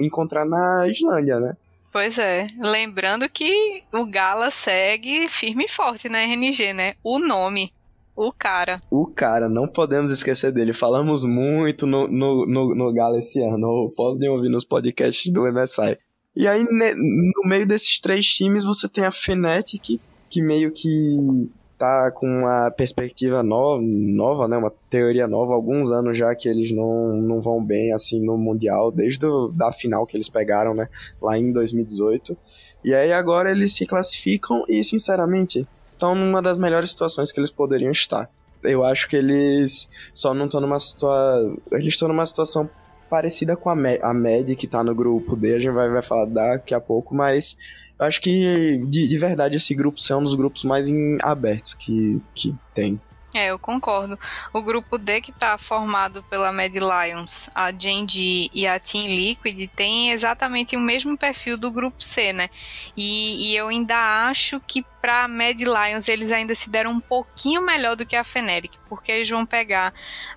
encontrar 0.00 0.44
na 0.44 0.88
Islândia, 0.88 1.40
né? 1.40 1.56
Pois 1.92 2.18
é, 2.18 2.46
lembrando 2.62 3.28
que 3.28 3.82
o 3.92 4.06
Gala 4.06 4.50
segue 4.50 5.28
firme 5.28 5.64
e 5.64 5.70
forte 5.70 6.08
na 6.08 6.22
RNG, 6.22 6.72
né? 6.72 6.94
O 7.02 7.18
nome, 7.18 7.72
o 8.14 8.30
cara. 8.32 8.80
O 8.90 9.06
cara, 9.06 9.48
não 9.48 9.66
podemos 9.66 10.12
esquecer 10.12 10.52
dele. 10.52 10.72
Falamos 10.72 11.24
muito 11.24 11.86
no, 11.86 12.06
no, 12.06 12.46
no, 12.46 12.74
no 12.74 12.92
Gala 12.92 13.18
esse 13.18 13.40
ano. 13.40 13.92
Podem 13.96 14.28
ouvir 14.28 14.50
nos 14.50 14.64
podcasts 14.64 15.32
do 15.32 15.50
MSI. 15.50 15.98
E 16.36 16.46
aí, 16.46 16.62
no 16.62 17.48
meio 17.48 17.66
desses 17.66 17.98
três 17.98 18.26
times, 18.26 18.62
você 18.62 18.88
tem 18.88 19.04
a 19.04 19.10
Fnatic, 19.10 20.00
que 20.28 20.42
meio 20.42 20.70
que 20.70 21.50
tá 21.80 22.10
com 22.10 22.26
uma 22.26 22.70
perspectiva 22.70 23.42
nova, 23.42 23.82
nova, 23.82 24.46
né, 24.46 24.58
uma 24.58 24.70
teoria 24.90 25.26
nova, 25.26 25.54
alguns 25.54 25.90
anos 25.90 26.18
já 26.18 26.34
que 26.34 26.46
eles 26.46 26.70
não, 26.70 27.16
não 27.16 27.40
vão 27.40 27.64
bem 27.64 27.94
assim 27.94 28.22
no 28.22 28.36
Mundial, 28.36 28.92
desde 28.92 29.24
a 29.24 29.30
da 29.50 29.72
final 29.72 30.06
que 30.06 30.14
eles 30.14 30.28
pegaram, 30.28 30.74
né, 30.74 30.90
lá 31.22 31.38
em 31.38 31.50
2018. 31.50 32.36
E 32.84 32.94
aí 32.94 33.10
agora 33.14 33.50
eles 33.50 33.74
se 33.74 33.86
classificam 33.86 34.62
e, 34.68 34.84
sinceramente, 34.84 35.66
estão 35.92 36.14
numa 36.14 36.42
das 36.42 36.58
melhores 36.58 36.90
situações 36.90 37.32
que 37.32 37.40
eles 37.40 37.50
poderiam 37.50 37.90
estar. 37.90 38.28
Eu 38.62 38.84
acho 38.84 39.08
que 39.08 39.16
eles 39.16 39.88
só 40.14 40.34
não 40.34 40.44
estão 40.44 40.60
numa 40.60 40.78
situação. 40.78 41.56
Eles 41.72 41.94
estão 41.94 42.08
numa 42.08 42.26
situação 42.26 42.68
parecida 43.08 43.56
com 43.56 43.70
a, 43.70 43.74
a 44.02 44.14
Med, 44.14 44.54
que 44.54 44.66
tá 44.66 44.84
no 44.84 44.94
grupo 44.94 45.34
D, 45.34 45.54
a 45.54 45.58
gente 45.58 45.72
vai, 45.72 45.88
vai 45.88 46.02
falar 46.02 46.26
daqui 46.26 46.74
a 46.74 46.80
pouco, 46.80 47.14
mas 47.14 47.56
eu 48.00 48.06
acho 48.06 48.20
que, 48.20 48.82
de, 48.86 49.06
de 49.06 49.18
verdade, 49.18 49.56
esse 49.56 49.74
grupo 49.74 50.00
é 50.10 50.16
um 50.16 50.22
dos 50.22 50.34
grupos 50.34 50.64
mais 50.64 50.88
em, 50.88 51.18
abertos 51.20 51.74
que, 51.74 52.18
que 52.34 52.54
tem. 52.74 52.98
É, 53.34 53.50
eu 53.50 53.58
concordo. 53.58 54.18
O 54.52 54.60
grupo 54.60 54.96
D, 54.98 55.20
que 55.20 55.30
está 55.30 55.56
formado 55.58 56.22
pela 56.24 56.50
Mad 56.50 56.74
Lions, 56.74 57.48
a 57.54 57.70
Genji 57.70 58.50
e 58.52 58.66
a 58.66 58.80
Team 58.80 59.06
Liquid, 59.06 59.68
tem 59.76 60.10
exatamente 60.10 60.74
o 60.76 60.80
mesmo 60.80 61.16
perfil 61.16 61.56
do 61.56 61.70
grupo 61.70 62.02
C, 62.02 62.32
né? 62.32 62.48
E, 62.96 63.50
e 63.50 63.56
eu 63.56 63.68
ainda 63.68 64.28
acho 64.28 64.60
que 64.66 64.82
para 65.00 65.26
Mad 65.26 65.60
Lions 65.60 66.08
eles 66.08 66.30
ainda 66.30 66.54
se 66.54 66.68
deram 66.68 66.92
um 66.92 67.00
pouquinho 67.00 67.62
melhor 67.62 67.96
do 67.96 68.06
que 68.06 68.16
a 68.16 68.24
Fnatic, 68.24 68.72
porque 68.88 69.10
eles 69.10 69.28
vão 69.28 69.46
pegar 69.46 69.92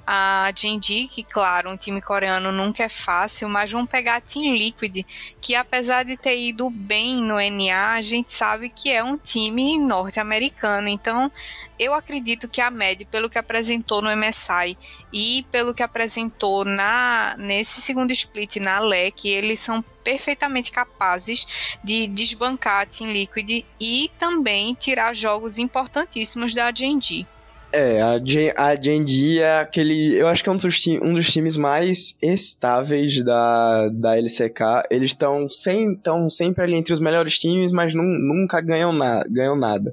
a 0.05 0.51
Genji, 0.55 1.07
que 1.07 1.23
claro, 1.23 1.69
um 1.69 1.77
time 1.77 2.01
coreano 2.01 2.51
nunca 2.51 2.83
é 2.83 2.89
fácil, 2.89 3.49
mas 3.49 3.71
vão 3.71 3.85
pegar 3.85 4.17
a 4.17 4.21
Team 4.21 4.55
Liquid, 4.55 5.05
que 5.41 5.55
apesar 5.55 6.03
de 6.03 6.17
ter 6.17 6.37
ido 6.37 6.69
bem 6.69 7.23
no 7.23 7.35
NA, 7.35 7.93
a 7.93 8.01
gente 8.01 8.31
sabe 8.31 8.69
que 8.69 8.89
é 8.91 9.03
um 9.03 9.17
time 9.17 9.77
norte-americano. 9.79 10.87
Então, 10.87 11.31
eu 11.77 11.93
acredito 11.93 12.47
que 12.47 12.61
a 12.61 12.69
Med, 12.69 13.05
pelo 13.05 13.29
que 13.29 13.37
apresentou 13.37 14.01
no 14.01 14.15
MSI 14.15 14.77
e 15.11 15.45
pelo 15.51 15.73
que 15.73 15.83
apresentou 15.83 16.63
na 16.63 17.35
nesse 17.37 17.81
segundo 17.81 18.11
split 18.11 18.57
na 18.57 18.79
LEC, 18.79 19.27
eles 19.27 19.59
são 19.59 19.83
perfeitamente 20.03 20.71
capazes 20.71 21.47
de 21.83 22.07
desbancar 22.07 22.81
a 22.81 22.85
Team 22.85 23.11
Liquid 23.11 23.65
e 23.79 24.11
também 24.19 24.73
tirar 24.73 25.15
jogos 25.15 25.57
importantíssimos 25.57 26.53
da 26.53 26.71
Genji. 26.73 27.27
É, 27.75 27.99
a, 28.03 28.23
Gen 28.23 28.53
a 28.55 28.75
é 28.75 29.59
aquele. 29.59 30.15
Eu 30.15 30.27
acho 30.27 30.43
que 30.43 30.49
é 30.49 30.51
um 30.51 30.57
dos, 30.57 30.85
um 31.01 31.13
dos 31.15 31.31
times 31.31 31.57
mais 31.57 32.15
estáveis 32.21 33.23
da, 33.23 33.89
da 33.89 34.15
LCK. 34.15 34.83
Eles 34.91 35.09
estão 35.09 35.49
sem, 35.49 35.99
sempre 36.29 36.63
ali 36.63 36.75
entre 36.75 36.93
os 36.93 36.99
melhores 36.99 37.39
times, 37.39 37.71
mas 37.71 37.95
nunca 37.95 38.61
ganham, 38.61 38.93
na 38.93 39.23
ganham 39.27 39.55
nada. 39.55 39.91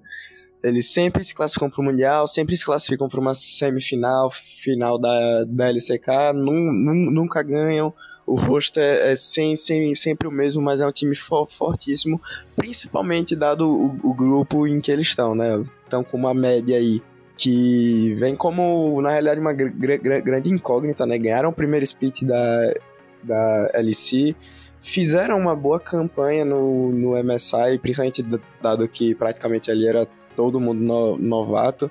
Eles 0.63 0.93
sempre 0.93 1.25
se 1.25 1.35
classificam 1.35 1.71
para 1.71 1.81
o 1.81 1.85
Mundial, 1.85 2.27
sempre 2.27 2.55
se 2.55 2.67
classificam 2.67 3.09
para 3.09 3.19
uma 3.19 3.33
semifinal, 3.33 4.31
final 4.31 4.99
da, 4.99 5.45
da 5.45 5.71
LCK, 5.71 6.35
num, 6.35 6.71
num, 6.71 7.11
nunca 7.11 7.43
ganham. 7.43 7.95
O 8.31 8.37
rosto 8.37 8.79
é, 8.79 9.11
é 9.11 9.17
sem, 9.17 9.57
sem, 9.57 9.93
sempre 9.97 10.29
o 10.29 10.31
mesmo, 10.31 10.63
mas 10.63 10.81
é 10.81 10.87
um 10.87 10.93
time 10.93 11.17
for, 11.17 11.51
fortíssimo, 11.51 12.23
principalmente 12.55 13.35
dado 13.35 13.69
o, 13.69 13.87
o, 14.09 14.15
grupo 14.15 14.69
em 14.69 14.81
que 14.81 14.93
eles 14.93 15.09
estão, 15.09 15.35
né? 15.35 15.65
Estão 15.83 16.05
com 16.05 16.17
uma 16.17 16.33
média 16.33 16.77
aí 16.77 17.03
que 17.37 18.15
vem 18.21 18.37
como, 18.37 19.03
na 19.03 19.11
realidade, 19.11 19.41
uma 19.41 19.53
gr 19.53 19.71
gr 19.73 20.21
grande 20.23 20.49
incógnita, 20.49 21.05
né? 21.05 21.19
Ganharam 21.19 21.49
o 21.49 21.53
primeiro 21.53 21.83
split 21.83 22.23
da, 22.23 22.73
da 23.21 23.71
LC, 23.75 24.37
fizeram 24.79 25.37
uma 25.37 25.57
boa 25.57 25.81
campanha 25.81 26.45
no, 26.45 26.93
no 26.93 27.25
MSI, 27.25 27.81
principalmente 27.83 28.25
dado 28.63 28.87
que 28.87 29.13
praticamente 29.13 29.73
ali 29.73 29.89
era 29.89 30.07
todo 30.37 30.61
mundo 30.61 30.81
no, 30.81 31.19
novato. 31.19 31.91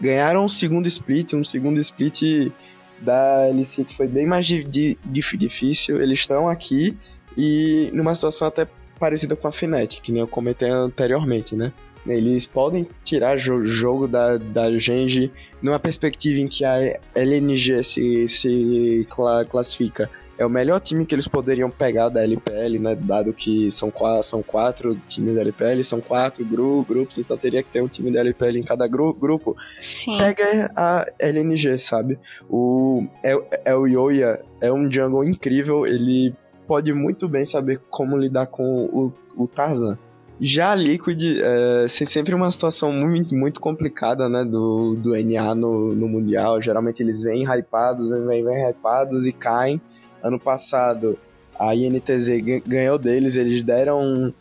Ganharam 0.00 0.44
um 0.44 0.48
segundo 0.48 0.86
split, 0.86 1.34
um 1.34 1.42
segundo 1.42 1.80
split 1.80 2.52
da 3.00 3.48
LC 3.48 3.84
que 3.84 3.96
foi 3.96 4.06
bem 4.06 4.26
mais 4.26 4.46
di, 4.46 4.62
di, 4.64 4.98
difícil. 5.04 6.00
Eles 6.00 6.20
estão 6.20 6.48
aqui 6.48 6.96
e 7.36 7.90
numa 7.92 8.14
situação 8.14 8.48
até 8.48 8.66
parecida 8.98 9.34
com 9.34 9.48
a 9.48 9.52
Fnatic, 9.52 10.02
que 10.02 10.12
nem 10.12 10.20
eu 10.20 10.28
comentei 10.28 10.68
anteriormente, 10.68 11.56
né? 11.56 11.72
Eles 12.06 12.46
podem 12.46 12.86
tirar 13.04 13.36
o 13.36 13.64
jogo 13.64 14.08
da, 14.08 14.38
da 14.38 14.78
Genji 14.78 15.30
numa 15.60 15.78
perspectiva 15.78 16.40
em 16.40 16.46
que 16.46 16.64
a 16.64 16.98
LNG 17.14 17.82
se, 17.84 18.28
se 18.28 19.06
classifica 19.48 20.10
é 20.40 20.46
o 20.46 20.48
melhor 20.48 20.80
time 20.80 21.04
que 21.04 21.14
eles 21.14 21.28
poderiam 21.28 21.70
pegar 21.70 22.08
da 22.08 22.22
LPL, 22.22 22.78
né? 22.78 22.96
Dado 22.96 23.30
que 23.30 23.70
são 23.70 23.90
quatro, 23.90 24.22
são 24.22 24.42
quatro 24.42 24.96
times 25.06 25.34
da 25.34 25.42
LPL, 25.42 25.84
são 25.84 26.00
quatro 26.00 26.42
gru 26.42 26.82
grupos, 26.88 27.18
então 27.18 27.36
teria 27.36 27.62
que 27.62 27.68
ter 27.68 27.82
um 27.82 27.86
time 27.86 28.10
da 28.10 28.20
LPL 28.20 28.56
em 28.56 28.62
cada 28.62 28.88
gru 28.88 29.12
grupo. 29.12 29.54
Sim. 29.78 30.16
Pega 30.16 30.72
a 30.74 31.06
LNG, 31.18 31.78
sabe? 31.78 32.18
O 32.48 33.06
El, 33.22 33.46
El 33.66 33.86
Yoya 33.86 34.42
é 34.62 34.72
um 34.72 34.90
jungle 34.90 35.22
incrível, 35.24 35.86
ele 35.86 36.34
pode 36.66 36.90
muito 36.94 37.28
bem 37.28 37.44
saber 37.44 37.78
como 37.90 38.16
lidar 38.16 38.46
com 38.46 38.86
o, 38.86 39.12
o 39.36 39.46
Tarzan. 39.46 39.98
Já 40.40 40.72
a 40.72 40.74
Liquid 40.74 41.22
é 41.22 41.86
sempre 41.86 42.34
uma 42.34 42.50
situação 42.50 42.90
muito, 42.90 43.34
muito 43.34 43.60
complicada, 43.60 44.26
né, 44.26 44.42
do, 44.42 44.94
do 44.94 45.10
NA 45.22 45.54
no, 45.54 45.94
no 45.94 46.08
Mundial. 46.08 46.62
Geralmente 46.62 47.02
eles 47.02 47.22
vêm 47.22 47.44
hypados, 47.44 48.08
vêm, 48.08 48.42
vêm 48.42 48.70
hypados 48.70 49.26
e 49.26 49.32
caem. 49.32 49.78
Ano 50.22 50.38
passado, 50.38 51.18
a 51.58 51.74
INTZ 51.74 52.28
ganhou 52.66 52.98
deles, 52.98 53.36
eles 53.36 53.62
deram 53.62 54.32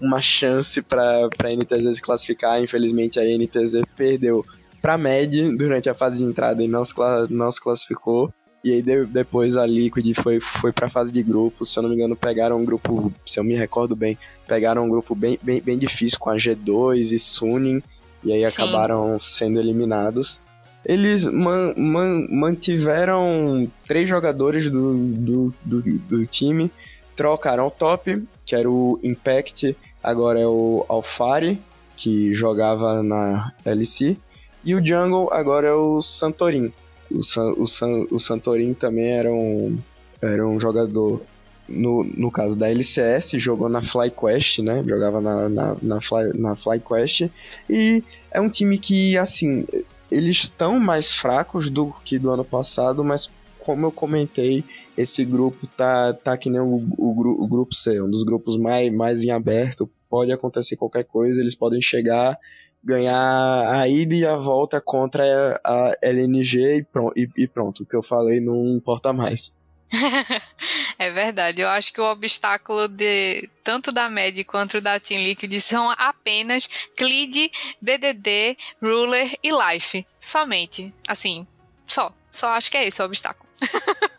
uma 0.00 0.20
chance 0.20 0.82
para 0.82 1.28
a 1.42 1.52
INTZ 1.52 1.96
se 1.96 2.02
classificar. 2.02 2.62
Infelizmente, 2.62 3.18
a 3.18 3.28
INTZ 3.28 3.82
perdeu 3.96 4.44
para 4.80 4.94
a 4.94 4.98
MED 4.98 5.56
durante 5.56 5.88
a 5.88 5.94
fase 5.94 6.18
de 6.18 6.24
entrada 6.24 6.62
e 6.62 6.68
não 6.68 6.84
se, 6.84 6.94
não 7.30 7.50
se 7.50 7.60
classificou. 7.60 8.32
E 8.62 8.72
aí 8.72 8.82
de, 8.82 9.04
depois 9.04 9.56
a 9.56 9.66
Liquid 9.66 10.14
foi, 10.14 10.40
foi 10.40 10.72
para 10.72 10.86
a 10.86 10.90
fase 10.90 11.12
de 11.12 11.22
grupos. 11.22 11.72
Se 11.72 11.78
eu 11.78 11.82
não 11.82 11.90
me 11.90 11.96
engano, 11.96 12.16
pegaram 12.16 12.56
um 12.58 12.64
grupo, 12.64 13.12
se 13.26 13.38
eu 13.38 13.44
me 13.44 13.54
recordo 13.54 13.96
bem, 13.96 14.16
pegaram 14.46 14.84
um 14.84 14.88
grupo 14.88 15.14
bem, 15.14 15.38
bem, 15.42 15.60
bem 15.60 15.78
difícil 15.78 16.18
com 16.18 16.30
a 16.30 16.36
G2 16.36 17.12
e 17.12 17.18
Suning. 17.18 17.82
E 18.22 18.32
aí 18.32 18.46
Sim. 18.46 18.52
acabaram 18.52 19.18
sendo 19.18 19.58
eliminados 19.58 20.40
eles 20.84 21.24
man, 21.26 21.74
man, 21.76 22.26
mantiveram 22.30 23.70
três 23.86 24.08
jogadores 24.08 24.70
do, 24.70 24.94
do, 24.94 25.54
do, 25.64 25.82
do, 25.82 26.26
time, 26.26 26.70
trocaram 27.16 27.66
o 27.66 27.70
top, 27.70 28.22
que 28.44 28.54
era 28.54 28.70
o 28.70 28.98
Impact, 29.02 29.76
agora 30.02 30.40
é 30.40 30.46
o 30.46 30.84
Alfari, 30.88 31.60
que 31.96 32.34
jogava 32.34 33.02
na 33.02 33.52
LC, 33.64 34.16
e 34.64 34.74
o 34.74 34.84
Jungle 34.84 35.32
agora 35.32 35.68
é 35.68 35.72
o 35.72 36.02
Santorin. 36.02 36.72
O, 37.10 37.22
San, 37.22 37.52
o, 37.52 37.66
San, 37.66 38.06
o 38.10 38.18
Santorin 38.18 38.74
também 38.74 39.10
era 39.10 39.32
um, 39.32 39.78
era 40.20 40.46
um 40.46 40.58
jogador, 40.58 41.22
no, 41.68 42.02
no 42.02 42.30
caso 42.30 42.56
da 42.56 42.70
LCS, 42.70 43.32
jogou 43.32 43.68
na 43.68 43.82
FlyQuest, 43.82 44.60
né? 44.60 44.82
Jogava 44.86 45.20
na, 45.20 45.48
na, 45.48 45.76
na, 45.80 46.00
Fly, 46.00 46.32
na 46.34 46.56
FlyQuest. 46.56 47.30
E 47.68 48.02
é 48.30 48.40
um 48.40 48.48
time 48.48 48.78
que, 48.78 49.18
assim, 49.18 49.66
eles 50.10 50.38
estão 50.38 50.78
mais 50.78 51.12
fracos 51.12 51.70
do 51.70 51.92
que 52.04 52.18
do 52.18 52.30
ano 52.30 52.44
passado, 52.44 53.02
mas 53.02 53.30
como 53.64 53.86
eu 53.86 53.92
comentei, 53.92 54.62
esse 54.96 55.24
grupo 55.24 55.66
tá, 55.66 56.12
tá 56.12 56.36
que 56.36 56.50
nem 56.50 56.60
o, 56.60 56.86
o, 56.98 57.44
o, 57.44 57.48
grupo 57.48 57.74
C, 57.74 58.00
um 58.00 58.10
dos 58.10 58.22
grupos 58.22 58.58
mais, 58.58 58.92
mais 58.92 59.24
em 59.24 59.30
aberto. 59.30 59.90
Pode 60.08 60.30
acontecer 60.30 60.76
qualquer 60.76 61.04
coisa, 61.04 61.40
eles 61.40 61.54
podem 61.54 61.80
chegar, 61.80 62.38
ganhar 62.82 63.66
a 63.66 63.88
ida 63.88 64.14
e 64.14 64.26
a 64.26 64.36
volta 64.36 64.80
contra 64.80 65.58
a, 65.64 65.88
a 65.88 65.96
LNG 66.02 66.58
e 66.80 66.86
e, 67.16 67.44
e 67.44 67.48
pronto. 67.48 67.82
O 67.82 67.86
que 67.86 67.96
eu 67.96 68.02
falei 68.02 68.38
não 68.38 68.66
importa 68.66 69.12
mais. 69.12 69.52
é 70.98 71.10
verdade. 71.10 71.60
Eu 71.60 71.68
acho 71.68 71.92
que 71.92 72.00
o 72.00 72.10
obstáculo 72.10 72.88
de 72.88 73.48
tanto 73.62 73.92
da 73.92 74.08
MED 74.08 74.44
quanto 74.44 74.80
da 74.80 74.98
Team 74.98 75.22
Liquid 75.22 75.52
são 75.60 75.90
apenas 75.90 76.68
Clid, 76.96 77.50
BDD, 77.80 78.56
Ruler 78.82 79.38
e 79.42 79.50
Life. 79.50 80.06
Somente. 80.20 80.92
Assim, 81.06 81.46
só. 81.86 82.12
Só 82.30 82.48
acho 82.48 82.70
que 82.70 82.76
é 82.76 82.86
esse 82.86 83.00
o 83.00 83.04
obstáculo. 83.04 83.48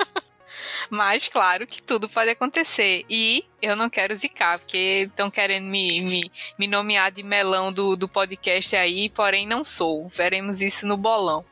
Mas, 0.89 1.27
claro 1.27 1.65
que 1.65 1.81
tudo 1.81 2.07
pode 2.07 2.29
acontecer. 2.29 3.05
E 3.09 3.43
eu 3.61 3.75
não 3.75 3.89
quero 3.89 4.15
zicar, 4.15 4.59
porque 4.59 5.07
estão 5.09 5.29
querendo 5.29 5.65
me, 5.65 6.01
me, 6.01 6.31
me 6.57 6.67
nomear 6.67 7.11
de 7.11 7.23
melão 7.23 7.73
do, 7.73 7.95
do 7.95 8.07
podcast 8.07 8.75
aí, 8.75 9.09
porém 9.09 9.47
não 9.47 9.63
sou. 9.63 10.09
Veremos 10.15 10.61
isso 10.61 10.85
no 10.87 10.95
bolão. 10.95 11.43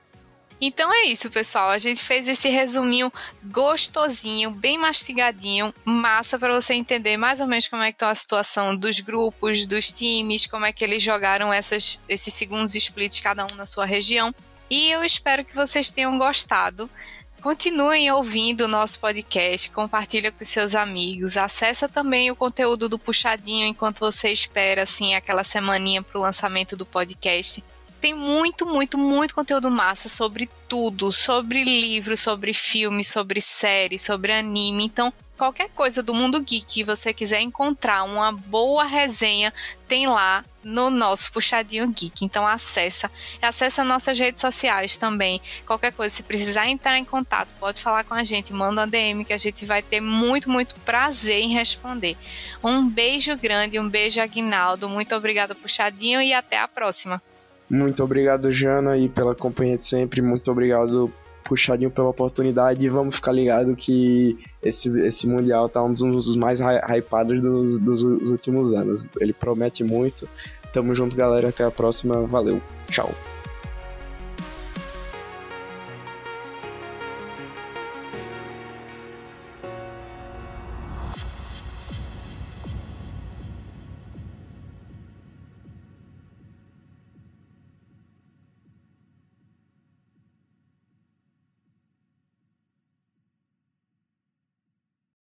Então 0.66 0.94
é 0.94 1.08
isso, 1.08 1.30
pessoal. 1.30 1.72
A 1.72 1.78
gente 1.78 2.02
fez 2.02 2.26
esse 2.26 2.48
resuminho 2.48 3.12
gostosinho, 3.44 4.50
bem 4.50 4.78
mastigadinho, 4.78 5.74
massa 5.84 6.40
para 6.40 6.54
você 6.54 6.74
entender 6.74 7.18
mais 7.18 7.42
ou 7.42 7.48
menos 7.48 7.68
como 7.68 7.84
é 7.84 7.92
que 7.92 7.98
tá 7.98 8.10
a 8.10 8.16
situação 8.16 8.74
dos 8.74 9.02
grupos, 9.02 9.68
dos 9.68 9.92
times, 9.92 10.46
como 10.46 10.66
é 10.66 10.72
que 10.72 10.82
eles 10.82 11.04
jogaram 11.04 11.52
essas, 11.52 12.02
esses 12.08 12.34
segundos 12.34 12.74
splits 12.76 13.20
cada 13.20 13.44
um 13.44 13.56
na 13.58 13.66
sua 13.66 13.86
região. 13.86 14.34
E 14.70 14.90
eu 14.90 15.04
espero 15.04 15.44
que 15.44 15.54
vocês 15.54 15.92
tenham 15.92 16.18
gostado. 16.18 16.90
Continuem 17.42 18.10
ouvindo 18.10 18.62
o 18.62 18.70
nosso 18.70 19.02
podcast, 19.02 19.70
compartilha 19.70 20.32
com 20.32 20.46
seus 20.46 20.76
amigos, 20.76 21.36
acessa 21.36 21.90
também 21.90 22.32
o 22.32 22.38
conteúdo 22.38 22.88
do 22.88 22.98
Puxadinho 22.98 23.68
enquanto 23.68 24.00
você 24.00 24.32
espera 24.32 24.84
assim 24.84 25.14
aquela 25.14 25.44
semaninha 25.44 26.02
para 26.02 26.18
o 26.18 26.22
lançamento 26.22 26.78
do 26.78 26.86
podcast 26.86 27.62
tem 28.04 28.14
muito, 28.14 28.66
muito, 28.66 28.98
muito 28.98 29.34
conteúdo 29.34 29.72
massa 29.72 30.10
sobre 30.10 30.50
tudo, 30.68 31.10
sobre 31.10 31.64
livros, 31.64 32.20
sobre 32.20 32.54
filmes, 32.54 33.08
sobre 33.08 33.40
séries, 33.40 34.02
sobre 34.02 34.34
anime. 34.34 34.84
Então, 34.84 35.14
qualquer 35.38 35.70
coisa 35.70 36.04
do 36.04 36.14
mundo 36.14 36.42
geek 36.42 36.66
que 36.66 36.84
você 36.84 37.14
quiser 37.14 37.40
encontrar 37.40 38.04
uma 38.04 38.34
boa 38.34 38.84
resenha, 38.84 39.54
tem 39.88 40.06
lá 40.06 40.44
no 40.62 40.90
nosso 40.90 41.32
Puxadinho 41.32 41.88
Geek. 41.88 42.26
Então 42.26 42.46
acessa, 42.46 43.10
acessa 43.42 43.86
nossas 43.86 44.20
redes 44.20 44.42
sociais 44.42 44.98
também. 44.98 45.40
Qualquer 45.66 45.94
coisa, 45.94 46.14
se 46.14 46.24
precisar 46.24 46.68
entrar 46.68 46.98
em 46.98 47.06
contato, 47.06 47.48
pode 47.58 47.82
falar 47.82 48.04
com 48.04 48.16
a 48.16 48.24
gente, 48.24 48.52
manda 48.52 48.82
uma 48.82 48.88
DM 48.88 49.24
que 49.24 49.32
a 49.32 49.38
gente 49.38 49.66
vai 49.66 49.82
ter 49.82 50.02
muito, 50.02 50.50
muito 50.50 50.76
prazer 50.82 51.40
em 51.40 51.54
responder. 51.54 52.18
Um 52.62 52.86
beijo 52.86 53.34
grande, 53.38 53.80
um 53.80 53.88
beijo 53.88 54.20
Aguinaldo, 54.20 54.90
muito 54.90 55.16
obrigada 55.16 55.56
Puxadinho 55.56 56.22
e 56.22 56.34
até 56.34 56.60
a 56.60 56.68
próxima. 56.68 57.22
Muito 57.70 58.04
obrigado, 58.04 58.52
Jana, 58.52 58.92
aí 58.92 59.10
pela 59.10 59.34
companhia 59.34 59.78
de 59.78 59.86
sempre. 59.86 60.22
Muito 60.22 60.52
obrigado 60.52 61.12
puxadinho 61.44 61.92
pela 61.92 62.10
oportunidade 62.10 62.86
e 62.86 62.90
vamos 62.90 63.16
ficar 63.16 63.32
ligado 63.32 63.76
que 63.76 64.38
esse, 64.62 64.90
esse 65.02 65.28
Mundial 65.28 65.68
tá 65.68 65.84
um 65.84 65.92
dos 65.92 66.36
mais 66.36 66.60
hypados 66.60 67.42
dos, 67.42 67.80
dos, 67.80 68.04
dos 68.04 68.30
últimos 68.30 68.74
anos. 68.74 69.06
Ele 69.20 69.34
promete 69.34 69.84
muito. 69.84 70.28
Tamo 70.74 70.96
junto, 70.96 71.16
galera. 71.16 71.50
Até 71.50 71.64
a 71.64 71.72
próxima. 71.72 72.26
Valeu. 72.26 72.62
Tchau. 72.90 73.14